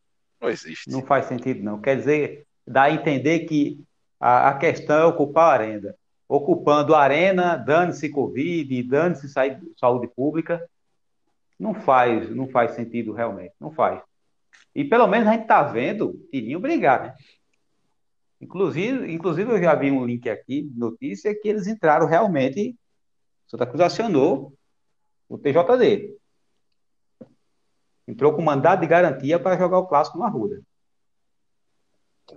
Não 0.41 0.49
existe. 0.49 0.91
Não 0.91 1.03
faz 1.03 1.26
sentido, 1.26 1.62
não. 1.62 1.80
Quer 1.80 1.97
dizer, 1.97 2.47
dá 2.66 2.84
a 2.84 2.92
entender 2.92 3.40
que 3.40 3.82
a, 4.18 4.48
a 4.50 4.58
questão 4.58 4.98
é 4.98 5.04
ocupar 5.04 5.50
a 5.50 5.64
arena. 5.64 5.94
Ocupando 6.28 6.94
a 6.94 7.00
arena, 7.00 7.56
dane-se 7.56 8.08
Covid, 8.08 8.82
dane-se 8.84 9.28
saúde 9.76 10.08
pública, 10.08 10.66
não 11.58 11.74
faz, 11.74 12.30
não 12.34 12.48
faz 12.48 12.72
sentido 12.72 13.12
realmente, 13.12 13.54
não 13.60 13.70
faz. 13.70 14.02
E 14.74 14.84
pelo 14.84 15.06
menos 15.06 15.28
a 15.28 15.32
gente 15.32 15.42
está 15.42 15.62
vendo 15.62 16.14
Tirinho 16.30 16.58
brigar, 16.58 17.02
né? 17.02 17.14
Inclusive, 18.40 19.12
inclusive 19.12 19.52
eu 19.52 19.62
já 19.62 19.74
vi 19.74 19.90
um 19.90 20.04
link 20.04 20.28
aqui, 20.28 20.70
notícia, 20.74 21.34
que 21.34 21.48
eles 21.48 21.66
entraram 21.66 22.06
realmente, 22.06 22.76
Santa 23.46 23.66
Cruz 23.66 23.80
acionou 23.80 24.52
o 25.28 25.38
TJD. 25.38 26.16
Entrou 28.06 28.34
com 28.34 28.42
mandado 28.42 28.80
de 28.80 28.86
garantia 28.86 29.38
para 29.38 29.56
jogar 29.56 29.78
o 29.78 29.86
clássico 29.86 30.18
no 30.18 30.24
Arruda. 30.24 30.60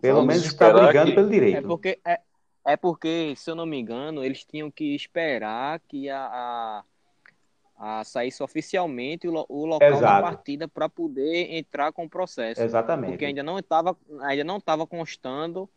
Pelo 0.02 0.18
Vamos 0.18 0.36
menos 0.36 0.46
está 0.46 0.72
brigando 0.72 1.12
que... 1.12 1.16
pelo 1.16 1.30
direito. 1.30 1.58
É 1.58 1.62
porque, 1.62 2.00
é, 2.06 2.20
é 2.66 2.78
porque, 2.78 3.34
se 3.36 3.50
eu 3.50 3.56
não 3.56 3.66
me 3.66 3.80
engano, 3.80 4.24
eles 4.24 4.44
tinham 4.44 4.70
que 4.70 4.96
esperar 4.96 5.80
que 5.88 6.10
a, 6.10 6.26
a 6.26 6.84
a 7.78 8.04
saísse 8.04 8.42
oficialmente 8.42 9.28
o, 9.28 9.46
o 9.48 9.66
local 9.66 9.88
Exato. 9.88 10.02
da 10.02 10.22
partida 10.22 10.68
para 10.68 10.90
poder 10.90 11.56
entrar 11.56 11.92
com 11.92 12.06
o 12.06 12.10
processo. 12.10 12.62
Exatamente. 12.62 13.12
Porque 13.12 13.26
ainda 13.26 13.44
não 13.44 13.60
estava 13.60 13.96
ainda 14.22 14.44
não 14.44 14.58
estava 14.58 14.88
constando 14.88 15.70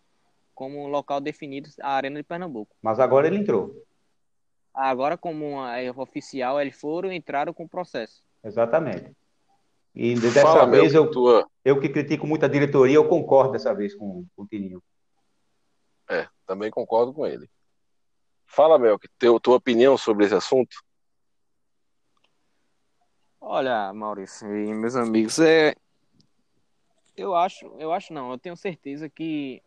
como 0.54 0.88
local 0.88 1.20
definido 1.20 1.68
a 1.80 1.92
Arena 1.92 2.16
de 2.16 2.22
Pernambuco. 2.22 2.74
Mas 2.80 2.98
agora 2.98 3.26
ele 3.26 3.36
entrou. 3.36 3.84
Agora 4.72 5.18
como 5.18 5.62
é 5.66 5.90
oficial 5.90 6.58
eles 6.60 6.80
foram 6.80 7.12
entraram 7.12 7.52
com 7.52 7.64
o 7.64 7.68
processo. 7.68 8.22
Exatamente. 8.42 9.14
E 9.94 10.14
dessa 10.14 10.42
Fala, 10.42 10.66
vez 10.66 10.92
meu, 10.92 11.04
eu, 11.04 11.10
tua... 11.10 11.50
eu 11.64 11.80
que 11.80 11.88
critico 11.88 12.26
muito 12.26 12.44
a 12.44 12.48
diretoria, 12.48 12.94
eu 12.94 13.08
concordo 13.08 13.52
dessa 13.52 13.74
vez 13.74 13.94
com, 13.94 14.24
com 14.36 14.42
o 14.42 14.46
Tininho. 14.46 14.82
É, 16.08 16.28
também 16.46 16.70
concordo 16.70 17.12
com 17.12 17.26
ele. 17.26 17.48
Fala, 18.46 18.78
Mel, 18.78 18.98
que 18.98 19.08
teu, 19.18 19.38
tua 19.38 19.56
opinião 19.56 19.96
sobre 19.96 20.26
esse 20.26 20.34
assunto? 20.34 20.76
Olha, 23.40 23.92
Maurício 23.92 24.46
e 24.54 24.74
meus 24.74 24.94
amigos, 24.94 25.38
é... 25.38 25.74
eu 27.16 27.34
acho, 27.34 27.66
eu 27.78 27.92
acho 27.92 28.12
não, 28.12 28.30
eu 28.30 28.38
tenho 28.38 28.56
certeza 28.56 29.08
que 29.08 29.62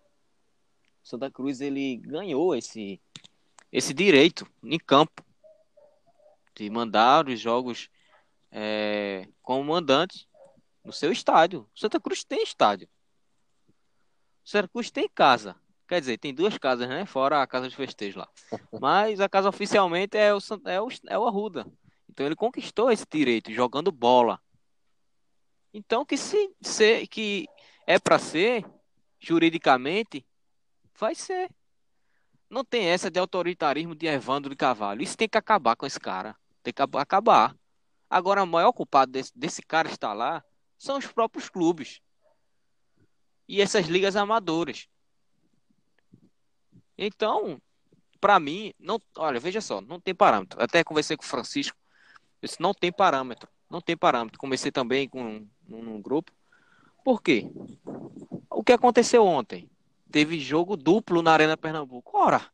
Santa 1.01 1.29
Cruz 1.31 1.59
ele 1.59 1.97
ganhou 1.97 2.55
esse 2.55 3.01
esse 3.71 3.91
direito 3.91 4.47
em 4.63 4.77
campo 4.77 5.25
de 6.55 6.69
mandar 6.69 7.27
os 7.27 7.39
jogos 7.39 7.89
é, 8.53 9.27
como 9.41 9.63
mandante 9.63 10.27
no 10.83 10.93
seu 10.93 11.11
estádio. 11.11 11.67
Santa 11.75 11.99
Cruz 11.99 12.23
tem 12.23 12.43
estádio. 12.43 12.87
Santa 14.45 14.67
Cruz 14.67 14.91
tem 14.91 15.09
casa. 15.09 15.55
Quer 15.87 15.99
dizer, 15.99 16.17
tem 16.17 16.33
duas 16.33 16.57
casas, 16.57 16.87
né? 16.87 17.05
Fora 17.05 17.41
a 17.41 17.47
casa 17.47 17.67
de 17.67 17.75
festejo 17.75 18.19
lá. 18.19 18.29
Mas 18.79 19.19
a 19.19 19.27
casa 19.27 19.49
oficialmente 19.49 20.17
é 20.17 20.33
o, 20.33 20.37
é 20.65 20.81
o, 20.81 20.87
é 21.09 21.19
o 21.19 21.27
Arruda. 21.27 21.65
Então 22.09 22.25
ele 22.25 22.35
conquistou 22.35 22.91
esse 22.91 23.05
direito 23.09 23.51
jogando 23.51 23.91
bola. 23.91 24.39
Então 25.73 26.05
que 26.05 26.15
se, 26.15 26.53
se 26.61 27.07
que 27.07 27.47
é 27.87 27.99
para 27.99 28.19
ser 28.19 28.63
juridicamente 29.19 30.25
Vai 31.03 31.15
ser. 31.15 31.49
Não 32.49 32.63
tem 32.63 32.85
essa 32.85 33.09
de 33.09 33.19
autoritarismo 33.19 33.95
de 33.95 34.05
Evandro 34.05 34.51
de 34.51 34.55
Cavalho. 34.55 35.01
Isso 35.01 35.17
tem 35.17 35.27
que 35.27 35.37
acabar 35.37 35.75
com 35.75 35.85
esse 35.85 35.99
cara. 35.99 36.35
Tem 36.61 36.73
que 36.73 36.81
acabar. 36.81 37.55
Agora, 38.13 38.43
o 38.43 38.47
maior 38.47 38.71
culpado 38.71 39.11
desse, 39.11 39.31
desse 39.35 39.63
cara 39.63 39.89
estar 39.89 40.13
lá 40.13 40.43
são 40.77 40.99
os 40.99 41.07
próprios 41.07 41.49
clubes. 41.49 41.99
E 43.47 43.59
essas 43.59 43.87
ligas 43.87 44.15
amadoras. 44.15 44.87
Então, 46.95 47.59
para 48.21 48.39
mim, 48.39 48.71
não, 48.77 49.01
olha, 49.17 49.39
veja 49.39 49.59
só, 49.61 49.81
não 49.81 49.99
tem 49.99 50.13
parâmetro. 50.13 50.61
Até 50.61 50.83
conversei 50.83 51.17
com 51.17 51.23
o 51.23 51.27
Francisco, 51.27 51.75
disse, 52.39 52.61
não 52.61 52.71
tem 52.71 52.91
parâmetro, 52.91 53.49
não 53.67 53.81
tem 53.81 53.97
parâmetro. 53.97 54.37
Comecei 54.37 54.71
também 54.71 55.09
com 55.09 55.47
um, 55.67 55.99
grupo. 55.99 56.31
Por 57.03 57.19
quê? 57.19 57.49
O 58.47 58.63
que 58.63 58.73
aconteceu 58.73 59.25
ontem? 59.25 59.67
Teve 60.11 60.39
jogo 60.39 60.77
duplo 60.77 61.23
na 61.23 61.31
Arena 61.33 61.57
Pernambuco. 61.57 62.15
Ora, 62.15 62.47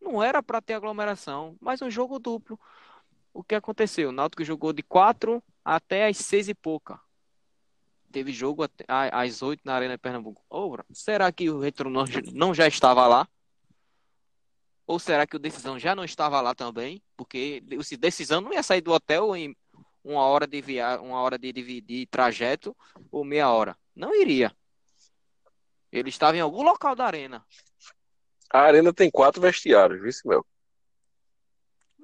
não 0.00 0.20
era 0.20 0.42
para 0.42 0.60
ter 0.60 0.74
aglomeração, 0.74 1.56
mas 1.60 1.80
um 1.80 1.88
jogo 1.88 2.18
duplo. 2.18 2.58
O 3.32 3.42
que 3.42 3.54
aconteceu? 3.54 4.10
O 4.10 4.12
Náutico 4.12 4.44
jogou 4.44 4.72
de 4.72 4.82
4 4.82 5.42
até 5.64 6.06
as 6.06 6.18
6 6.18 6.48
e 6.48 6.54
pouca 6.54 7.00
teve 8.12 8.32
jogo 8.32 8.64
às 8.86 9.42
8 9.42 9.62
na 9.64 9.74
Arena 9.74 9.94
de 9.94 9.98
Pernambuco. 9.98 10.44
Oh, 10.48 10.76
será 10.92 11.32
que 11.32 11.50
o 11.50 11.58
Retro 11.58 11.90
não, 11.90 12.54
já 12.54 12.68
estava 12.68 13.06
lá? 13.06 13.26
Ou 14.86 14.98
será 14.98 15.26
que 15.26 15.34
o 15.34 15.38
Decisão 15.38 15.78
já 15.78 15.96
não 15.96 16.04
estava 16.04 16.40
lá 16.40 16.54
também? 16.54 17.02
Porque 17.16 17.64
o 17.72 17.98
Decisão 17.98 18.40
não 18.40 18.52
ia 18.52 18.62
sair 18.62 18.82
do 18.82 18.92
hotel 18.92 19.34
em 19.34 19.56
uma 20.04 20.22
hora 20.26 20.46
de 20.46 20.60
via... 20.60 21.00
uma 21.00 21.20
hora 21.20 21.38
de 21.38 21.52
dividir 21.52 22.06
trajeto 22.08 22.76
ou 23.10 23.24
meia 23.24 23.50
hora. 23.50 23.76
Não 23.96 24.14
iria. 24.14 24.54
Ele 25.90 26.10
estava 26.10 26.36
em 26.36 26.40
algum 26.40 26.62
local 26.62 26.94
da 26.94 27.06
arena. 27.06 27.44
A 28.50 28.60
arena 28.60 28.92
tem 28.92 29.10
quatro 29.10 29.40
vestiários, 29.40 30.02
viu, 30.02 30.12
meu? 30.26 30.46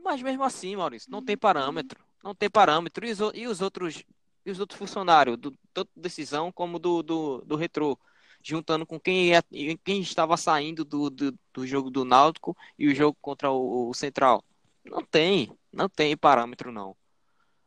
Mas 0.08 0.22
mesmo 0.22 0.42
assim, 0.42 0.74
Maurício, 0.74 1.10
não 1.10 1.22
tem 1.22 1.36
parâmetro. 1.36 2.02
Não 2.24 2.34
tem 2.34 2.48
parâmetro. 2.48 3.06
E 3.06 3.12
os, 3.12 3.18
e 3.34 3.46
os 3.46 3.60
outros 3.60 4.02
e 4.46 4.50
os 4.50 4.58
outros 4.58 4.78
funcionários, 4.78 5.36
do, 5.36 5.54
tanto 5.74 5.90
decisão 5.94 6.50
como 6.50 6.78
do, 6.78 7.02
do, 7.02 7.42
do 7.44 7.56
retrô, 7.56 7.98
juntando 8.42 8.86
com 8.86 8.98
quem, 8.98 9.26
ia, 9.26 9.42
quem 9.84 10.00
estava 10.00 10.34
saindo 10.38 10.82
do, 10.82 11.10
do, 11.10 11.38
do, 11.52 11.66
jogo 11.66 11.90
do 11.90 12.06
Náutico 12.06 12.56
e 12.78 12.88
o 12.88 12.94
jogo 12.94 13.18
contra 13.20 13.50
o, 13.50 13.90
o 13.90 13.92
Central. 13.92 14.42
Não 14.82 15.04
tem, 15.04 15.54
não 15.70 15.90
tem 15.90 16.16
parâmetro 16.16 16.72
não. 16.72 16.96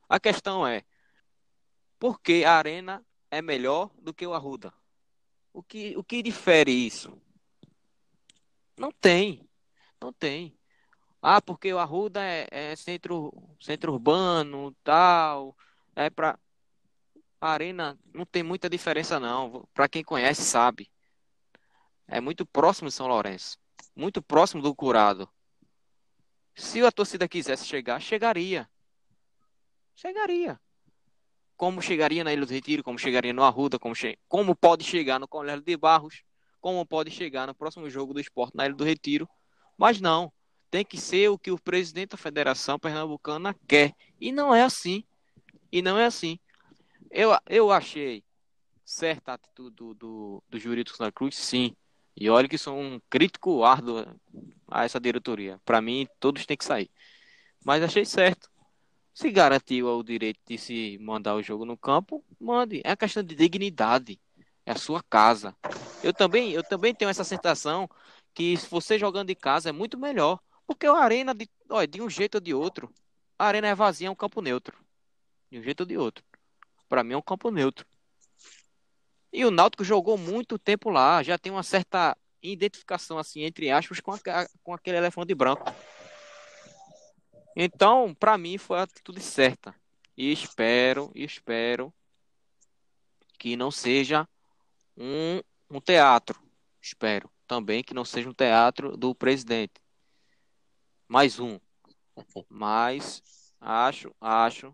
A 0.09 0.19
questão 0.19 0.65
é, 0.65 0.83
por 1.99 2.19
que 2.19 2.43
a 2.43 2.53
Arena 2.55 3.05
é 3.29 3.39
melhor 3.43 3.91
do 4.01 4.11
que 4.11 4.25
o 4.25 4.33
Arruda? 4.33 4.73
O 5.53 5.61
que, 5.61 5.95
o 5.95 6.03
que 6.03 6.23
difere 6.23 6.71
isso? 6.71 7.15
Não 8.75 8.91
tem, 8.91 9.47
não 10.01 10.11
tem. 10.11 10.57
Ah, 11.21 11.41
porque 11.41 11.71
o 11.71 11.77
Arruda 11.77 12.23
é, 12.23 12.47
é 12.49 12.75
centro, 12.75 13.31
centro 13.59 13.93
urbano, 13.93 14.75
tal, 14.83 15.55
é 15.95 16.09
para 16.09 16.39
arena 17.39 17.97
não 18.13 18.25
tem 18.25 18.43
muita 18.43 18.69
diferença 18.69 19.19
não. 19.19 19.67
Para 19.73 19.87
quem 19.87 20.03
conhece 20.03 20.43
sabe. 20.43 20.89
É 22.07 22.19
muito 22.19 22.45
próximo 22.45 22.89
de 22.89 22.93
São 22.93 23.07
Lourenço, 23.07 23.57
muito 23.95 24.21
próximo 24.21 24.61
do 24.61 24.75
Curado. 24.75 25.29
Se 26.55 26.83
a 26.83 26.91
torcida 26.91 27.27
quisesse 27.27 27.65
chegar, 27.65 28.01
chegaria. 28.01 28.69
Chegaria. 29.95 30.59
Como 31.55 31.81
chegaria 31.81 32.23
na 32.23 32.33
Ilha 32.33 32.45
do 32.45 32.51
Retiro, 32.51 32.83
como 32.83 32.99
chegaria 32.99 33.31
no 33.31 33.43
Arruda, 33.43 33.79
como, 33.79 33.95
che... 33.95 34.17
como 34.27 34.55
pode 34.55 34.83
chegar 34.83 35.19
no 35.19 35.27
Colégio 35.27 35.63
de 35.63 35.77
Barros, 35.77 36.23
como 36.59 36.85
pode 36.85 37.11
chegar 37.11 37.47
no 37.47 37.55
próximo 37.55 37.89
jogo 37.89 38.13
do 38.13 38.19
esporte 38.19 38.57
na 38.57 38.65
Ilha 38.65 38.75
do 38.75 38.83
Retiro. 38.83 39.29
Mas 39.77 40.01
não, 40.01 40.33
tem 40.71 40.85
que 40.85 40.97
ser 40.97 41.29
o 41.29 41.37
que 41.37 41.51
o 41.51 41.59
presidente 41.59 42.11
da 42.11 42.17
Federação 42.17 42.79
Pernambucana 42.79 43.53
quer. 43.67 43.93
E 44.19 44.31
não 44.31 44.55
é 44.55 44.63
assim. 44.63 45.03
E 45.69 45.81
não 45.81 45.97
é 45.97 46.05
assim. 46.05 46.39
Eu, 47.11 47.37
eu 47.49 47.69
achei 47.69 48.23
certa 48.85 49.33
a 49.33 49.35
atitude 49.35 49.75
do, 49.75 49.93
do, 49.93 50.43
do 50.49 50.57
jurídico 50.57 50.97
Santa 50.97 51.11
Cruz, 51.11 51.35
sim. 51.35 51.75
E 52.15 52.29
olha 52.29 52.47
que 52.47 52.57
sou 52.57 52.77
um 52.77 53.01
crítico 53.09 53.63
árduo 53.65 54.05
a 54.69 54.85
essa 54.85 54.99
diretoria. 54.99 55.59
Para 55.65 55.81
mim, 55.81 56.07
todos 56.19 56.45
têm 56.45 56.55
que 56.55 56.65
sair. 56.65 56.89
Mas 57.65 57.83
achei 57.83 58.05
certo. 58.05 58.49
Se 59.13 59.29
garantiu 59.29 59.87
o 59.87 60.03
direito 60.03 60.39
de 60.47 60.57
se 60.57 60.97
mandar 61.01 61.35
o 61.35 61.43
jogo 61.43 61.65
no 61.65 61.77
campo, 61.77 62.23
mande. 62.39 62.81
É 62.85 62.95
questão 62.95 63.21
de 63.21 63.35
dignidade. 63.35 64.19
É 64.65 64.71
a 64.71 64.77
sua 64.77 65.03
casa. 65.03 65.53
Eu 66.01 66.13
também, 66.13 66.51
eu 66.51 66.63
também 66.63 66.95
tenho 66.95 67.09
essa 67.09 67.25
sensação 67.25 67.89
que 68.33 68.55
se 68.55 68.69
você 68.69 68.97
jogando 68.97 69.27
de 69.27 69.35
casa 69.35 69.67
é 69.67 69.73
muito 69.73 69.97
melhor. 69.97 70.39
Porque 70.71 70.87
a 70.87 70.93
arena, 70.93 71.33
de, 71.33 71.49
olha, 71.69 71.85
de 71.85 72.01
um 72.01 72.09
jeito 72.09 72.35
ou 72.35 72.41
de 72.41 72.53
outro, 72.53 72.89
a 73.37 73.45
arena 73.45 73.67
é 73.67 73.75
vazia, 73.75 74.07
é 74.07 74.09
um 74.09 74.15
campo 74.15 74.41
neutro. 74.41 74.77
De 75.51 75.59
um 75.59 75.61
jeito 75.61 75.81
ou 75.81 75.85
de 75.85 75.97
outro. 75.97 76.23
Para 76.87 77.03
mim 77.03 77.13
é 77.13 77.17
um 77.17 77.21
campo 77.21 77.51
neutro. 77.51 77.85
E 79.33 79.43
o 79.43 79.51
Náutico 79.51 79.83
jogou 79.83 80.17
muito 80.17 80.57
tempo 80.57 80.89
lá, 80.89 81.21
já 81.23 81.37
tem 81.37 81.51
uma 81.51 81.61
certa 81.61 82.17
identificação, 82.41 83.17
assim, 83.17 83.41
entre 83.41 83.69
aspas, 83.69 83.99
com, 83.99 84.13
a, 84.13 84.19
com 84.63 84.73
aquele 84.73 84.97
elefante 84.97 85.35
branco. 85.35 85.73
Então, 87.53 88.15
para 88.15 88.37
mim, 88.37 88.57
foi 88.57 88.79
a 88.79 88.83
atitude 88.83 89.19
certa. 89.19 89.75
E 90.15 90.31
espero, 90.31 91.11
espero 91.13 91.93
que 93.37 93.57
não 93.57 93.71
seja 93.71 94.25
um, 94.95 95.41
um 95.69 95.81
teatro. 95.81 96.41
Espero 96.81 97.29
também 97.45 97.83
que 97.83 97.93
não 97.93 98.05
seja 98.05 98.29
um 98.29 98.33
teatro 98.33 98.95
do 98.95 99.13
presidente. 99.13 99.80
Mais 101.11 101.41
um. 101.41 101.59
Mas 102.47 103.21
acho, 103.59 104.15
acho 104.21 104.73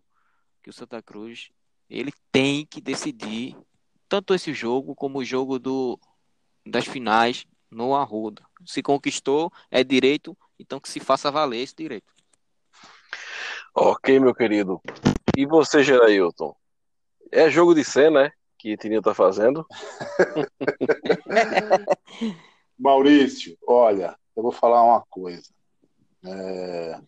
que 0.62 0.70
o 0.70 0.74
Santa 0.74 1.02
Cruz 1.02 1.50
ele 1.90 2.14
tem 2.32 2.64
que 2.64 2.80
decidir 2.80 3.58
tanto 4.08 4.36
esse 4.36 4.54
jogo 4.54 4.94
como 4.94 5.18
o 5.18 5.26
jogo 5.26 5.58
do, 5.58 6.00
das 6.64 6.86
finais 6.86 7.48
no 7.72 7.96
Arruda. 7.96 8.46
Se 8.68 8.84
conquistou, 8.84 9.52
é 9.72 9.84
direito, 9.84 10.38
então 10.60 10.80
que 10.80 10.88
se 10.88 11.00
faça 11.00 11.32
valer 11.32 11.64
esse 11.64 11.76
direito. 11.76 12.14
Ok, 13.74 14.20
meu 14.20 14.36
querido. 14.36 14.80
E 15.36 15.44
você, 15.44 15.84
Gerailton? 15.84 16.56
É 17.32 17.50
jogo 17.50 17.74
de 17.74 17.84
cena, 17.84 18.26
né? 18.26 18.32
Que 18.60 18.78
Tininho 18.78 19.02
tá 19.02 19.16
fazendo. 19.16 19.66
Maurício, 22.78 23.58
olha, 23.68 24.16
eu 24.36 24.44
vou 24.44 24.52
falar 24.52 24.84
uma 24.84 25.02
coisa. 25.10 25.57
É... 26.26 27.00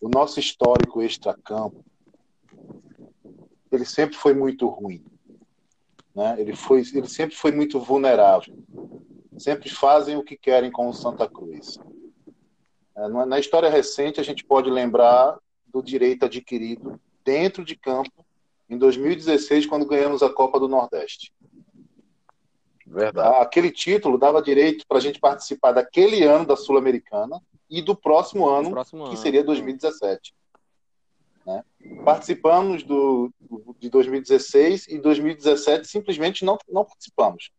O 0.00 0.08
nosso 0.08 0.38
histórico 0.38 1.02
extra-campo 1.02 1.84
ele 3.70 3.84
sempre 3.84 4.16
foi 4.16 4.34
muito 4.34 4.66
ruim. 4.66 5.04
Né? 6.14 6.36
Ele, 6.38 6.56
foi, 6.56 6.80
ele 6.94 7.08
sempre 7.08 7.36
foi 7.36 7.52
muito 7.52 7.78
vulnerável. 7.78 8.56
Sempre 9.36 9.68
fazem 9.70 10.16
o 10.16 10.24
que 10.24 10.36
querem 10.36 10.70
com 10.70 10.88
o 10.88 10.92
Santa 10.92 11.28
Cruz. 11.28 11.78
É, 12.96 13.08
na 13.08 13.38
história 13.38 13.70
recente, 13.70 14.20
a 14.20 14.24
gente 14.24 14.44
pode 14.44 14.70
lembrar 14.70 15.38
do 15.66 15.82
direito 15.82 16.24
adquirido 16.24 17.00
dentro 17.24 17.64
de 17.64 17.76
campo 17.76 18.24
em 18.68 18.76
2016, 18.76 19.66
quando 19.66 19.86
ganhamos 19.86 20.22
a 20.22 20.30
Copa 20.30 20.58
do 20.58 20.68
Nordeste. 20.68 21.32
Verdade. 22.90 23.42
Aquele 23.42 23.70
título 23.70 24.18
dava 24.18 24.42
direito 24.42 24.86
para 24.86 24.98
a 24.98 25.00
gente 25.00 25.20
participar 25.20 25.72
daquele 25.72 26.24
ano 26.24 26.46
da 26.46 26.56
Sul-Americana 26.56 27.40
e 27.68 27.82
do 27.82 27.94
próximo 27.94 28.48
ano, 28.48 28.70
próximo 28.70 29.04
que 29.04 29.10
ano. 29.10 29.18
seria 29.18 29.44
2017. 29.44 30.34
Né? 31.46 31.62
Participamos 32.04 32.82
do, 32.82 33.30
de 33.78 33.90
2016 33.90 34.88
e 34.88 34.98
2017 34.98 35.86
simplesmente 35.86 36.44
não, 36.44 36.56
não 36.68 36.84
participamos. 36.84 37.50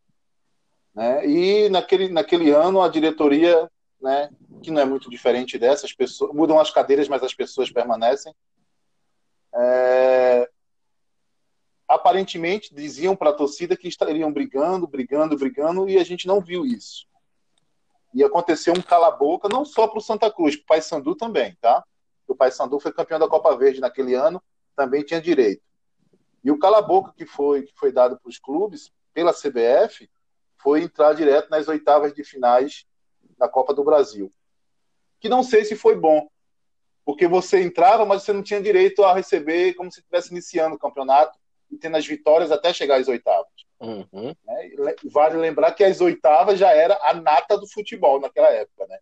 Né? 0.96 1.28
E 1.28 1.70
naquele, 1.70 2.10
naquele 2.10 2.50
ano 2.50 2.82
a 2.82 2.90
diretoria, 2.90 3.70
né, 4.02 4.30
que 4.64 4.72
não 4.72 4.82
é 4.82 4.86
muito 4.86 5.10
diferente 5.10 5.60
dessas 5.60 5.94
pessoas, 5.94 6.34
mudam 6.34 6.60
as 6.60 6.72
cadeiras, 6.72 7.08
mas 7.08 7.22
as 7.22 7.34
pessoas 7.34 7.72
permanecem. 7.72 8.34
É, 9.54 10.50
aparentemente 11.90 12.74
diziam 12.74 13.16
para 13.16 13.32
a 13.32 13.34
torcida 13.34 13.76
que 13.76 13.88
estariam 13.88 14.32
brigando, 14.32 14.88
brigando, 14.88 15.36
brigando, 15.36 15.90
e 15.90 15.98
a 15.98 16.04
gente 16.04 16.28
não 16.28 16.40
viu 16.40 16.64
isso. 16.64 17.08
E 18.14 18.24
aconteceu 18.24 18.74
um 18.74 18.82
cala-boca, 18.82 19.50
não 19.50 19.66
só 19.66 19.88
para 19.88 19.98
o 19.98 20.02
Santa 20.02 20.32
Cruz, 20.32 20.56
para 20.56 20.64
o 20.64 20.68
Paysandu 20.68 21.16
também, 21.16 21.58
tá? 21.60 21.84
o 22.28 22.36
Paysandu 22.36 22.80
foi 22.80 22.94
campeão 22.94 23.18
da 23.18 23.28
Copa 23.28 23.58
Verde 23.58 23.80
naquele 23.80 24.14
ano, 24.14 24.40
também 24.76 25.02
tinha 25.02 25.20
direito. 25.20 25.64
E 26.44 26.52
o 26.52 26.60
cala-boca 26.60 27.12
que 27.18 27.26
foi, 27.26 27.64
que 27.64 27.74
foi 27.76 27.92
dado 27.92 28.20
para 28.20 28.30
os 28.30 28.38
clubes, 28.38 28.92
pela 29.12 29.34
CBF, 29.34 30.08
foi 30.62 30.84
entrar 30.84 31.14
direto 31.14 31.50
nas 31.50 31.68
oitavas 31.68 32.14
de 32.14 32.24
finais 32.24 32.86
da 33.36 33.50
Copa 33.50 33.74
do 33.74 33.84
Brasil. 33.84 34.32
Que 35.20 35.28
não 35.28 35.42
sei 35.42 35.66
se 35.66 35.76
foi 35.76 35.96
bom, 35.96 36.30
porque 37.04 37.28
você 37.28 37.64
entrava, 37.64 38.06
mas 38.06 38.22
você 38.22 38.32
não 38.32 38.44
tinha 38.44 38.62
direito 38.62 39.04
a 39.04 39.14
receber 39.16 39.74
como 39.74 39.92
se 39.92 40.00
estivesse 40.00 40.32
iniciando 40.32 40.76
o 40.76 40.80
campeonato, 40.80 41.39
e 41.72 41.78
tendo 41.78 41.98
as 41.98 42.06
vitórias 42.06 42.52
até 42.52 42.74
chegar 42.74 43.00
às 43.00 43.08
oitavas. 43.08 43.52
Uhum. 43.80 44.36
Né? 44.44 44.96
Vale 45.06 45.38
lembrar 45.38 45.72
que 45.72 45.84
as 45.84 46.02
oitavas 46.02 46.60
já 46.60 46.72
era 46.72 46.98
a 47.04 47.14
nata 47.14 47.58
do 47.58 47.68
futebol 47.68 48.20
naquela 48.20 48.50
época, 48.50 48.86
né? 48.88 49.00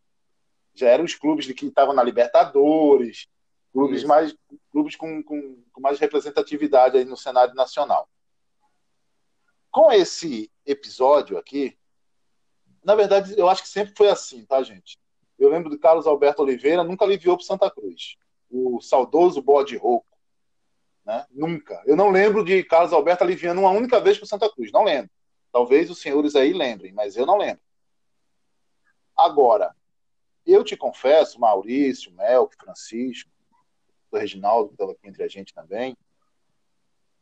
Já 0.73 0.89
eram 0.89 1.03
os 1.03 1.15
clubes 1.15 1.45
de 1.45 1.53
que 1.53 1.65
estavam 1.65 1.93
na 1.93 2.03
Libertadores, 2.03 3.27
clubes 3.73 3.99
Isso. 3.99 4.07
mais 4.07 4.35
clubes 4.71 4.95
com, 4.95 5.23
com, 5.23 5.63
com 5.71 5.81
mais 5.81 5.99
representatividade 5.99 6.97
aí 6.97 7.05
no 7.05 7.17
cenário 7.17 7.55
nacional. 7.55 8.07
Com 9.71 9.91
esse 9.91 10.51
episódio 10.65 11.37
aqui, 11.37 11.77
na 12.83 12.95
verdade, 12.95 13.33
eu 13.37 13.49
acho 13.49 13.63
que 13.63 13.69
sempre 13.69 13.93
foi 13.95 14.09
assim, 14.09 14.45
tá, 14.45 14.61
gente? 14.63 14.97
Eu 15.37 15.49
lembro 15.49 15.69
do 15.69 15.77
Carlos 15.77 16.07
Alberto 16.07 16.41
Oliveira, 16.41 16.83
nunca 16.83 17.05
aliviou 17.05 17.37
para 17.37 17.45
Santa 17.45 17.69
Cruz. 17.69 18.15
O 18.49 18.81
saudoso 18.81 19.41
bode 19.41 19.75
rouco. 19.75 20.16
Né? 21.07 21.25
Nunca. 21.31 21.81
Eu 21.85 21.95
não 21.95 22.09
lembro 22.09 22.43
de 22.43 22.61
Carlos 22.65 22.91
Alberto 22.91 23.23
aliviando 23.23 23.61
uma 23.61 23.71
única 23.71 23.97
vez 24.01 24.17
para 24.17 24.27
Santa 24.27 24.51
Cruz. 24.51 24.73
Não 24.73 24.83
lembro. 24.83 25.09
Talvez 25.53 25.89
os 25.89 26.01
senhores 26.01 26.35
aí 26.35 26.51
lembrem, 26.51 26.91
mas 26.91 27.15
eu 27.15 27.25
não 27.25 27.37
lembro. 27.37 27.61
Agora, 29.15 29.73
eu 30.45 30.65
te 30.65 30.75
confesso, 30.75 31.39
Maurício, 31.39 32.11
Melk, 32.11 32.57
Francisco, 32.57 33.31
o 34.11 34.17
Reginaldo, 34.17 34.67
que 34.67 34.73
estava 34.73 34.91
aqui 34.91 35.07
entre 35.07 35.23
a 35.23 35.29
gente 35.29 35.53
também, 35.53 35.95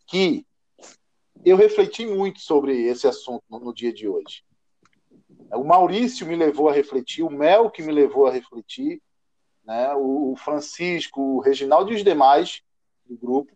que 0.07 0.43
eu 1.45 1.55
refleti 1.55 2.07
muito 2.07 2.39
sobre 2.39 2.87
esse 2.87 3.07
assunto 3.07 3.43
no, 3.47 3.59
no 3.59 3.73
dia 3.73 3.93
de 3.93 4.07
hoje. 4.07 4.43
O 5.53 5.63
Maurício 5.63 6.25
me 6.25 6.35
levou 6.35 6.69
a 6.69 6.73
refletir, 6.73 7.21
o 7.21 7.29
Mel 7.29 7.69
que 7.69 7.83
me 7.83 7.91
levou 7.91 8.25
a 8.25 8.31
refletir, 8.31 8.99
né? 9.63 9.93
o 9.93 10.35
Francisco, 10.35 11.21
o 11.21 11.39
Reginaldo 11.39 11.91
e 11.91 11.95
os 11.95 12.03
demais 12.03 12.63
do 13.05 13.15
grupo 13.15 13.54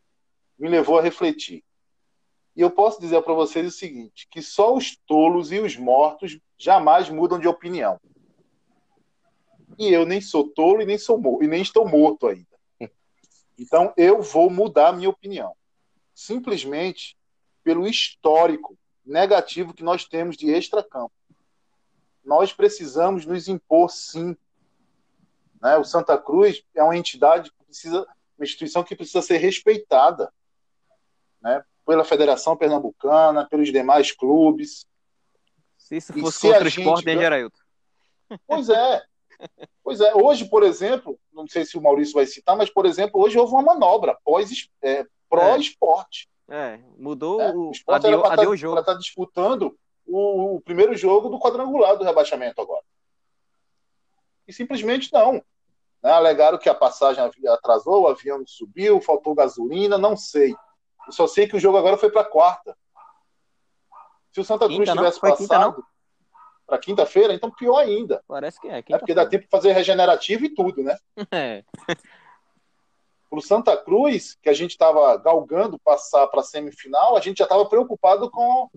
me 0.59 0.67
levou 0.67 0.99
a 0.99 1.01
refletir. 1.01 1.63
E 2.55 2.61
eu 2.61 2.69
posso 2.69 2.99
dizer 2.99 3.21
para 3.21 3.33
vocês 3.33 3.65
o 3.65 3.71
seguinte, 3.71 4.27
que 4.29 4.41
só 4.41 4.75
os 4.75 4.95
tolos 5.07 5.51
e 5.51 5.59
os 5.59 5.77
mortos 5.77 6.39
jamais 6.57 7.09
mudam 7.09 7.39
de 7.39 7.47
opinião. 7.47 7.99
E 9.77 9.93
eu 9.93 10.05
nem 10.05 10.19
sou 10.19 10.49
tolo 10.49 10.81
e 10.81 10.85
nem 10.85 10.97
sou 10.97 11.17
morto, 11.17 11.43
e 11.43 11.47
nem 11.47 11.61
estou 11.61 11.87
morto 11.87 12.27
ainda. 12.27 12.47
Então 13.57 13.93
eu 13.97 14.21
vou 14.21 14.49
mudar 14.49 14.87
a 14.87 14.93
minha 14.93 15.09
opinião. 15.09 15.53
Simplesmente 16.13 17.17
pelo 17.61 17.85
histórico 17.85 18.77
negativo 19.05 19.73
que 19.73 19.83
nós 19.83 20.05
temos 20.05 20.37
de 20.37 20.49
extracampo 20.49 21.13
nós 22.29 22.53
precisamos 22.53 23.25
nos 23.25 23.47
impor 23.47 23.89
sim. 23.89 24.37
Né? 25.59 25.77
O 25.77 25.83
Santa 25.83 26.15
Cruz 26.15 26.63
é 26.75 26.83
uma 26.83 26.95
entidade 26.95 27.51
que 27.51 27.63
precisa, 27.65 28.07
uma 28.37 28.45
instituição 28.45 28.83
que 28.83 28.95
precisa 28.95 29.21
ser 29.23 29.37
respeitada 29.37 30.31
né? 31.41 31.63
pela 31.85 32.03
Federação 32.05 32.55
Pernambucana, 32.55 33.47
pelos 33.49 33.71
demais 33.71 34.11
clubes. 34.11 34.85
Se 35.77 35.97
isso 35.97 36.17
E 36.17 36.21
fosse 36.21 36.39
se 36.39 36.47
contra 36.47 36.61
o 36.67 36.69
gente 36.69 36.79
esporte, 36.81 36.99
hein, 36.99 37.05
ganha- 37.05 37.19
Gerailton? 37.21 37.57
Pois 38.47 38.69
é. 38.69 39.01
Pois 39.83 40.01
é, 40.01 40.13
hoje, 40.13 40.45
por 40.49 40.61
exemplo, 40.63 41.17
não 41.33 41.47
sei 41.47 41.65
se 41.65 41.77
o 41.77 41.81
Maurício 41.81 42.13
vai 42.13 42.25
citar, 42.25 42.55
mas, 42.57 42.69
por 42.69 42.85
exemplo, 42.85 43.19
hoje 43.21 43.39
houve 43.39 43.53
uma 43.53 43.63
manobra 43.63 44.17
pós, 44.23 44.69
é, 44.83 45.05
pró-esporte. 45.29 46.29
É, 46.47 46.79
mudou 46.97 47.37
né? 47.37 47.51
o. 47.51 47.69
O 47.69 47.71
esporte 47.71 48.05
era 48.05 48.15
Adiou, 48.17 48.35
para 48.35 48.49
o 48.49 48.55
jogo. 48.55 48.79
estar 48.79 48.93
disputando 48.95 49.75
o, 50.05 50.55
o 50.57 50.61
primeiro 50.61 50.95
jogo 50.95 51.29
do 51.29 51.39
quadrangular 51.39 51.97
do 51.97 52.03
rebaixamento 52.03 52.61
agora. 52.61 52.83
E 54.47 54.53
simplesmente 54.53 55.11
não. 55.13 55.33
Né? 56.03 56.11
Alegaram 56.11 56.57
que 56.57 56.69
a 56.69 56.75
passagem 56.75 57.23
atrasou, 57.47 58.03
o 58.03 58.07
avião 58.07 58.43
subiu, 58.45 58.99
faltou 59.01 59.33
gasolina, 59.35 59.97
não 59.97 60.17
sei. 60.17 60.55
Eu 61.07 61.13
só 61.13 61.27
sei 61.27 61.47
que 61.47 61.55
o 61.55 61.59
jogo 61.59 61.77
agora 61.77 61.97
foi 61.97 62.11
para 62.11 62.23
quarta. 62.23 62.77
Se 64.31 64.39
o 64.39 64.43
Santa 64.43 64.65
Cruz 64.65 64.79
Quinta, 64.79 64.95
não? 64.95 65.03
tivesse 65.03 65.19
quinta, 65.19 65.35
passado 65.35 65.83
para 66.69 66.77
quinta-feira, 66.77 67.33
então 67.33 67.49
pior 67.49 67.79
ainda. 67.79 68.23
Parece 68.27 68.61
que 68.61 68.67
é. 68.67 68.77
É 68.77 68.97
porque 68.97 69.13
dá 69.13 69.25
tempo 69.25 69.43
de 69.45 69.49
fazer 69.49 69.71
regenerativo 69.71 70.45
e 70.45 70.49
tudo, 70.53 70.83
né? 70.83 70.97
É. 71.31 71.63
Para 73.29 73.37
o 73.37 73.41
Santa 73.43 73.77
Cruz, 73.77 74.35
que 74.41 74.49
a 74.49 74.53
gente 74.53 74.71
estava 74.71 75.15
galgando 75.17 75.77
passar 75.77 76.25
para 76.25 76.39
a 76.39 76.43
semifinal, 76.43 77.15
a 77.15 77.19
gente 77.19 77.37
já 77.37 77.43
estava 77.43 77.63
preocupado 77.63 78.27
com, 78.31 78.67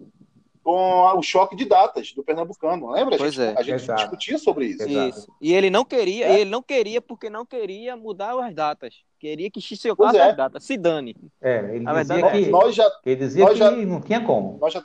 com 0.62 1.16
o 1.16 1.22
choque 1.22 1.56
de 1.56 1.64
datas 1.64 2.12
do 2.12 2.22
Pernambucano, 2.22 2.90
lembra? 2.90 3.16
Pois 3.16 3.38
a 3.38 3.46
gente, 3.46 3.56
é. 3.56 3.58
a 3.58 3.62
gente 3.62 3.94
discutia 3.94 4.36
sobre 4.36 4.66
isso. 4.66 4.86
Isso. 4.86 5.34
E 5.40 5.54
ele 5.54 5.70
não 5.70 5.86
queria, 5.86 6.26
É. 6.26 6.40
ele 6.40 6.50
não 6.50 6.62
queria 6.62 7.00
porque 7.00 7.30
não 7.30 7.46
queria 7.46 7.96
mudar 7.96 8.38
as 8.44 8.54
datas. 8.54 9.02
Queria 9.22 9.48
que 9.52 9.60
Pois 9.60 9.80
chocasse 9.80 10.16
é. 10.18 10.30
as 10.30 10.36
datas. 10.36 10.64
Se 10.64 10.76
dane. 10.76 11.14
É, 11.40 11.58
ele 11.76 11.84
Na 11.84 11.92
dizia 12.02 12.14
verdade, 12.16 12.44
que, 12.44 12.50
Nós 12.50 12.74
já, 12.74 12.90
ele 13.06 13.14
dizia 13.16 13.44
nós 13.44 13.52
que 13.52 13.58
já- 13.60 13.70
não 13.70 14.00
tinha 14.00 14.20
como. 14.26 14.58
nós 14.58 14.72
já, 14.72 14.82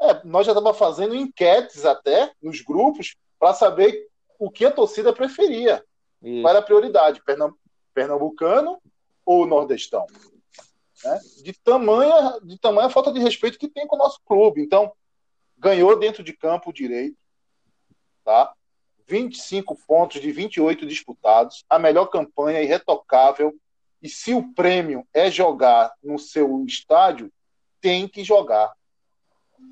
é, 0.00 0.24
nós 0.24 0.46
já 0.46 0.52
estávamos 0.52 0.78
fazendo 0.78 1.14
enquetes 1.14 1.84
até 1.84 2.32
nos 2.42 2.62
grupos 2.62 3.14
para 3.38 3.52
saber 3.52 4.08
o 4.38 4.50
que 4.50 4.64
a 4.64 4.70
torcida 4.70 5.12
preferia. 5.12 5.84
Isso. 6.22 6.40
Qual 6.40 6.48
era 6.50 6.60
a 6.60 6.62
prioridade? 6.62 7.22
Pernam- 7.22 7.54
Pernambucano 7.92 8.80
ou 9.26 9.46
Nordestão? 9.46 10.06
Né? 11.04 11.20
De, 11.42 11.52
tamanha, 11.52 12.38
de 12.42 12.58
tamanha 12.58 12.88
falta 12.88 13.12
de 13.12 13.20
respeito 13.20 13.58
que 13.58 13.68
tem 13.68 13.86
com 13.86 13.96
o 13.96 13.98
nosso 13.98 14.18
clube. 14.24 14.62
Então, 14.62 14.90
ganhou 15.58 15.98
dentro 15.98 16.22
de 16.22 16.32
campo 16.32 16.70
o 16.70 16.72
direito. 16.72 17.18
Tá? 18.24 18.50
25 19.12 19.76
pontos 19.86 20.22
de 20.22 20.32
28 20.32 20.86
disputados. 20.86 21.66
A 21.68 21.78
melhor 21.78 22.06
campanha 22.06 22.62
irretocável. 22.62 23.54
E 24.00 24.08
se 24.08 24.32
o 24.32 24.54
prêmio 24.54 25.06
é 25.12 25.30
jogar 25.30 25.92
no 26.02 26.18
seu 26.18 26.64
estádio, 26.64 27.30
tem 27.78 28.08
que 28.08 28.24
jogar. 28.24 28.72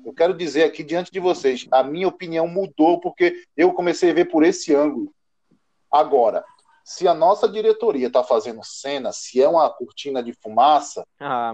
Eu 0.05 0.13
quero 0.13 0.35
dizer 0.35 0.63
aqui 0.63 0.83
diante 0.83 1.11
de 1.11 1.19
vocês, 1.19 1.67
a 1.71 1.83
minha 1.83 2.07
opinião 2.07 2.47
mudou 2.47 2.99
porque 2.99 3.43
eu 3.57 3.73
comecei 3.73 4.11
a 4.11 4.13
ver 4.13 4.25
por 4.25 4.43
esse 4.43 4.75
ângulo. 4.75 5.11
Agora, 5.91 6.45
se 6.85 7.07
a 7.07 7.13
nossa 7.13 7.49
diretoria 7.49 8.07
está 8.07 8.23
fazendo 8.23 8.63
cena, 8.63 9.11
se 9.11 9.41
é 9.41 9.49
uma 9.49 9.67
cortina 9.71 10.21
de 10.21 10.33
fumaça, 10.33 11.03
Ah, 11.19 11.53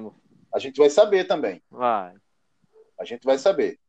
a 0.54 0.60
gente 0.60 0.78
vai 0.78 0.90
saber 0.90 1.24
também. 1.24 1.62
Vai. 1.72 2.14
A 3.00 3.06
gente 3.06 3.24
vai 3.24 3.38
saber. 3.38 3.80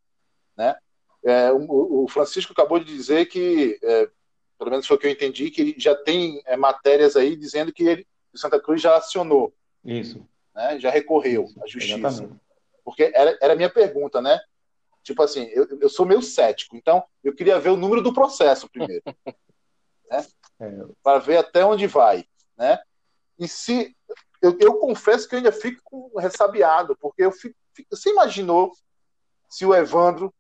Né? 0.57 0.77
É, 1.25 1.53
o, 1.53 2.05
o 2.05 2.09
Francisco 2.09 2.53
acabou 2.53 2.79
de 2.79 2.85
dizer 2.85 3.27
que, 3.27 3.79
é, 3.83 4.09
pelo 4.59 4.71
menos 4.71 4.87
foi 4.87 4.97
o 4.97 5.01
que 5.01 5.07
eu 5.07 5.11
entendi, 5.11 5.51
que 5.51 5.75
já 5.79 5.95
tem 5.95 6.41
é, 6.47 6.57
matérias 6.57 7.17
aí 7.17 7.37
dizendo 7.37 7.73
que 7.73 7.83
ele, 7.83 8.07
o 8.33 8.39
Santa 8.39 8.61
Cruz 8.61 8.81
já 8.81 8.97
acionou, 8.97 9.53
Isso. 9.85 10.25
né? 10.55 10.79
já 10.79 10.91
recorreu 10.91 11.45
isso, 11.45 11.63
à 11.63 11.67
justiça. 11.67 11.99
Exatamente. 11.99 12.41
Porque 12.85 13.11
era, 13.15 13.37
era 13.41 13.53
a 13.53 13.57
minha 13.57 13.69
pergunta, 13.71 14.21
né? 14.21 14.41
Tipo 15.03 15.23
assim, 15.23 15.45
eu, 15.53 15.67
eu 15.81 15.89
sou 15.89 16.07
meio 16.07 16.23
cético, 16.23 16.77
então 16.77 17.03
eu 17.25 17.35
queria 17.35 17.59
ver 17.59 17.71
o 17.71 17.77
número 17.77 18.03
do 18.03 18.13
processo 18.13 18.69
primeiro. 18.69 19.03
né? 20.11 20.27
É. 20.61 20.71
Para 21.03 21.19
ver 21.19 21.39
até 21.39 21.65
onde 21.65 21.87
vai. 21.87 22.25
Né? 22.57 22.79
E 23.39 23.47
se. 23.47 23.97
Eu, 24.41 24.57
eu 24.61 24.75
confesso 24.79 25.29
que 25.29 25.35
eu 25.35 25.39
ainda 25.39 25.51
fico 25.51 26.13
ressabiado, 26.19 26.97
porque 27.01 27.25
eu 27.25 27.33
fico, 27.33 27.57
fico- 27.75 27.89
Você 27.95 28.11
imaginou 28.11 28.73
se 29.49 29.65
o 29.67 29.75
Evandro, 29.75 30.33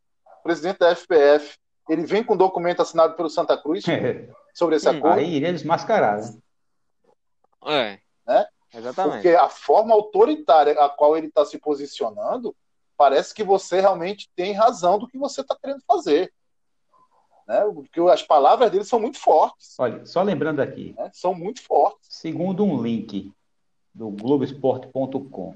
presidente 0.49 0.78
da 0.78 0.94
FPF, 0.96 1.59
ele 1.90 2.07
vem 2.07 2.24
com 2.24 2.32
um 2.32 2.36
documento 2.38 2.80
assinado 2.80 3.14
pelo 3.14 3.28
Santa 3.28 3.55
Cruz 3.61 3.84
sobre 4.55 4.76
esse 4.76 4.88
Hum, 4.88 4.96
acordo? 4.99 5.18
Aí 5.18 5.30
iria 5.34 5.53
desmascarar. 5.53 6.18
né? 6.20 6.32
É. 7.66 8.01
Né? 8.26 8.46
Exatamente. 8.72 9.14
Porque 9.16 9.28
a 9.36 9.51
forma 9.51 9.92
autoritária 9.94 10.72
a 10.72 10.88
qual 10.88 11.16
ele 11.18 11.26
está 11.26 11.44
se 11.44 11.59
posicionando, 11.59 12.57
parece 12.96 13.34
que 13.34 13.44
você 13.44 13.78
realmente 13.80 14.30
tem 14.34 14.53
razão 14.55 14.99
do 14.99 15.07
que 15.07 15.18
você 15.18 15.42
está 15.42 15.55
querendo 15.55 15.82
fazer. 15.86 16.32
Né? 17.46 17.61
Porque 17.74 18.01
as 18.01 18.22
palavras 18.22 18.70
dele 18.70 18.84
são 18.84 18.99
muito 18.99 19.18
fortes. 19.18 19.74
Olha, 19.78 20.05
só 20.07 20.22
lembrando 20.22 20.61
aqui, 20.61 20.94
né? 20.96 21.11
São 21.12 21.34
muito 21.34 21.61
fortes. 21.62 22.09
segundo 22.11 22.64
um 22.64 22.82
link 22.82 23.30
do 23.94 24.11
Globoesporte.com, 24.11 25.55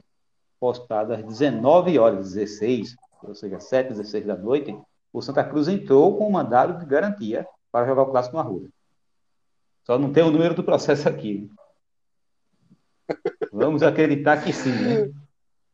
postado 0.61 1.15
às 1.15 1.23
19 1.25 1.99
horas 1.99 2.33
16, 2.33 2.95
ou 3.23 3.35
seja, 3.35 3.61
7 3.61 3.87
h 3.89 3.95
16 3.95 4.27
da 4.27 4.37
noite, 4.37 4.77
o 5.13 5.21
Santa 5.23 5.45
Cruz 5.45 5.69
entrou 5.69 6.17
com 6.17 6.27
um 6.29 6.31
mandado 6.33 6.79
de 6.79 6.87
garantia 6.87 7.47
para 7.71 7.87
jogar 7.87 8.03
o 8.03 8.11
clássico 8.11 8.37
na 8.37 8.43
rua. 8.43 8.69
Só 9.85 9.99
não 9.99 10.13
tem 10.13 10.23
o 10.23 10.31
número 10.31 10.55
do 10.55 10.63
processo 10.65 11.09
aqui. 11.09 11.51
Vamos 13.53 13.83
acreditar 13.83 14.43
que 14.43 14.53
sim, 14.53 14.71
né? 14.73 15.11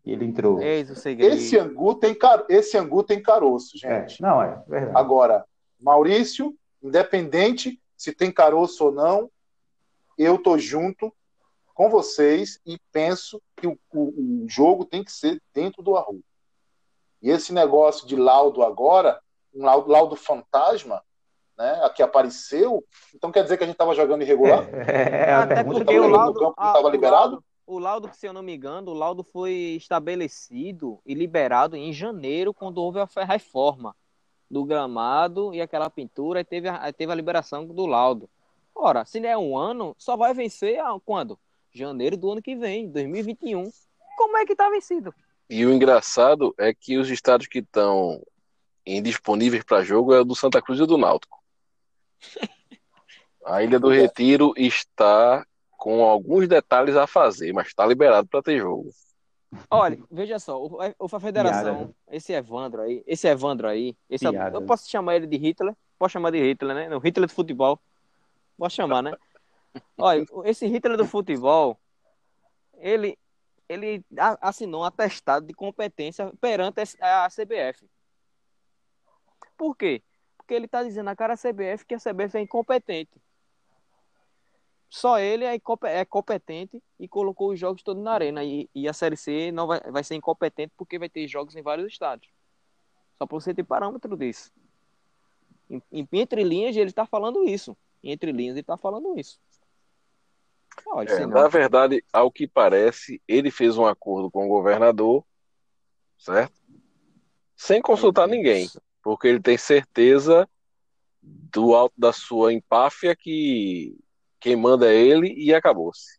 Ele 0.05 0.24
entrou. 0.24 0.61
Eis 0.61 0.90
o 0.90 0.94
segredo. 0.96 1.34
Esse 1.34 1.59
angu 1.59 1.94
tem, 1.94 2.14
car... 2.14 2.44
Esse 2.49 2.78
angu 2.78 3.03
tem 3.03 3.22
caroço, 3.22 3.76
É, 3.84 4.01
gente. 4.09 4.22
não, 4.22 4.42
é 4.42 4.62
verdade. 4.66 4.96
Agora, 4.96 5.44
Maurício, 5.78 6.57
independente 6.82 7.80
se 7.96 8.12
tem 8.12 8.32
caroço 8.32 8.86
ou 8.86 8.92
não, 8.92 9.30
eu 10.16 10.38
tô 10.38 10.57
junto 10.57 11.12
com 11.74 11.90
vocês 11.90 12.59
e 12.66 12.78
penso 12.90 13.40
que 13.57 13.66
o, 13.66 13.78
o- 13.92 14.44
o 14.44 14.46
jogo 14.49 14.84
tem 14.84 15.05
que 15.05 15.12
ser 15.12 15.40
dentro 15.53 15.82
do 15.82 15.96
Arru. 15.96 16.20
E 17.20 17.30
esse 17.30 17.52
negócio 17.52 18.06
de 18.06 18.16
laudo 18.16 18.62
agora, 18.62 19.20
um 19.54 19.64
laudo, 19.64 19.90
laudo 19.90 20.16
fantasma, 20.16 21.02
né, 21.56 21.80
a 21.82 21.90
que 21.90 22.02
apareceu, 22.02 22.84
então 23.14 23.32
quer 23.32 23.42
dizer 23.42 23.56
que 23.56 23.64
a 23.64 23.66
gente 23.66 23.74
estava 23.74 23.94
jogando 23.94 24.22
irregular? 24.22 24.64
É, 24.86 25.30
é 25.30 25.32
a 25.32 25.42
Até 25.42 25.64
porque 25.64 25.84
que 25.84 25.98
o 25.98 26.08
laudo, 26.08 26.38
campo 26.38 26.54
não 26.56 26.72
tava 26.72 26.86
o 26.86 26.90
liberado? 26.90 27.30
laudo- 27.30 27.44
o 27.66 27.78
laudo, 27.78 28.10
se 28.14 28.26
eu 28.26 28.32
não 28.32 28.42
me 28.42 28.54
engano, 28.54 28.92
o 28.92 28.94
laudo 28.94 29.22
foi 29.22 29.52
estabelecido 29.76 31.00
e 31.04 31.12
liberado 31.12 31.76
em 31.76 31.92
janeiro, 31.92 32.54
quando 32.54 32.78
houve 32.78 33.00
a 33.00 33.24
reforma 33.24 33.94
do 34.50 34.64
gramado 34.64 35.52
e 35.52 35.60
aquela 35.60 35.90
pintura, 35.90 36.40
e 36.40 36.44
teve 36.44 36.68
a, 36.68 36.90
teve 36.92 37.12
a 37.12 37.14
liberação 37.14 37.66
do 37.66 37.84
laudo. 37.84 38.30
Ora, 38.74 39.04
se 39.04 39.20
não 39.20 39.28
é 39.28 39.36
um 39.36 39.58
ano, 39.58 39.94
só 39.98 40.16
vai 40.16 40.32
vencer 40.32 40.78
a, 40.78 40.98
quando? 41.04 41.38
Janeiro 41.70 42.16
do 42.16 42.30
ano 42.30 42.40
que 42.40 42.56
vem, 42.56 42.88
2021. 42.88 43.70
Como 44.16 44.36
é 44.38 44.46
que 44.46 44.56
tá 44.56 44.70
vencido? 44.70 45.12
E 45.49 45.64
o 45.64 45.72
engraçado 45.72 46.55
é 46.59 46.74
que 46.74 46.99
os 46.99 47.09
estados 47.11 47.46
que 47.46 47.61
estão 47.61 48.22
indisponíveis 48.86 49.64
para 49.64 49.82
jogo 49.82 50.14
é 50.14 50.20
o 50.20 50.24
do 50.24 50.34
Santa 50.34 50.61
Cruz 50.61 50.80
e 50.80 50.86
do 50.86 50.99
Náutico. 50.99 51.38
A 53.44 53.62
Ilha 53.62 53.78
do 53.78 53.88
Retiro 53.88 54.53
está 54.57 55.46
com 55.70 56.05
alguns 56.05 56.46
detalhes 56.46 56.96
a 56.96 57.07
fazer, 57.07 57.53
mas 57.55 57.68
está 57.68 57.86
liberado 57.86 58.28
para 58.28 58.42
ter 58.42 58.59
jogo. 58.59 58.90
Olha, 59.70 59.99
veja 60.11 60.38
só, 60.38 60.62
o, 60.62 60.76
o 60.76 61.16
a 61.16 61.20
federação, 61.20 61.76
Piada. 61.76 61.94
esse 62.11 62.32
Evandro 62.34 62.82
aí, 62.82 63.03
esse 63.07 63.26
Evandro 63.26 63.66
aí, 63.68 63.96
esse, 64.11 64.26
eu 64.26 64.62
posso 64.66 64.90
chamar 64.90 65.16
ele 65.16 65.26
de 65.26 65.38
Hitler? 65.38 65.74
Posso 65.99 66.12
chamar 66.12 66.30
de 66.30 66.38
Hitler, 66.38 66.74
né? 66.74 66.88
No 66.88 66.99
Hitler 66.99 67.26
do 67.26 67.32
futebol. 67.32 67.80
Posso 68.59 68.76
chamar, 68.76 69.03
né? 69.03 69.16
Olha, 69.96 70.26
esse 70.44 70.66
Hitler 70.66 70.99
do 70.99 71.07
futebol, 71.07 71.78
ele, 72.76 73.16
ele 73.68 74.04
assinou 74.40 74.80
um 74.82 74.84
atestado 74.84 75.46
de 75.46 75.52
competência 75.52 76.32
perante 76.40 76.80
a 77.00 77.28
CBF. 77.28 77.88
Por 79.56 79.76
quê? 79.76 80.02
Porque 80.36 80.54
ele 80.54 80.66
está 80.66 80.82
dizendo 80.82 81.06
na 81.06 81.16
cara 81.16 81.34
da 81.34 81.40
CBF 81.40 81.84
que 81.84 81.94
a 81.94 81.98
CBF 81.98 82.38
é 82.38 82.40
incompetente. 82.40 83.20
Só 84.88 85.18
ele 85.18 85.44
é, 85.44 85.60
é 85.84 86.04
competente 86.04 86.82
e 86.98 87.06
colocou 87.06 87.50
os 87.50 87.60
jogos 87.60 87.82
todos 87.82 88.02
na 88.02 88.12
arena. 88.12 88.42
E, 88.42 88.70
e 88.74 88.88
a 88.88 88.92
Série 88.92 89.16
C 89.16 89.52
não 89.52 89.66
vai, 89.66 89.80
vai 89.80 90.02
ser 90.02 90.14
incompetente 90.14 90.72
porque 90.76 90.98
vai 90.98 91.10
ter 91.10 91.28
jogos 91.28 91.54
em 91.54 91.62
vários 91.62 91.92
estádios. 91.92 92.32
Só 93.18 93.26
para 93.26 93.34
você 93.34 93.52
ter 93.52 93.64
parâmetro 93.64 94.16
disso. 94.16 94.50
Em, 95.68 95.82
entre 96.12 96.42
linhas, 96.42 96.74
ele 96.74 96.88
está 96.88 97.04
falando 97.04 97.44
isso. 97.44 97.76
Entre 98.02 98.32
linhas, 98.32 98.54
ele 98.54 98.60
está 98.60 98.78
falando 98.78 99.18
isso. 99.18 99.38
Pode, 100.84 101.12
é, 101.12 101.26
na 101.26 101.48
verdade, 101.48 102.04
ao 102.12 102.30
que 102.30 102.46
parece, 102.46 103.20
ele 103.26 103.50
fez 103.50 103.76
um 103.76 103.86
acordo 103.86 104.30
com 104.30 104.46
o 104.46 104.48
governador, 104.48 105.24
certo? 106.18 106.54
Sem 107.56 107.82
consultar 107.82 108.28
ninguém, 108.28 108.68
porque 109.02 109.28
ele 109.28 109.40
tem 109.40 109.58
certeza 109.58 110.48
do 111.20 111.74
alto 111.74 111.94
da 111.98 112.12
sua 112.12 112.52
empáfia 112.52 113.16
que 113.16 113.98
quem 114.40 114.56
manda 114.56 114.92
é 114.92 114.96
ele 114.96 115.34
e 115.36 115.52
acabou-se. 115.52 116.18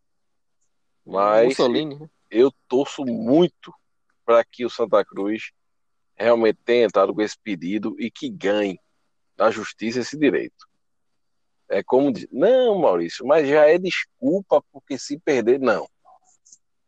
Mas 1.05 1.47
Mussolini. 1.47 1.95
Né? 1.97 2.09
eu 2.29 2.51
torço 2.67 3.03
muito 3.05 3.73
para 4.25 4.43
que 4.43 4.65
o 4.65 4.69
Santa 4.69 5.03
Cruz 5.03 5.51
realmente 6.15 6.59
tenha 6.63 6.85
entrado 6.85 7.13
com 7.13 7.21
esse 7.21 7.37
pedido 7.39 7.95
e 7.99 8.11
que 8.11 8.29
ganhe 8.29 8.79
da 9.35 9.49
justiça 9.49 10.01
esse 10.01 10.17
direito. 10.17 10.68
É 11.69 11.83
como 11.83 12.11
diz, 12.11 12.27
não, 12.31 12.79
Maurício, 12.79 13.25
mas 13.25 13.47
já 13.47 13.67
é 13.67 13.77
desculpa 13.77 14.63
porque 14.71 14.97
se 14.97 15.19
perder, 15.19 15.59
não. 15.59 15.87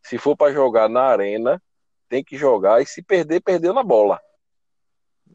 Se 0.03 0.17
for 0.17 0.35
para 0.35 0.51
jogar 0.51 0.89
na 0.89 1.03
arena, 1.03 1.61
tem 2.09 2.23
que 2.23 2.35
jogar 2.35 2.81
e 2.81 2.85
se 2.85 3.01
perder, 3.01 3.41
perdeu 3.41 3.73
na 3.73 3.83
bola. 3.83 4.19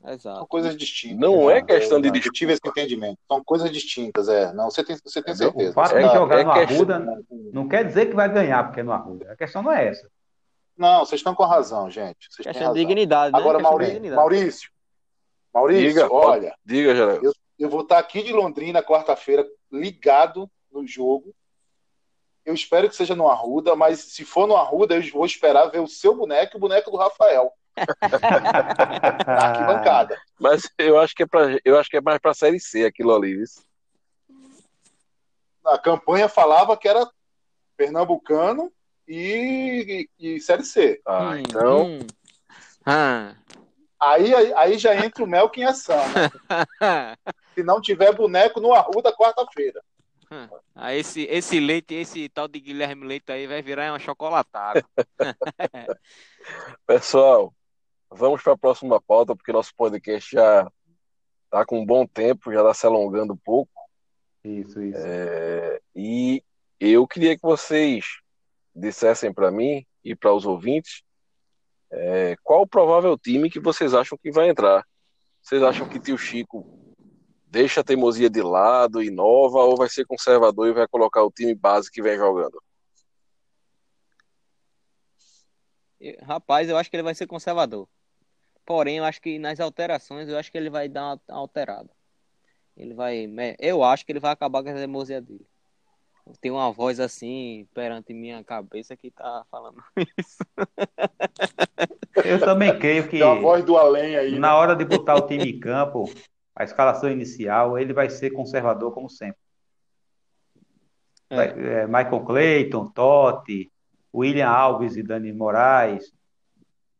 Exato. 0.04 0.38
São 0.38 0.46
coisas 0.46 0.76
distintas. 0.76 1.18
Não 1.18 1.50
é 1.50 1.62
questão 1.62 2.00
de 2.00 2.10
discutir. 2.10 2.28
Eu 2.28 2.32
tive 2.32 2.52
esse 2.52 2.68
entendimento. 2.68 3.18
São 3.26 3.42
coisas 3.42 3.70
distintas, 3.70 4.28
é. 4.28 4.52
Não, 4.52 4.70
você 4.70 4.84
tem, 4.84 4.96
você 5.02 5.22
tem 5.22 5.34
certeza. 5.34 5.70
O 5.70 5.74
fato 5.74 5.94
de 5.96 6.02
jogar 6.12 6.40
é 6.40 6.44
no 6.44 6.50
Arruda 6.50 6.98
questão... 6.98 7.24
não 7.52 7.68
quer 7.68 7.84
dizer 7.84 8.06
que 8.06 8.14
vai 8.14 8.32
ganhar 8.32 8.64
porque 8.64 8.80
é 8.80 8.82
no 8.82 8.92
Arruda. 8.92 9.32
A 9.32 9.36
questão 9.36 9.62
não 9.62 9.72
é 9.72 9.88
essa. 9.88 10.08
Não, 10.76 11.04
vocês 11.04 11.20
estão 11.20 11.34
com 11.34 11.44
razão, 11.44 11.90
gente. 11.90 12.28
Vocês 12.30 12.46
questão 12.46 12.72
de 12.72 12.80
dignidade. 12.80 13.32
Né? 13.32 13.38
Agora, 13.38 13.58
Maurício, 13.58 14.14
Maurício, 14.14 14.70
Maurício, 15.52 15.88
diga, 15.88 16.12
olha. 16.12 16.54
Diga, 16.64 16.94
Geraldo. 16.94 17.24
Eu, 17.24 17.32
eu 17.58 17.70
vou 17.70 17.82
estar 17.82 17.98
aqui 17.98 18.22
de 18.22 18.32
Londrina 18.32 18.82
quarta-feira, 18.82 19.46
ligado 19.70 20.50
no 20.70 20.86
jogo. 20.86 21.34
Eu 22.44 22.54
espero 22.54 22.88
que 22.88 22.94
seja 22.94 23.14
no 23.14 23.28
Arruda, 23.28 23.74
mas 23.74 23.98
se 24.00 24.24
for 24.24 24.46
no 24.46 24.56
Arruda, 24.56 24.94
eu 24.94 25.12
vou 25.12 25.26
esperar 25.26 25.66
ver 25.66 25.80
o 25.80 25.88
seu 25.88 26.14
boneco 26.14 26.56
e 26.56 26.58
o 26.58 26.60
boneco 26.60 26.90
do 26.90 26.96
Rafael. 26.96 27.52
na 29.26 29.46
arquibancada. 29.48 30.16
Mas 30.40 30.70
eu 30.78 30.98
acho 30.98 31.14
que 31.14 31.24
é 31.24 31.26
para 31.26 31.58
eu 31.64 31.78
acho 31.78 31.90
que 31.90 31.96
é 31.96 32.00
mais 32.00 32.18
para 32.18 32.32
série 32.32 32.58
C 32.58 32.84
aquilo 32.84 33.14
ali. 33.14 33.42
Isso. 33.42 33.62
A 35.64 35.76
campanha 35.76 36.28
falava 36.28 36.76
que 36.76 36.88
era 36.88 37.06
pernambucano 37.76 38.72
e, 39.06 40.08
e, 40.18 40.36
e 40.36 40.40
série 40.40 40.64
C. 40.64 41.00
Ah, 41.04 41.30
hum, 41.30 41.38
então. 41.38 41.86
Hum. 41.86 41.98
Ah. 42.84 43.34
Aí, 44.00 44.34
aí, 44.34 44.52
aí, 44.54 44.78
já 44.78 44.94
entra 44.94 45.24
o 45.24 45.26
Melk 45.26 45.58
em 45.58 45.64
ação. 45.64 45.96
Né? 46.08 47.16
Se 47.56 47.64
não 47.64 47.80
tiver 47.80 48.14
boneco 48.14 48.60
no 48.60 48.72
Arruda 48.72 49.12
quarta-feira. 49.12 49.82
Ah, 50.74 50.94
esse, 50.94 51.22
esse 51.22 51.58
leite, 51.58 51.94
esse 51.94 52.28
tal 52.28 52.48
de 52.48 52.60
Guilherme 52.60 53.06
Leite 53.06 53.32
aí 53.32 53.46
vai 53.46 53.62
virar 53.62 53.92
uma 53.92 53.98
chocolatada. 53.98 54.84
Pessoal, 56.86 57.54
Vamos 58.10 58.42
para 58.42 58.52
a 58.52 58.58
próxima 58.58 59.00
pauta, 59.00 59.34
porque 59.34 59.52
nosso 59.52 59.74
podcast 59.74 60.30
já 60.30 60.70
está 61.44 61.64
com 61.66 61.80
um 61.80 61.86
bom 61.86 62.06
tempo, 62.06 62.52
já 62.52 62.60
está 62.60 62.72
se 62.72 62.86
alongando 62.86 63.32
um 63.32 63.36
pouco. 63.36 63.72
Isso, 64.44 64.80
isso. 64.80 64.98
É, 64.98 65.80
e 65.94 66.42
eu 66.78 67.06
queria 67.06 67.36
que 67.36 67.42
vocês 67.42 68.20
dissessem 68.74 69.32
para 69.32 69.50
mim 69.50 69.84
e 70.04 70.14
para 70.14 70.32
os 70.32 70.46
ouvintes 70.46 71.02
é, 71.90 72.36
qual 72.42 72.62
o 72.62 72.66
provável 72.66 73.18
time 73.18 73.50
que 73.50 73.58
vocês 73.58 73.92
acham 73.92 74.16
que 74.16 74.30
vai 74.30 74.48
entrar. 74.48 74.86
Vocês 75.42 75.62
acham 75.62 75.88
que 75.88 76.00
tio 76.00 76.16
Chico 76.16 76.85
deixa 77.46 77.80
a 77.80 77.84
teimosia 77.84 78.28
de 78.28 78.42
lado, 78.42 79.02
inova, 79.02 79.58
ou 79.60 79.76
vai 79.76 79.88
ser 79.88 80.04
conservador 80.04 80.68
e 80.68 80.72
vai 80.72 80.86
colocar 80.88 81.22
o 81.22 81.30
time 81.30 81.54
base 81.54 81.90
que 81.90 82.02
vem 82.02 82.16
jogando? 82.16 82.62
Rapaz, 86.22 86.68
eu 86.68 86.76
acho 86.76 86.90
que 86.90 86.96
ele 86.96 87.02
vai 87.02 87.14
ser 87.14 87.26
conservador. 87.26 87.88
Porém, 88.64 88.98
eu 88.98 89.04
acho 89.04 89.20
que 89.20 89.38
nas 89.38 89.60
alterações, 89.60 90.28
eu 90.28 90.36
acho 90.36 90.50
que 90.50 90.58
ele 90.58 90.68
vai 90.68 90.88
dar 90.88 91.14
uma 91.14 91.20
alterada. 91.28 91.90
Ele 92.76 92.92
vai. 92.92 93.26
Eu 93.58 93.82
acho 93.82 94.04
que 94.04 94.12
ele 94.12 94.20
vai 94.20 94.32
acabar 94.32 94.62
com 94.62 94.68
a 94.68 94.74
teimosia 94.74 95.20
dele. 95.20 95.46
Tem 96.40 96.50
uma 96.50 96.72
voz 96.72 96.98
assim 96.98 97.68
perante 97.72 98.12
minha 98.12 98.42
cabeça 98.42 98.96
que 98.96 99.12
tá 99.12 99.44
falando 99.48 99.82
isso. 100.18 100.44
Eu 102.24 102.40
também 102.40 102.76
creio 102.78 103.04
que. 103.04 103.18
Tem 103.18 103.22
a 103.22 103.34
voz 103.34 103.64
do 103.64 103.76
além 103.76 104.16
aí. 104.16 104.32
Na 104.32 104.48
né? 104.48 104.54
hora 104.54 104.74
de 104.74 104.84
botar 104.84 105.14
o 105.14 105.26
time 105.26 105.52
em 105.52 105.60
campo, 105.60 106.10
a 106.56 106.64
escalação 106.64 107.10
inicial, 107.10 107.78
ele 107.78 107.92
vai 107.92 108.08
ser 108.08 108.30
conservador 108.30 108.92
como 108.92 109.10
sempre. 109.10 109.38
É. 111.28 111.82
É, 111.82 111.86
Michael 111.86 112.24
Clayton, 112.24 112.86
Totti, 112.88 113.70
William 114.14 114.48
Alves 114.48 114.96
e 114.96 115.02
Dani 115.02 115.32
Moraes, 115.34 116.10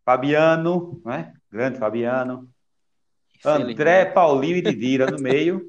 Fabiano, 0.04 1.00
né? 1.04 1.32
grande 1.50 1.78
Fabiano, 1.78 2.48
André, 3.42 4.04
Paulinho 4.04 4.56
e 4.56 4.62
Didira 4.62 5.10
no 5.10 5.18
meio. 5.18 5.66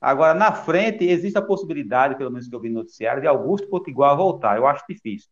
Agora, 0.00 0.34
na 0.34 0.52
frente, 0.52 1.04
existe 1.04 1.38
a 1.38 1.42
possibilidade, 1.42 2.16
pelo 2.16 2.30
menos 2.30 2.48
que 2.48 2.54
eu 2.54 2.60
vi 2.60 2.68
no 2.68 2.80
noticiário, 2.80 3.20
de 3.20 3.28
Augusto 3.28 3.68
Potiguar 3.68 4.16
voltar. 4.16 4.56
Eu 4.56 4.66
acho 4.66 4.84
difícil. 4.88 5.28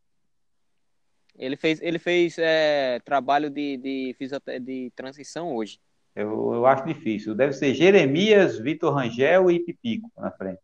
Ele 1.37 1.55
fez, 1.55 1.81
ele 1.81 1.99
fez 1.99 2.37
é, 2.37 2.99
trabalho 3.01 3.49
de, 3.49 3.77
de, 3.77 4.15
de 4.61 4.91
transição 4.95 5.55
hoje. 5.55 5.79
Eu, 6.17 6.55
eu 6.55 6.65
acho 6.65 6.83
difícil. 6.83 7.35
Deve 7.35 7.53
ser 7.53 7.75
Jeremias, 7.75 8.57
Vitor 8.57 8.91
Rangel 8.91 9.51
e 9.51 9.59
Pipico 9.59 10.09
na 10.17 10.31
frente. 10.31 10.59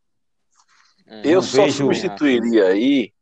É. 1.06 1.22
Eu 1.24 1.43
só 1.43 1.66
vejo... 1.66 1.78
substituiria 1.78 2.66
aí 2.70 3.14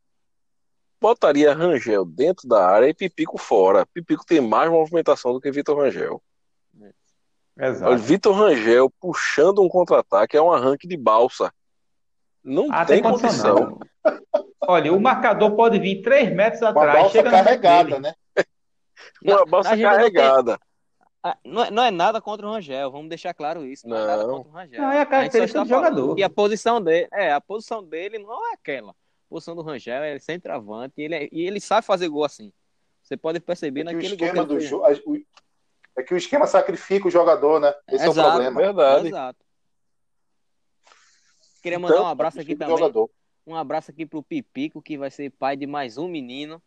botaria 0.98 1.52
Rangel 1.52 2.06
dentro 2.06 2.48
da 2.48 2.66
área 2.66 2.88
e 2.88 2.94
Pipico 2.94 3.36
fora. 3.36 3.84
Pipico 3.84 4.24
tem 4.24 4.40
mais 4.40 4.70
movimentação 4.70 5.34
do 5.34 5.40
que 5.40 5.50
Vitor 5.50 5.76
Rangel. 5.76 6.22
Exato. 7.58 7.98
Vitor 7.98 8.34
Rangel 8.34 8.90
puxando 8.98 9.60
um 9.60 9.68
contra-ataque 9.68 10.34
é 10.34 10.40
um 10.40 10.50
arranque 10.50 10.88
de 10.88 10.96
balsa. 10.96 11.52
Não 12.42 12.68
ah, 12.72 12.86
tem, 12.86 13.02
tem 13.02 13.12
condição. 13.12 13.78
Olha, 14.62 14.90
o 14.90 14.98
marcador 14.98 15.54
pode 15.54 15.78
vir 15.78 16.00
3 16.00 16.34
metros 16.34 16.62
atrás. 16.62 16.94
Uma 16.94 17.02
balsa 17.02 17.22
carregada, 17.22 18.00
né? 18.00 18.14
uma 19.22 19.44
balsa 19.44 19.76
carregada. 19.76 20.58
Ah, 21.22 21.38
não 21.44 21.64
é, 21.64 21.70
não 21.70 21.82
é, 21.84 21.90
nada 21.90 22.20
contra 22.20 22.46
o 22.46 22.50
Rangel, 22.50 22.90
vamos 22.90 23.08
deixar 23.08 23.32
claro 23.32 23.64
isso. 23.64 23.88
Não, 23.88 23.96
não. 23.96 24.02
é 24.02 24.06
nada 24.06 24.24
contra 24.26 24.48
o 24.48 24.52
Rangel. 24.52 24.80
Não, 24.80 24.92
é 24.92 25.00
a 25.00 25.06
característica 25.06 25.60
a 25.60 25.62
do 25.62 25.68
jogador. 25.68 26.18
E 26.18 26.22
a 26.22 26.30
posição 26.30 26.82
dele, 26.82 27.08
é, 27.12 27.32
a 27.32 27.40
posição 27.40 27.84
dele 27.84 28.18
não 28.18 28.50
é 28.50 28.54
aquela 28.54 28.94
posição 29.28 29.54
do 29.54 29.62
Rangel, 29.62 30.02
é 30.02 30.18
centroavante, 30.18 30.94
e 30.98 31.02
ele, 31.02 31.14
é, 31.14 31.28
e 31.32 31.46
ele 31.46 31.60
sabe 31.60 31.86
fazer 31.86 32.08
gol 32.08 32.24
assim. 32.24 32.52
Você 33.02 33.16
pode 33.16 33.40
perceber 33.40 33.80
é 33.80 33.84
naquele 33.84 34.08
o 34.08 34.14
esquema 34.14 34.44
do 34.44 34.60
jogo. 34.60 34.86
É 35.96 36.02
que 36.02 36.14
o 36.14 36.16
esquema 36.16 36.46
sacrifica 36.46 37.08
o 37.08 37.10
jogador, 37.10 37.60
né? 37.60 37.74
Esse 37.88 38.08
exato, 38.08 38.20
é 38.20 38.22
o 38.22 38.30
problema. 38.30 38.60
Verdade. 38.60 39.08
Exato. 39.08 39.38
Queria 41.62 41.78
mandar 41.78 41.94
então, 41.94 42.06
um 42.06 42.08
abraço 42.08 42.40
aqui 42.40 42.56
também. 42.56 42.76
Jogador. 42.76 43.10
Um 43.46 43.54
abraço 43.54 43.90
aqui 43.90 44.06
pro 44.06 44.22
Pipico, 44.22 44.80
que 44.80 44.96
vai 44.96 45.10
ser 45.10 45.30
pai 45.30 45.56
de 45.56 45.66
mais 45.66 45.98
um 45.98 46.08
menino. 46.08 46.62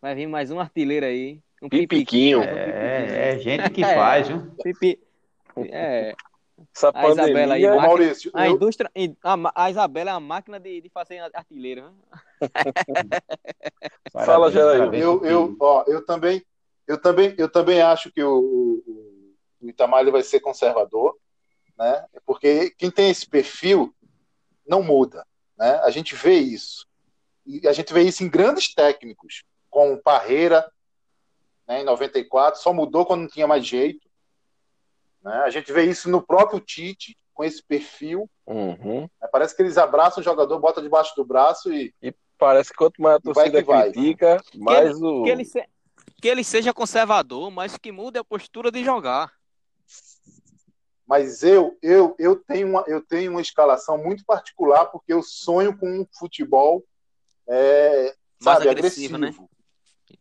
Vai 0.00 0.14
vir 0.14 0.26
mais 0.26 0.50
um 0.50 0.60
artilheiro 0.60 1.06
aí. 1.06 1.42
Um 1.62 1.68
Pipiquinho. 1.68 2.42
É, 2.42 3.32
é 3.34 3.38
gente 3.38 3.70
que 3.70 3.82
faz, 3.82 4.28
viu? 4.28 4.50
Pipi... 4.62 5.00
É, 5.56 6.14
Essa 6.74 6.92
A 6.94 7.08
Isabela 7.08 7.54
aí, 7.54 7.62
máquina- 7.66 7.82
Maurício, 7.82 8.30
a 8.34 8.46
eu- 8.46 8.54
indústria, 8.54 8.90
a, 9.24 9.64
a 9.64 9.70
Isabela 9.70 10.10
é 10.10 10.12
a 10.12 10.20
máquina 10.20 10.60
de, 10.60 10.80
de 10.80 10.88
fazer 10.88 11.18
artilheiro. 11.34 11.82
Né? 11.82 11.92
Fala, 14.12 14.50
parabéns 14.50 15.02
eu, 15.02 15.24
eu, 15.24 15.56
ó, 15.60 15.84
eu 15.86 16.04
também, 16.04 16.42
eu 16.86 17.00
também, 17.00 17.34
eu 17.38 17.48
também 17.48 17.80
acho 17.80 18.10
que 18.12 18.22
o, 18.22 18.38
o, 18.38 19.34
o 19.60 19.68
Itamar 19.68 20.00
ele 20.00 20.10
vai 20.10 20.22
ser 20.22 20.40
conservador, 20.40 21.16
né? 21.76 22.04
Porque 22.24 22.70
quem 22.76 22.90
tem 22.90 23.10
esse 23.10 23.28
perfil 23.28 23.94
não 24.66 24.82
muda, 24.82 25.26
né? 25.56 25.80
A 25.84 25.90
gente 25.90 26.14
vê 26.14 26.34
isso 26.34 26.86
e 27.46 27.66
a 27.66 27.72
gente 27.72 27.92
vê 27.92 28.02
isso 28.02 28.22
em 28.22 28.28
grandes 28.28 28.74
técnicos, 28.74 29.42
como 29.70 30.00
Parreira, 30.02 30.70
né? 31.68 31.82
Em 31.82 31.84
94, 31.84 32.58
só 32.60 32.72
mudou 32.72 33.04
quando 33.06 33.20
não 33.20 33.28
tinha 33.28 33.46
mais 33.46 33.64
jeito, 33.66 34.08
né? 35.22 35.34
A 35.44 35.50
gente 35.50 35.70
vê 35.72 35.84
isso 35.84 36.08
no 36.10 36.22
próprio 36.22 36.58
Tite 36.60 37.16
com 37.34 37.44
esse 37.44 37.62
perfil, 37.62 38.28
Uhum. 38.46 39.02
né? 39.20 39.28
Parece 39.30 39.54
que 39.54 39.62
eles 39.62 39.76
abraçam 39.78 40.20
o 40.20 40.24
jogador, 40.24 40.58
bota 40.58 40.80
debaixo 40.82 41.14
do 41.14 41.24
braço 41.24 41.72
e 41.72 41.94
Parece 42.38 42.70
que 42.70 42.76
quanto 42.76 43.02
mais 43.02 43.16
a 43.16 43.18
E 43.18 43.22
vai 43.24 43.34
torcida 43.34 43.60
que 43.62 43.66
vai. 43.66 43.92
critica, 43.92 44.40
mais 44.54 45.02
o. 45.02 45.24
Que 45.24 45.30
ele, 45.30 45.44
se- 45.44 45.68
que 46.22 46.28
ele 46.28 46.44
seja 46.44 46.72
conservador, 46.72 47.50
mas 47.50 47.76
que 47.76 47.90
mude 47.90 48.16
a 48.16 48.22
postura 48.24 48.70
de 48.70 48.84
jogar. 48.84 49.32
Mas 51.04 51.42
eu, 51.42 51.76
eu, 51.82 52.14
eu, 52.18 52.36
tenho 52.36 52.68
uma, 52.68 52.84
eu 52.86 53.00
tenho 53.04 53.32
uma 53.32 53.40
escalação 53.40 53.98
muito 53.98 54.24
particular 54.24 54.86
porque 54.86 55.12
eu 55.12 55.20
sonho 55.22 55.76
com 55.76 55.88
um 55.88 56.06
futebol 56.16 56.84
é, 57.48 58.14
Mais 58.40 58.58
sabe, 58.58 58.68
agressivo, 58.68 59.16
agressivo. 59.16 59.42
né? 59.42 59.48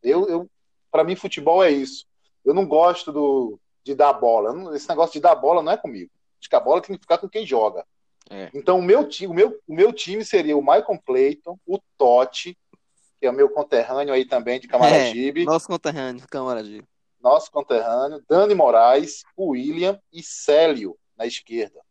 Eu, 0.02 0.28
eu, 0.28 0.50
para 0.92 1.04
mim, 1.04 1.16
futebol 1.16 1.64
é 1.64 1.72
isso. 1.72 2.06
Eu 2.46 2.54
não 2.54 2.66
gosto 2.66 3.12
do, 3.12 3.60
de 3.84 3.94
dar 3.96 4.14
bola. 4.14 4.76
Esse 4.76 4.88
negócio 4.90 5.14
de 5.14 5.20
dar 5.20 5.36
bola 5.36 5.62
não 5.62 5.72
é 5.72 5.78
comigo. 5.78 6.10
Acho 6.40 6.50
que 6.50 6.56
a 6.56 6.60
bola 6.60 6.82
tem 6.82 6.96
que 6.96 7.02
ficar 7.02 7.18
com 7.18 7.28
quem 7.30 7.46
joga. 7.46 7.86
É. 8.30 8.50
Então, 8.54 8.80
o 8.80 8.82
meu, 8.82 9.02
o, 9.02 9.34
meu, 9.34 9.60
o 9.68 9.74
meu 9.74 9.94
time 9.94 10.24
seria 10.24 10.58
o 10.58 10.62
Michael 10.62 11.02
Clayton, 11.06 11.58
o 11.66 11.80
Totti, 11.98 12.58
que 13.20 13.26
é 13.26 13.30
o 13.30 13.34
meu 13.34 13.50
conterrâneo 13.50 14.14
aí 14.14 14.26
também 14.26 14.60
de 14.60 14.68
Camaragibe, 14.68 15.46
Nosso 15.46 15.68
conterrâneo, 15.68 16.24
camaradinho. 16.30 16.84
nosso 17.22 17.50
conterrâneo, 17.52 18.24
Dani 18.30 18.54
Moraes, 18.54 19.24
o 19.36 19.50
William 19.52 20.00
e 20.14 20.22
Célio 20.22 20.98
na 21.18 21.26
esquerda. 21.26 21.82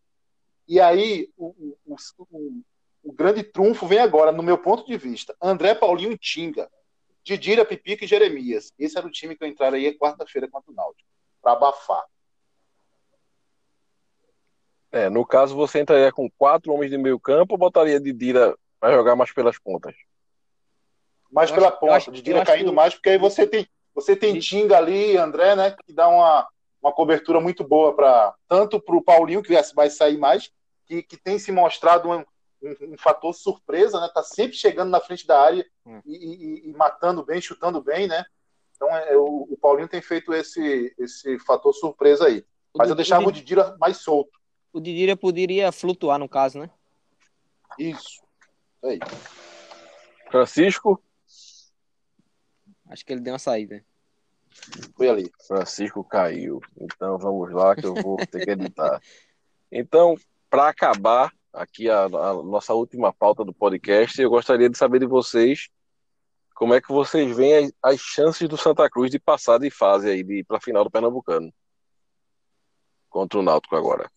E 0.69 0.79
aí, 0.81 1.29
o, 1.37 1.47
o, 1.85 1.97
o, 2.29 2.63
o- 3.03 3.13
grande 3.13 3.43
trunfo 3.43 3.87
vem 3.87 3.99
agora, 3.99 4.31
no 4.31 4.43
meu 4.43 4.59
ponto 4.59 4.87
de 4.87 4.97
vista. 4.97 5.35
André 5.43 5.75
Paulinho 5.75 6.13
e 6.13 6.19
Tinga, 6.19 6.71
Didira, 7.27 7.65
Pipica 7.65 8.05
e 8.05 8.09
Jeremias. 8.09 8.73
Esse 8.79 8.97
era 8.97 9.05
o 9.05 9.11
time 9.11 9.35
que 9.37 9.43
eu 9.43 9.49
entraria 9.49 9.99
quarta-feira 9.99 10.49
contra 10.49 10.71
o 10.71 10.75
Náutico, 10.75 11.09
para 11.43 11.53
abafar. 11.55 12.05
É, 14.93 15.11
no 15.11 15.27
caso, 15.27 15.57
você 15.57 15.81
entraria 15.81 16.13
com 16.13 16.31
quatro 16.39 16.73
homens 16.73 16.89
de 16.93 16.97
meio 16.97 17.19
campo 17.19 17.55
ou 17.55 17.59
botaria 17.59 17.99
Didira 18.01 18.57
para 18.79 18.95
jogar 18.95 19.17
mais 19.17 19.33
pelas 19.33 19.59
pontas? 19.59 19.93
Mais 21.29 21.51
Eu 21.51 21.57
pela 21.57 21.69
acho- 21.69 21.81
ponta, 21.81 21.97
acho- 21.97 22.13
Didira 22.13 22.45
caindo 22.45 22.71
que- 22.71 22.77
mais, 22.77 22.95
porque 22.95 23.11
aí 23.11 23.19
você 23.19 23.45
tem, 23.45 23.69
você 23.93 24.15
tem. 24.15 24.39
Tinga 24.39 24.79
ali, 24.79 25.17
André, 25.17 25.57
né, 25.57 25.77
que 25.85 25.93
dá 25.93 26.09
uma, 26.09 26.49
uma 26.81 26.93
cobertura 26.93 27.41
muito 27.41 27.65
boa 27.65 27.93
para 27.93 28.37
tanto 28.49 28.81
para 28.81 28.95
o 28.95 29.03
Paulinho, 29.03 29.43
que 29.43 29.61
vai 29.75 29.91
sair 29.91 30.17
mais, 30.17 30.53
que, 30.87 31.03
que 31.03 31.17
tem 31.17 31.41
se 31.41 31.51
mostrado 31.51 32.09
um, 32.09 32.25
um, 32.63 32.95
um 32.95 32.99
fator 32.99 33.33
surpresa, 33.35 34.01
né? 34.01 34.09
Tá 34.13 34.23
sempre 34.23 34.57
chegando 34.57 34.91
na 34.91 35.01
frente 35.01 35.27
da 35.27 35.41
área 35.41 35.67
Hum. 35.85 36.01
e, 36.05 36.17
e- 36.17 36.71
e 36.71 36.73
matando 36.73 37.25
bem, 37.25 37.41
chutando 37.41 37.81
bem, 37.83 38.07
né? 38.09 38.25
Então 38.75 38.89
é, 38.95 39.17
o, 39.17 39.47
o 39.51 39.57
Paulinho 39.57 39.89
tem 39.89 40.03
feito 40.03 40.33
esse, 40.35 40.95
esse 40.99 41.39
fator 41.41 41.73
surpresa 41.73 42.27
aí. 42.27 42.45
Mas 42.77 42.89
O 42.89 42.93
eu 42.93 42.97
deixava 42.97 43.25
o 43.25 43.29
o 43.29 43.33
Di- 43.33 43.41
Didira 43.41 43.77
mais 43.79 43.99
solto. 43.99 44.39
O 44.73 44.81
Didira 44.81 45.17
poderia 45.17 45.73
flutuar, 45.73 46.19
no 46.19 46.29
caso, 46.29 46.59
né? 46.59 46.71
Isso. 47.79 48.23
Isso 48.77 48.87
aí. 48.87 48.99
Francisco? 50.31 51.03
Acho 52.89 53.05
que 53.05 53.13
ele 53.13 53.21
deu 53.21 53.33
uma 53.33 53.39
saída. 53.39 53.85
Foi 54.97 55.09
ali. 55.09 55.31
Francisco 55.47 56.03
caiu. 56.05 56.61
Então 56.81 57.19
vamos 57.19 57.53
lá 57.53 57.75
que 57.75 57.87
eu 57.87 57.95
vou 57.95 58.17
ter 58.27 58.45
que 58.45 58.51
editar. 58.51 59.01
Então, 59.71 60.15
para 60.51 60.69
acabar 60.69 61.33
aqui 61.57 61.91
a, 61.91 62.05
a 62.05 62.43
nossa 62.43 62.75
última 62.75 63.13
pauta 63.13 63.45
do 63.45 63.53
podcast, 63.53 64.21
eu 64.21 64.31
gostaria 64.31 64.69
de 64.69 64.77
saber 64.77 65.01
de 65.01 65.07
vocês 65.07 65.69
como 66.55 66.75
é 66.75 66.81
que 66.81 66.89
vocês 66.89 67.37
veem 67.37 67.67
as, 67.67 67.73
as 67.83 68.01
chances 68.01 68.49
do 68.49 68.57
Santa 68.57 68.89
Cruz 68.89 69.11
de 69.11 69.19
passar 69.19 69.59
de 69.59 69.71
fase 69.71 70.09
aí 70.09 70.23
de 70.23 70.45
para 70.45 70.59
a 70.59 70.61
final 70.61 70.85
do 70.85 70.91
Pernambucano 70.91 71.53
contra 73.09 73.39
o 73.39 73.43
Náutico 73.43 73.77
agora. 73.77 74.11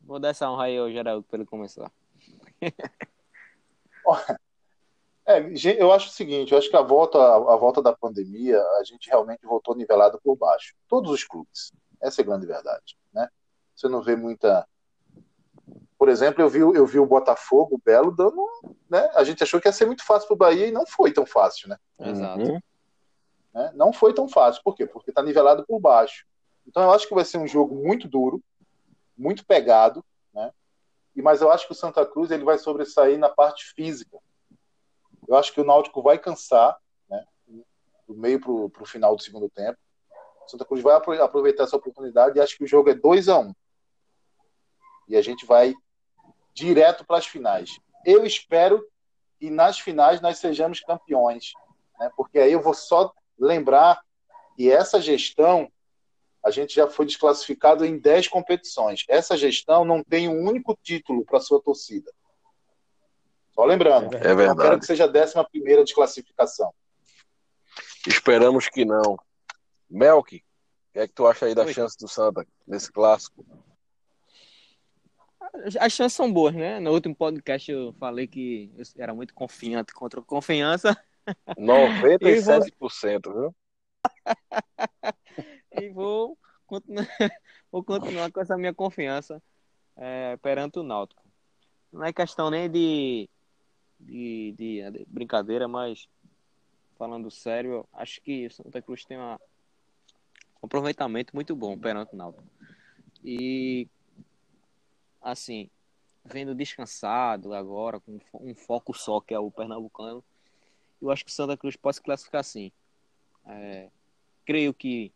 Vou 0.00 0.18
dar 0.18 0.30
essa 0.30 0.50
honra 0.50 0.64
aí 0.64 0.78
ao 0.78 0.90
Geraldo 0.90 1.22
para 1.24 1.38
ele 1.38 1.46
começar. 1.46 1.90
É, 5.24 5.38
eu 5.80 5.92
acho 5.92 6.08
o 6.08 6.12
seguinte, 6.12 6.50
eu 6.50 6.58
acho 6.58 6.68
que 6.68 6.76
a 6.76 6.82
volta, 6.82 7.16
a, 7.16 7.36
a 7.36 7.56
volta 7.56 7.80
da 7.80 7.96
pandemia, 7.96 8.60
a 8.60 8.82
gente 8.82 9.08
realmente 9.08 9.46
voltou 9.46 9.76
nivelado 9.76 10.20
por 10.20 10.36
baixo. 10.36 10.74
Todos 10.88 11.12
os 11.12 11.22
clubes. 11.22 11.70
Essa 12.02 12.20
é 12.20 12.24
a 12.24 12.26
grande 12.26 12.44
verdade, 12.44 12.98
né? 13.12 13.28
Você 13.72 13.88
não 13.88 14.02
vê 14.02 14.16
muita... 14.16 14.66
Por 16.02 16.08
exemplo, 16.08 16.42
eu 16.42 16.48
vi, 16.48 16.64
o- 16.64 16.74
eu 16.74 16.84
vi 16.84 16.98
o 16.98 17.06
Botafogo, 17.06 17.76
o 17.76 17.78
Belo, 17.78 18.10
dando... 18.10 18.44
Né? 18.90 19.08
A 19.14 19.22
gente 19.22 19.40
achou 19.44 19.60
que 19.60 19.68
ia 19.68 19.72
ser 19.72 19.86
muito 19.86 20.04
fácil 20.04 20.26
pro 20.26 20.34
Bahia 20.36 20.66
e 20.66 20.72
não 20.72 20.84
foi 20.84 21.12
tão 21.12 21.24
fácil, 21.24 21.68
né? 21.68 21.78
Exato. 22.00 22.40
Uhum. 22.40 22.60
né? 23.54 23.70
Não 23.76 23.92
foi 23.92 24.12
tão 24.12 24.28
fácil. 24.28 24.60
Por 24.64 24.74
quê? 24.74 24.84
Porque 24.84 25.12
está 25.12 25.22
nivelado 25.22 25.64
por 25.64 25.78
baixo. 25.78 26.26
Então 26.66 26.82
eu 26.82 26.90
acho 26.90 27.06
que 27.06 27.14
vai 27.14 27.24
ser 27.24 27.38
um 27.38 27.46
jogo 27.46 27.76
muito 27.76 28.08
duro, 28.08 28.42
muito 29.16 29.46
pegado, 29.46 30.04
né? 30.34 30.50
E 31.14 31.22
mas 31.22 31.40
eu 31.40 31.52
acho 31.52 31.66
que 31.68 31.72
o 31.72 31.76
Santa 31.76 32.04
Cruz 32.04 32.32
ele 32.32 32.42
vai 32.42 32.58
sobressair 32.58 33.16
na 33.16 33.28
parte 33.28 33.72
física. 33.72 34.18
Eu 35.28 35.36
acho 35.36 35.52
que 35.52 35.60
o 35.60 35.64
Náutico 35.64 36.02
vai 36.02 36.18
cansar, 36.18 36.76
né? 37.08 37.24
Do 38.08 38.14
meio 38.16 38.40
para 38.40 38.50
o 38.50 38.86
final 38.86 39.14
do 39.14 39.22
segundo 39.22 39.48
tempo. 39.48 39.78
O 40.44 40.50
Santa 40.50 40.64
Cruz 40.64 40.82
vai 40.82 40.96
apro- 40.96 41.22
aproveitar 41.22 41.62
essa 41.62 41.76
oportunidade 41.76 42.36
e 42.38 42.40
acho 42.42 42.56
que 42.58 42.64
o 42.64 42.66
jogo 42.66 42.90
é 42.90 42.94
2 42.94 43.28
a 43.28 43.38
1 43.38 43.42
um. 43.50 43.54
E 45.06 45.16
a 45.16 45.22
gente 45.22 45.46
vai 45.46 45.72
direto 46.54 47.04
para 47.04 47.18
as 47.18 47.26
finais. 47.26 47.78
Eu 48.04 48.24
espero 48.24 48.84
que 49.38 49.50
nas 49.50 49.78
finais 49.78 50.20
nós 50.20 50.38
sejamos 50.38 50.80
campeões, 50.80 51.52
né? 51.98 52.10
Porque 52.16 52.38
aí 52.38 52.52
eu 52.52 52.60
vou 52.62 52.74
só 52.74 53.12
lembrar 53.38 54.00
que 54.56 54.70
essa 54.70 55.00
gestão 55.00 55.70
a 56.44 56.50
gente 56.50 56.74
já 56.74 56.88
foi 56.88 57.06
desclassificado 57.06 57.84
em 57.84 57.98
10 57.98 58.26
competições. 58.28 59.04
Essa 59.08 59.36
gestão 59.36 59.84
não 59.84 60.02
tem 60.02 60.28
um 60.28 60.42
único 60.44 60.76
título 60.82 61.24
para 61.24 61.40
sua 61.40 61.62
torcida. 61.62 62.12
Só 63.54 63.64
lembrando, 63.64 64.06
É 64.16 64.18
não 64.18 64.20
quero 64.20 64.36
verdade. 64.36 64.80
que 64.80 64.86
seja 64.86 65.04
a 65.04 65.08
décima 65.08 65.48
primeira 65.48 65.84
desclassificação. 65.84 66.72
Esperamos 68.06 68.68
que 68.68 68.84
não. 68.84 69.16
Melk, 69.88 70.36
o 70.36 70.92
que 70.92 70.98
é 70.98 71.06
que 71.06 71.14
tu 71.14 71.26
acha 71.26 71.46
aí 71.46 71.54
da 71.54 71.64
Oi. 71.64 71.72
chance 71.72 71.96
do 71.98 72.08
Santa 72.08 72.44
nesse 72.66 72.90
clássico? 72.90 73.44
As 75.78 75.92
chances 75.92 76.14
são 76.14 76.32
boas, 76.32 76.54
né? 76.54 76.80
No 76.80 76.92
último 76.92 77.14
podcast 77.14 77.70
eu 77.70 77.92
falei 77.94 78.26
que 78.26 78.72
eu 78.76 78.84
era 78.96 79.14
muito 79.14 79.34
confiante 79.34 79.92
contra 79.92 80.18
o 80.18 80.24
confiança 80.24 80.96
97%, 81.56 83.32
viu? 83.32 83.54
e 85.72 85.88
vou 85.90 86.38
continuar, 86.66 87.06
vou 87.70 87.84
continuar 87.84 88.32
com 88.32 88.40
essa 88.40 88.56
minha 88.56 88.74
confiança 88.74 89.42
é, 89.96 90.36
perante 90.38 90.78
o 90.78 90.82
Náutico. 90.82 91.22
Não 91.92 92.04
é 92.04 92.12
questão 92.12 92.50
nem 92.50 92.70
de, 92.70 93.28
de, 94.00 94.54
de- 94.56 94.90
de 94.90 95.04
brincadeira, 95.06 95.68
mas 95.68 96.08
falando 96.96 97.30
sério, 97.30 97.86
acho 97.92 98.20
que 98.22 98.46
o 98.46 98.50
Santa 98.50 98.80
Cruz 98.80 99.04
tem 99.04 99.18
uma, 99.18 99.34
um 100.62 100.66
aproveitamento 100.66 101.34
muito 101.34 101.54
bom 101.54 101.78
perante 101.78 102.14
o 102.14 102.16
Náutico. 102.16 102.44
E 103.22 103.86
assim, 105.22 105.70
vendo 106.24 106.54
descansado 106.54 107.54
agora, 107.54 108.00
com 108.00 108.18
um 108.34 108.54
foco 108.54 108.92
só, 108.94 109.20
que 109.20 109.34
é 109.34 109.38
o 109.38 109.50
Pernambucano, 109.50 110.22
eu 111.00 111.10
acho 111.10 111.24
que 111.24 111.30
o 111.30 111.34
Santa 111.34 111.56
Cruz 111.56 111.76
pode 111.76 111.96
se 111.96 112.02
classificar 112.02 112.44
sim. 112.44 112.70
É, 113.46 113.88
creio 114.44 114.72
que, 114.72 115.12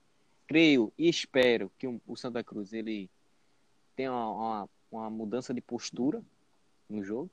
creio 0.47 0.93
e 0.99 1.09
espero 1.09 1.71
que 1.79 1.87
o- 1.87 2.17
Santa 2.17 2.43
Cruz 2.43 2.73
ele 2.73 3.09
tenha 3.95 4.13
uma, 4.13 4.69
uma, 4.91 5.11
mudança 5.11 5.55
de 5.55 5.61
postura 5.61 6.23
no 6.89 7.03
jogo. 7.05 7.31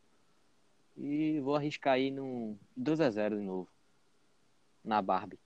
E 0.95 1.39
vou 1.39 1.55
arriscar 1.55 1.95
aí 1.95 2.11
no 2.11 2.55
2 2.77 3.01
a 3.01 3.09
0 3.09 3.39
de 3.39 3.43
novo. 3.43 3.67
Na 4.83 5.01
Barbie. 5.01 5.39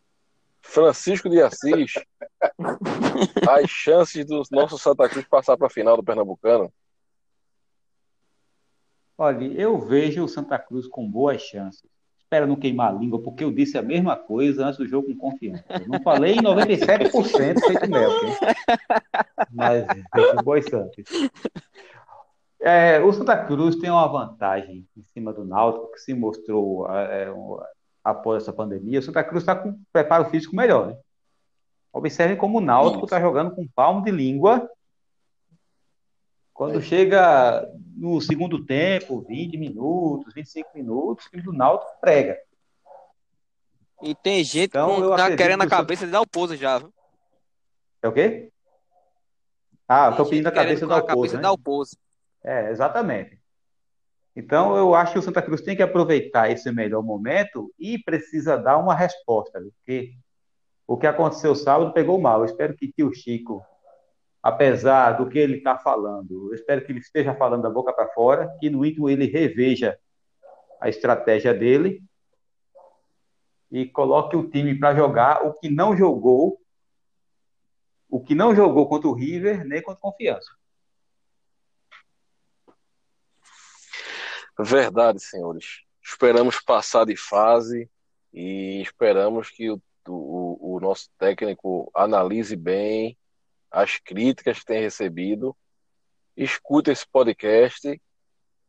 Francisco 0.61 1.30
de 1.30 1.41
Assis, 1.41 1.93
as 3.49 3.69
chances 3.69 4.25
do 4.25 4.43
nosso 4.51 4.78
Santa 4.78 5.07
Cruz 5.07 5.25
passar 5.25 5.55
para 5.55 5.67
a 5.67 5.69
final 5.69 5.95
do 5.95 6.03
Pernambucano. 6.03 6.73
Olha, 9.18 9.45
eu 9.45 9.80
vejo 9.80 10.24
o 10.24 10.28
Santa 10.28 10.59
Cruz 10.59 10.88
com 10.88 11.09
boas 11.09 11.41
chances. 11.41 11.84
Espera 12.20 12.45
não 12.45 12.57
queimar 12.57 12.93
a 12.93 12.97
língua, 12.97 13.22
porque 13.22 13.43
eu 13.43 13.51
disse 13.51 13.78
a 13.78 13.82
mesma 13.82 14.15
coisa 14.15 14.65
antes 14.65 14.78
do 14.78 14.88
jogo 14.88 15.07
com 15.07 15.32
confiança. 15.32 15.63
Eu 15.70 15.88
não 15.88 16.01
falei 16.01 16.34
em 16.34 16.41
97% 16.41 17.59
feito 17.59 17.89
mel, 17.89 18.11
mas 19.49 19.86
com 20.11 20.43
boas 20.43 20.65
chances. 20.65 21.05
É, 22.59 22.99
o 22.99 23.13
Santa 23.13 23.38
Cruz 23.45 23.78
tem 23.78 23.89
uma 23.89 24.07
vantagem 24.07 24.86
em 24.95 25.03
cima 25.03 25.32
do 25.32 25.45
Náutico, 25.45 25.91
que 25.93 25.99
se 25.99 26.13
mostrou 26.13 26.88
é, 26.91 27.32
após 28.03 28.43
essa 28.43 28.51
pandemia. 28.51 28.99
O 28.99 29.03
Santa 29.03 29.24
Cruz 29.24 29.43
está 29.43 29.55
com 29.55 29.80
preparo 29.91 30.26
físico 30.26 30.55
melhor. 30.55 30.88
Né? 30.88 30.97
Observem 31.93 32.36
como 32.36 32.57
o 32.57 32.61
Náutico 32.61 33.05
está 33.05 33.22
jogando 33.22 33.51
com 33.51 33.68
palmo 33.74 34.03
de 34.03 34.11
língua 34.11 34.70
quando 36.58 36.82
chega 36.82 37.72
no 37.95 38.20
segundo 38.20 38.66
tempo, 38.66 39.22
20 39.22 39.58
minutos, 39.58 40.34
25 40.34 40.72
minutos, 40.74 41.28
o 41.28 41.30
time 41.30 41.43
do 41.43 41.53
Náutico 41.53 41.91
prega. 42.01 42.36
E 44.01 44.16
tem 44.16 44.43
gente 44.43 44.70
então, 44.70 44.95
que 44.95 45.18
tá 45.18 45.36
querendo 45.36 45.62
a 45.62 45.68
cabeça 45.68 46.08
de 46.08 46.12
dar 46.12 46.22
o 46.22 46.28
pouso 46.28 46.55
já, 46.55 46.80
viu? 46.80 46.91
É 48.01 48.08
o 48.08 48.12
quê? 48.12 48.51
Ah, 49.88 50.10
estou 50.10 50.26
pedindo 50.26 50.47
a 50.47 50.51
cabeça 50.51 50.82
de 50.82 50.89
dar 50.89 51.03
o 51.03 51.05
pouso. 51.05 51.38
Né? 51.38 51.41
pouso. 51.64 51.95
É, 52.43 52.72
exatamente. 52.72 53.39
Então, 54.36 54.76
eu 54.76 54.95
acho 54.95 55.14
que 55.14 55.20
o 55.20 55.22
Santa 55.22 55.43
Cruz 55.43 55.62
tem 55.62 55.76
que 55.76 55.84
aproveitar 55.84 56.49
esse 56.49 56.72
melhor 56.72 57.03
momento 57.03 57.72
e 57.78 57.99
precisa 57.99 58.58
dar 58.58 58.78
uma 58.78 58.95
resposta, 58.95 59.62
porque 59.62 60.16
o 60.88 60.97
que 60.97 61.05
aconteceu 61.05 61.53
sábado 61.53 61.93
pegou 61.93 62.20
mal. 62.20 62.39
Eu 62.39 62.45
espero 62.45 62.76
que 62.76 62.91
tio 62.91 63.14
Chico 63.14 63.64
apesar 64.48 65.12
do 65.18 65.28
que 65.28 65.38
ele 65.38 65.58
está 65.58 65.78
falando, 65.78 66.48
eu 66.48 66.54
espero 66.54 66.86
que 66.86 66.93
ele 66.93 67.00
esteja 67.00 67.36
falando 67.36 67.64
da 67.64 67.70
boca 67.70 67.91
para 67.91 68.08
fora, 68.14 68.48
que 68.62 68.70
no 68.70 68.86
íntimo 68.86 69.10
ele 69.10 69.26
reveja 69.26 70.00
a 70.80 70.88
estratégia 70.88 71.54
dele 71.54 72.02
e 73.70 73.86
coloque 73.86 74.38
o 74.38 74.50
time 74.50 74.80
para 74.80 74.95
jogar 74.95 75.45
o 75.45 75.54
que 75.54 75.70
não 75.70 75.98
jogou, 75.98 76.62
o 78.10 78.24
que 78.24 78.34
não 78.34 78.56
jogou 78.56 78.88
contra 78.88 79.10
o 79.10 79.14
River 79.14 79.66
nem 79.66 79.82
contra 79.82 80.00
Confiança. 80.00 80.50
Verdade, 84.58 85.20
senhores. 85.20 85.82
Esperamos 86.02 86.62
passar 86.62 87.06
de 87.06 87.18
fase 87.18 87.91
e 88.34 88.82
esperamos 88.82 89.50
que 89.50 89.70
o, 89.70 89.82
o, 90.08 90.78
o 90.78 90.80
nosso 90.80 91.10
técnico 91.18 91.91
analise 91.93 92.56
bem 92.56 93.18
as 93.72 93.97
críticas 93.97 94.59
que 94.59 94.65
tem 94.65 94.82
recebido, 94.82 95.55
escuta 96.36 96.91
esse 96.91 97.05
podcast 97.07 97.99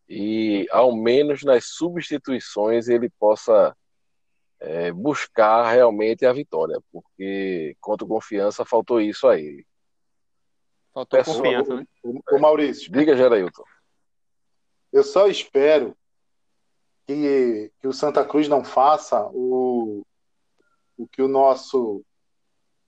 e, 0.09 0.67
ao 0.71 0.97
menos 0.97 1.43
nas 1.43 1.67
substituições, 1.67 2.89
ele 2.89 3.11
possa 3.19 3.77
é, 4.61 4.91
buscar 4.91 5.71
realmente 5.71 6.25
a 6.25 6.33
vitória, 6.33 6.81
porque 6.91 7.77
contra 7.81 8.05
o 8.05 8.09
confiança 8.09 8.65
faltou 8.65 9.01
isso 9.01 9.29
a 9.29 9.39
ele. 9.39 9.67
Faltou 10.93 11.19
Pessoal, 11.19 11.37
confiança, 11.37 11.77
né? 11.77 11.87
O, 12.33 12.39
Maurício. 12.39 12.91
Diga, 12.91 13.17
Gerailton. 13.17 13.63
Eu 14.93 15.05
só 15.05 15.29
espero 15.29 15.97
que, 17.07 17.71
que 17.79 17.87
o 17.87 17.93
Santa 17.93 18.25
Cruz 18.25 18.49
não 18.49 18.65
faça 18.65 19.29
o, 19.33 20.03
o 20.97 21.07
que 21.07 21.23
o 21.23 21.29
nosso 21.29 22.03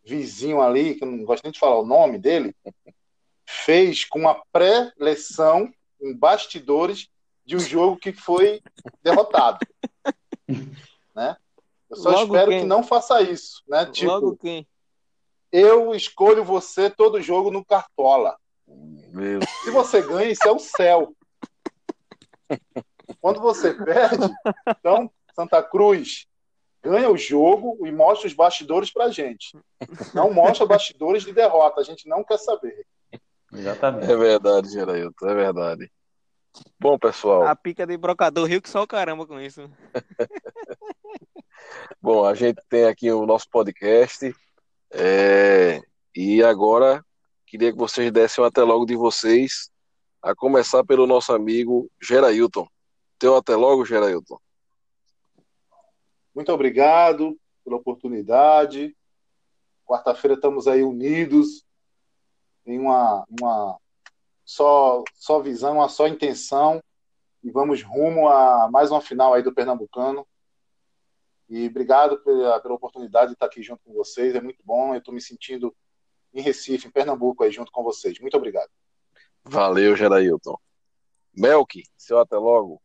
vizinho 0.04 0.60
ali, 0.60 0.94
que 0.94 1.04
eu 1.04 1.08
não 1.08 1.24
gosto 1.24 1.44
nem 1.44 1.52
de 1.52 1.58
falar 1.58 1.78
o 1.78 1.86
nome 1.86 2.18
dele, 2.18 2.54
fez 3.46 4.04
com 4.04 4.20
uma 4.20 4.42
pré-leção 4.52 5.72
em 6.00 6.14
bastidores 6.14 7.08
de 7.44 7.56
um 7.56 7.60
jogo 7.60 7.96
que 7.96 8.12
foi 8.12 8.62
derrotado. 9.02 9.58
né? 11.14 11.36
Eu 11.88 11.96
só 11.96 12.10
Logo 12.10 12.34
espero 12.34 12.50
quem? 12.50 12.60
que 12.60 12.66
não 12.66 12.82
faça 12.82 13.20
isso, 13.20 13.62
né? 13.68 13.86
Tipo, 13.86 14.12
Logo 14.12 14.36
quem? 14.36 14.66
Eu 15.50 15.94
escolho 15.94 16.44
você 16.44 16.88
todo 16.88 17.20
jogo 17.20 17.50
no 17.50 17.64
Cartola. 17.64 18.38
Meu. 18.66 19.40
Se 19.64 19.70
você 19.72 20.00
ganha, 20.00 20.30
isso 20.30 20.46
é 20.46 20.52
o 20.52 20.60
céu. 20.60 21.12
Quando 23.20 23.40
você 23.40 23.74
perde, 23.74 24.32
então, 24.68 25.10
Santa 25.34 25.60
Cruz, 25.60 26.26
ganha 26.82 27.10
o 27.10 27.16
jogo 27.16 27.86
e 27.86 27.92
mostra 27.92 28.26
os 28.26 28.34
bastidores 28.34 28.92
pra 28.92 29.10
gente. 29.10 29.56
Não 30.14 30.32
mostra 30.32 30.66
bastidores 30.66 31.22
de 31.24 31.32
derrota, 31.32 31.80
a 31.80 31.84
gente 31.84 32.08
não 32.08 32.24
quer 32.24 32.38
saber. 32.38 32.86
Exatamente. 33.52 34.10
É 34.10 34.16
verdade, 34.16 34.70
Gerailton, 34.70 35.28
é 35.28 35.34
verdade. 35.34 35.92
Bom, 36.78 36.98
pessoal. 36.98 37.46
A 37.46 37.54
pica 37.54 37.86
de 37.86 37.96
brocador 37.96 38.46
riu 38.48 38.62
que 38.62 38.68
só 38.68 38.82
o 38.82 38.86
caramba 38.86 39.26
com 39.26 39.40
isso. 39.40 39.70
Bom, 42.00 42.24
a 42.24 42.34
gente 42.34 42.60
tem 42.68 42.84
aqui 42.84 43.10
o 43.12 43.26
nosso 43.26 43.48
podcast. 43.50 44.34
É... 44.92 45.80
E 46.14 46.42
agora 46.42 47.04
queria 47.46 47.72
que 47.72 47.78
vocês 47.78 48.10
dessem 48.12 48.42
um 48.42 48.46
até 48.46 48.62
logo 48.62 48.84
de 48.84 48.96
vocês, 48.96 49.70
a 50.22 50.34
começar 50.34 50.84
pelo 50.84 51.06
nosso 51.06 51.32
amigo 51.32 51.90
Gerailton. 52.00 52.66
Teu 53.18 53.36
até 53.36 53.56
logo, 53.56 53.84
Gerailton. 53.84 54.38
Muito 56.34 56.52
obrigado 56.52 57.38
pela 57.64 57.76
oportunidade. 57.76 58.96
Quarta-feira 59.84 60.34
estamos 60.34 60.68
aí 60.68 60.82
unidos 60.82 61.66
em 62.64 62.78
uma, 62.78 63.24
uma 63.40 63.78
só, 64.44 65.02
só 65.14 65.40
visão, 65.40 65.74
uma 65.74 65.88
só 65.88 66.06
intenção 66.06 66.82
e 67.42 67.50
vamos 67.50 67.82
rumo 67.82 68.28
a 68.28 68.70
mais 68.70 68.90
uma 68.90 69.00
final 69.00 69.34
aí 69.34 69.42
do 69.42 69.54
Pernambucano. 69.54 70.26
E 71.48 71.66
obrigado 71.66 72.18
pela, 72.22 72.60
pela 72.60 72.74
oportunidade 72.74 73.28
de 73.28 73.32
estar 73.34 73.46
aqui 73.46 73.62
junto 73.62 73.82
com 73.84 73.92
vocês, 73.92 74.34
é 74.34 74.40
muito 74.40 74.62
bom. 74.64 74.94
Eu 74.94 74.98
estou 74.98 75.12
me 75.12 75.20
sentindo 75.20 75.74
em 76.32 76.40
Recife, 76.40 76.86
em 76.86 76.90
Pernambuco, 76.90 77.42
aí 77.42 77.50
junto 77.50 77.72
com 77.72 77.82
vocês. 77.82 78.20
Muito 78.20 78.36
obrigado. 78.36 78.70
Valeu, 79.42 79.96
Gerailton. 79.96 80.56
Melk, 81.34 81.82
seu 81.96 82.18
até 82.18 82.36
logo. 82.36 82.80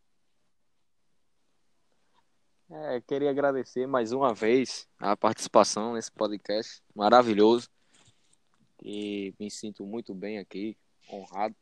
É, 2.68 3.00
queria 3.02 3.30
agradecer 3.30 3.86
mais 3.86 4.12
uma 4.12 4.34
vez 4.34 4.88
a 4.98 5.16
participação 5.16 5.94
nesse 5.94 6.12
podcast 6.12 6.82
maravilhoso. 6.96 7.70
E 8.84 9.36
me 9.40 9.52
sinto 9.52 9.86
muito 9.86 10.16
bem 10.16 10.40
aqui, 10.40 10.76
honrado. 11.08 11.56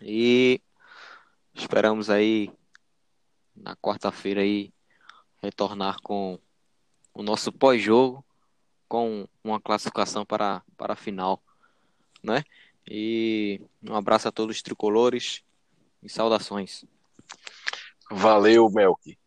E 0.00 0.62
esperamos 1.52 2.08
aí 2.08 2.50
na 3.54 3.76
quarta-feira 3.76 4.40
aí 4.40 4.72
retornar 5.42 6.00
com 6.02 6.38
o 7.12 7.22
nosso 7.22 7.52
pós-jogo 7.52 8.24
com 8.88 9.28
uma 9.44 9.60
classificação 9.60 10.24
para, 10.24 10.62
para 10.78 10.94
a 10.94 10.96
final, 10.96 11.42
né? 12.22 12.44
E 12.90 13.60
um 13.82 13.94
abraço 13.94 14.26
a 14.26 14.32
todos 14.32 14.56
os 14.56 14.62
tricolores 14.62 15.42
e 16.02 16.08
saudações. 16.08 16.86
Valeu, 18.10 18.70
Melk. 18.70 19.18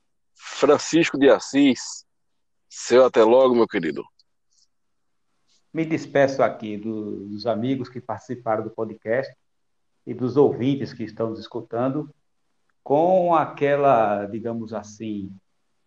Francisco 0.43 1.19
de 1.19 1.29
Assis, 1.29 2.03
seu 2.67 3.05
até 3.05 3.23
logo, 3.23 3.53
meu 3.53 3.67
querido. 3.67 4.03
Me 5.71 5.85
despeço 5.85 6.41
aqui 6.41 6.77
do, 6.77 7.27
dos 7.27 7.45
amigos 7.45 7.87
que 7.87 8.01
participaram 8.01 8.63
do 8.63 8.71
podcast 8.71 9.31
e 10.05 10.13
dos 10.15 10.35
ouvintes 10.37 10.93
que 10.93 11.03
estão 11.03 11.29
nos 11.29 11.39
escutando 11.39 12.09
com 12.83 13.35
aquela, 13.35 14.25
digamos 14.25 14.73
assim, 14.73 15.31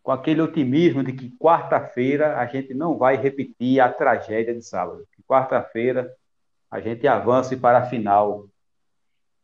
com 0.03 0.13
aquele 0.13 0.41
otimismo 0.41 1.03
de 1.03 1.13
que 1.13 1.37
quarta-feira 1.37 2.39
a 2.39 2.47
gente 2.47 2.73
não 2.75 2.97
vai 2.97 3.17
repetir 3.17 3.81
a 3.81 3.93
tragédia 3.93 4.55
de 4.55 4.63
sábado. 4.63 5.05
Que 5.13 5.23
quarta-feira 5.25 6.15
a 6.71 6.81
gente 6.81 7.07
avance 7.09 7.57
para 7.57 7.79
a 7.79 7.87
final, 7.87 8.49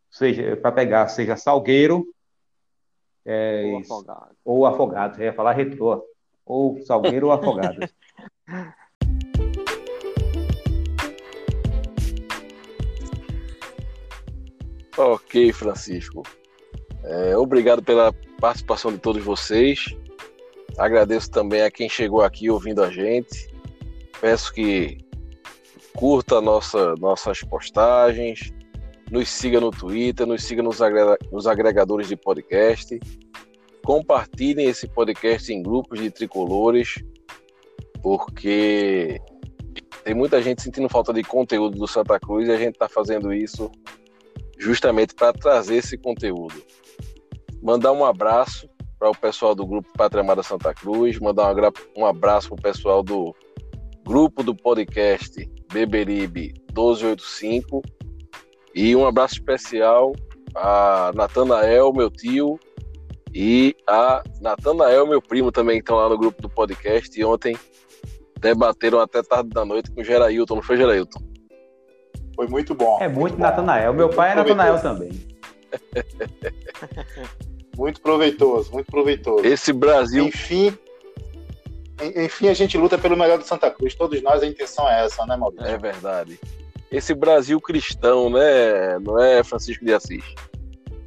seja 0.09 0.57
para 0.57 0.73
pegar 0.73 1.09
seja 1.09 1.37
Salgueiro 1.37 2.07
é, 3.25 3.65
ou 3.73 3.79
afogado. 3.79 4.37
Ou 4.45 4.67
afogado, 4.67 5.23
ia 5.23 5.33
falar 5.33 5.53
retrô. 5.53 6.05
Ou 6.45 6.81
salgueiro 6.85 7.27
ou 7.27 7.33
afogado. 7.33 7.89
ok, 14.99 15.53
Francisco. 15.53 16.23
É, 17.05 17.37
obrigado 17.37 17.83
pela 17.83 18.13
participação 18.41 18.93
de 18.93 18.99
todos 18.99 19.23
vocês. 19.25 19.97
Agradeço 20.79 21.31
também 21.31 21.63
a 21.63 21.71
quem 21.71 21.89
chegou 21.89 22.23
aqui 22.23 22.51
ouvindo 22.51 22.83
a 22.83 22.91
gente. 22.91 23.49
Peço 24.21 24.53
que 24.53 24.99
curta 25.95 26.41
nossa, 26.41 26.95
nossas 26.97 27.43
postagens, 27.43 28.53
nos 29.11 29.29
siga 29.29 29.61
no 29.61 29.71
Twitter, 29.71 30.27
nos 30.27 30.45
siga 30.45 30.63
nos, 30.63 30.79
nos 31.33 31.47
agregadores 31.47 32.09
de 32.09 32.17
podcast. 32.17 32.99
Compartilhem 33.85 34.69
esse 34.69 34.87
podcast 34.87 35.53
em 35.53 35.63
grupos 35.63 36.01
de 36.01 36.11
tricolores, 36.11 37.03
porque 38.03 39.21
tem 40.05 40.15
muita 40.15 40.41
gente 40.41 40.63
sentindo 40.63 40.89
falta 40.89 41.13
de 41.13 41.23
conteúdo 41.23 41.77
do 41.77 41.89
Santa 41.89 42.19
Cruz 42.21 42.49
e 42.49 42.53
a 42.53 42.57
gente 42.57 42.75
está 42.75 42.89
fazendo 42.89 43.33
isso 43.33 43.71
justamente 44.59 45.15
para 45.15 45.33
trazer 45.33 45.77
esse 45.77 45.99
conteúdo. 45.99 46.55
mandar 47.63 47.93
um 47.93 48.05
abraço 48.05 48.69
para 48.99 49.11
o 49.11 49.17
pessoal 49.17 49.55
do 49.55 49.67
grupo 49.67 49.89
Pátria 49.97 50.23
Amada 50.23 50.43
Santa 50.43 50.73
Cruz, 50.75 51.19
mandar 51.19 51.55
um 51.97 52.05
abraço 52.05 52.49
para 52.51 52.59
o 52.59 52.63
pessoal 52.63 53.03
do 53.03 53.35
grupo 54.05 54.43
do 54.43 54.55
podcast 54.55 55.49
Beberibe 55.73 56.53
1285 56.77 57.83
e 58.75 58.95
um 58.95 59.07
abraço 59.07 59.35
especial 59.35 60.13
a 60.55 61.13
Natanael, 61.15 61.93
meu 61.93 62.11
tio, 62.11 62.59
e 63.35 63.77
a 63.87 64.23
Natanael, 64.41 65.07
meu 65.07 65.23
primo, 65.23 65.53
também 65.53 65.77
que 65.77 65.83
estão 65.83 65.97
lá 65.97 66.09
no 66.09 66.19
grupo 66.19 66.43
do 66.43 66.49
podcast. 66.49 67.19
E 67.19 67.25
ontem 67.25 67.57
debateram 68.41 69.01
até 69.01 69.23
tarde 69.23 69.51
da 69.51 69.65
noite 69.65 69.91
com 69.91 70.01
o 70.01 70.05
Gerailton, 70.05 70.57
não 70.57 70.63
foi, 70.63 70.77
Gerailton? 70.77 71.21
Foi 72.35 72.49
muito 72.49 72.75
bom. 72.75 72.99
É 73.01 73.07
muito, 73.07 73.21
muito 73.21 73.39
Natanael. 73.39 73.93
Meu 73.93 74.09
pai 74.09 74.33
é 74.33 74.35
Natanael 74.35 74.81
também. 74.81 75.11
muito 77.77 78.01
proveitoso, 78.01 78.73
muito 78.73 78.91
proveitoso. 78.91 79.45
Esse 79.45 79.73
Brasil. 79.73 80.25
Enfim, 80.25 80.77
enfim, 82.17 82.49
a 82.49 82.55
gente 82.55 82.79
luta 82.79 82.99
pelo 82.99 83.17
melhor 83.17 83.39
do 83.39 83.45
Santa 83.45 83.71
Cruz. 83.71 83.95
Todos 83.95 84.21
nós, 84.23 84.43
a 84.43 84.47
intenção 84.47 84.89
é 84.89 85.05
essa, 85.05 85.25
né, 85.27 85.37
Maurício? 85.37 85.67
É 85.67 85.77
verdade. 85.77 86.41
Esse 86.91 87.15
Brasil 87.15 87.61
cristão, 87.61 88.29
né? 88.29 88.99
Não 88.99 89.19
é 89.19 89.45
Francisco 89.45 89.85
de 89.85 89.95
Assis. 89.95 90.25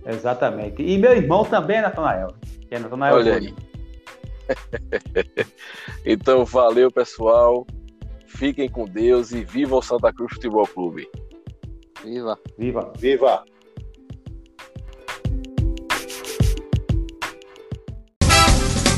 Exatamente. 0.05 0.81
E 0.81 0.97
meu 0.97 1.11
irmão 1.11 1.43
também 1.43 1.77
é 1.77 1.81
Natanael. 1.81 2.33
Que 2.67 2.75
é 2.75 2.79
Natanael 2.79 3.15
Olha 3.15 3.35
aí. 3.35 3.53
então, 6.05 6.45
valeu, 6.45 6.89
pessoal. 6.89 7.67
Fiquem 8.27 8.69
com 8.69 8.85
Deus 8.85 9.31
e 9.31 9.43
viva 9.43 9.75
o 9.75 9.81
Santa 9.81 10.11
Cruz 10.11 10.33
Futebol 10.33 10.67
Clube. 10.67 11.07
Viva. 12.03 12.37
Viva. 12.57 12.93
Viva. 12.97 13.43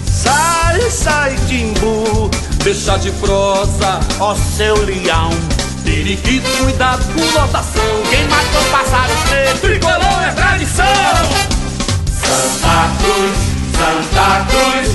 Sai, 0.06 0.82
sai, 0.82 1.36
Timbu. 1.48 2.30
Deixa 2.64 2.98
de 2.98 3.12
prosa, 3.14 3.99
ó 4.20 4.34
seu 4.34 4.76
leão 4.86 5.55
periquito, 5.95 6.49
cuidado 6.57 7.05
com 7.13 7.39
lotação. 7.39 8.03
Quem 8.09 8.27
matou 8.27 8.63
passaros 8.69 9.17
preto, 9.30 9.61
tricolor 9.61 10.23
é 10.23 10.31
tradição. 10.31 10.85
Santa 12.22 12.91
Cruz, 12.99 13.38
Santa 13.77 14.45
Cruz, 14.49 14.89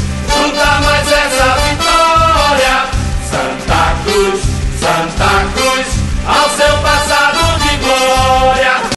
não 0.55 0.81
mais 0.83 1.11
essa 1.11 1.57
vitória. 1.69 2.87
Santa 3.31 3.97
Cruz, 4.05 4.41
Santa 4.79 5.31
Cruz, 5.55 5.87
ao 6.27 6.51
seu 6.51 6.77
passar. 6.83 7.30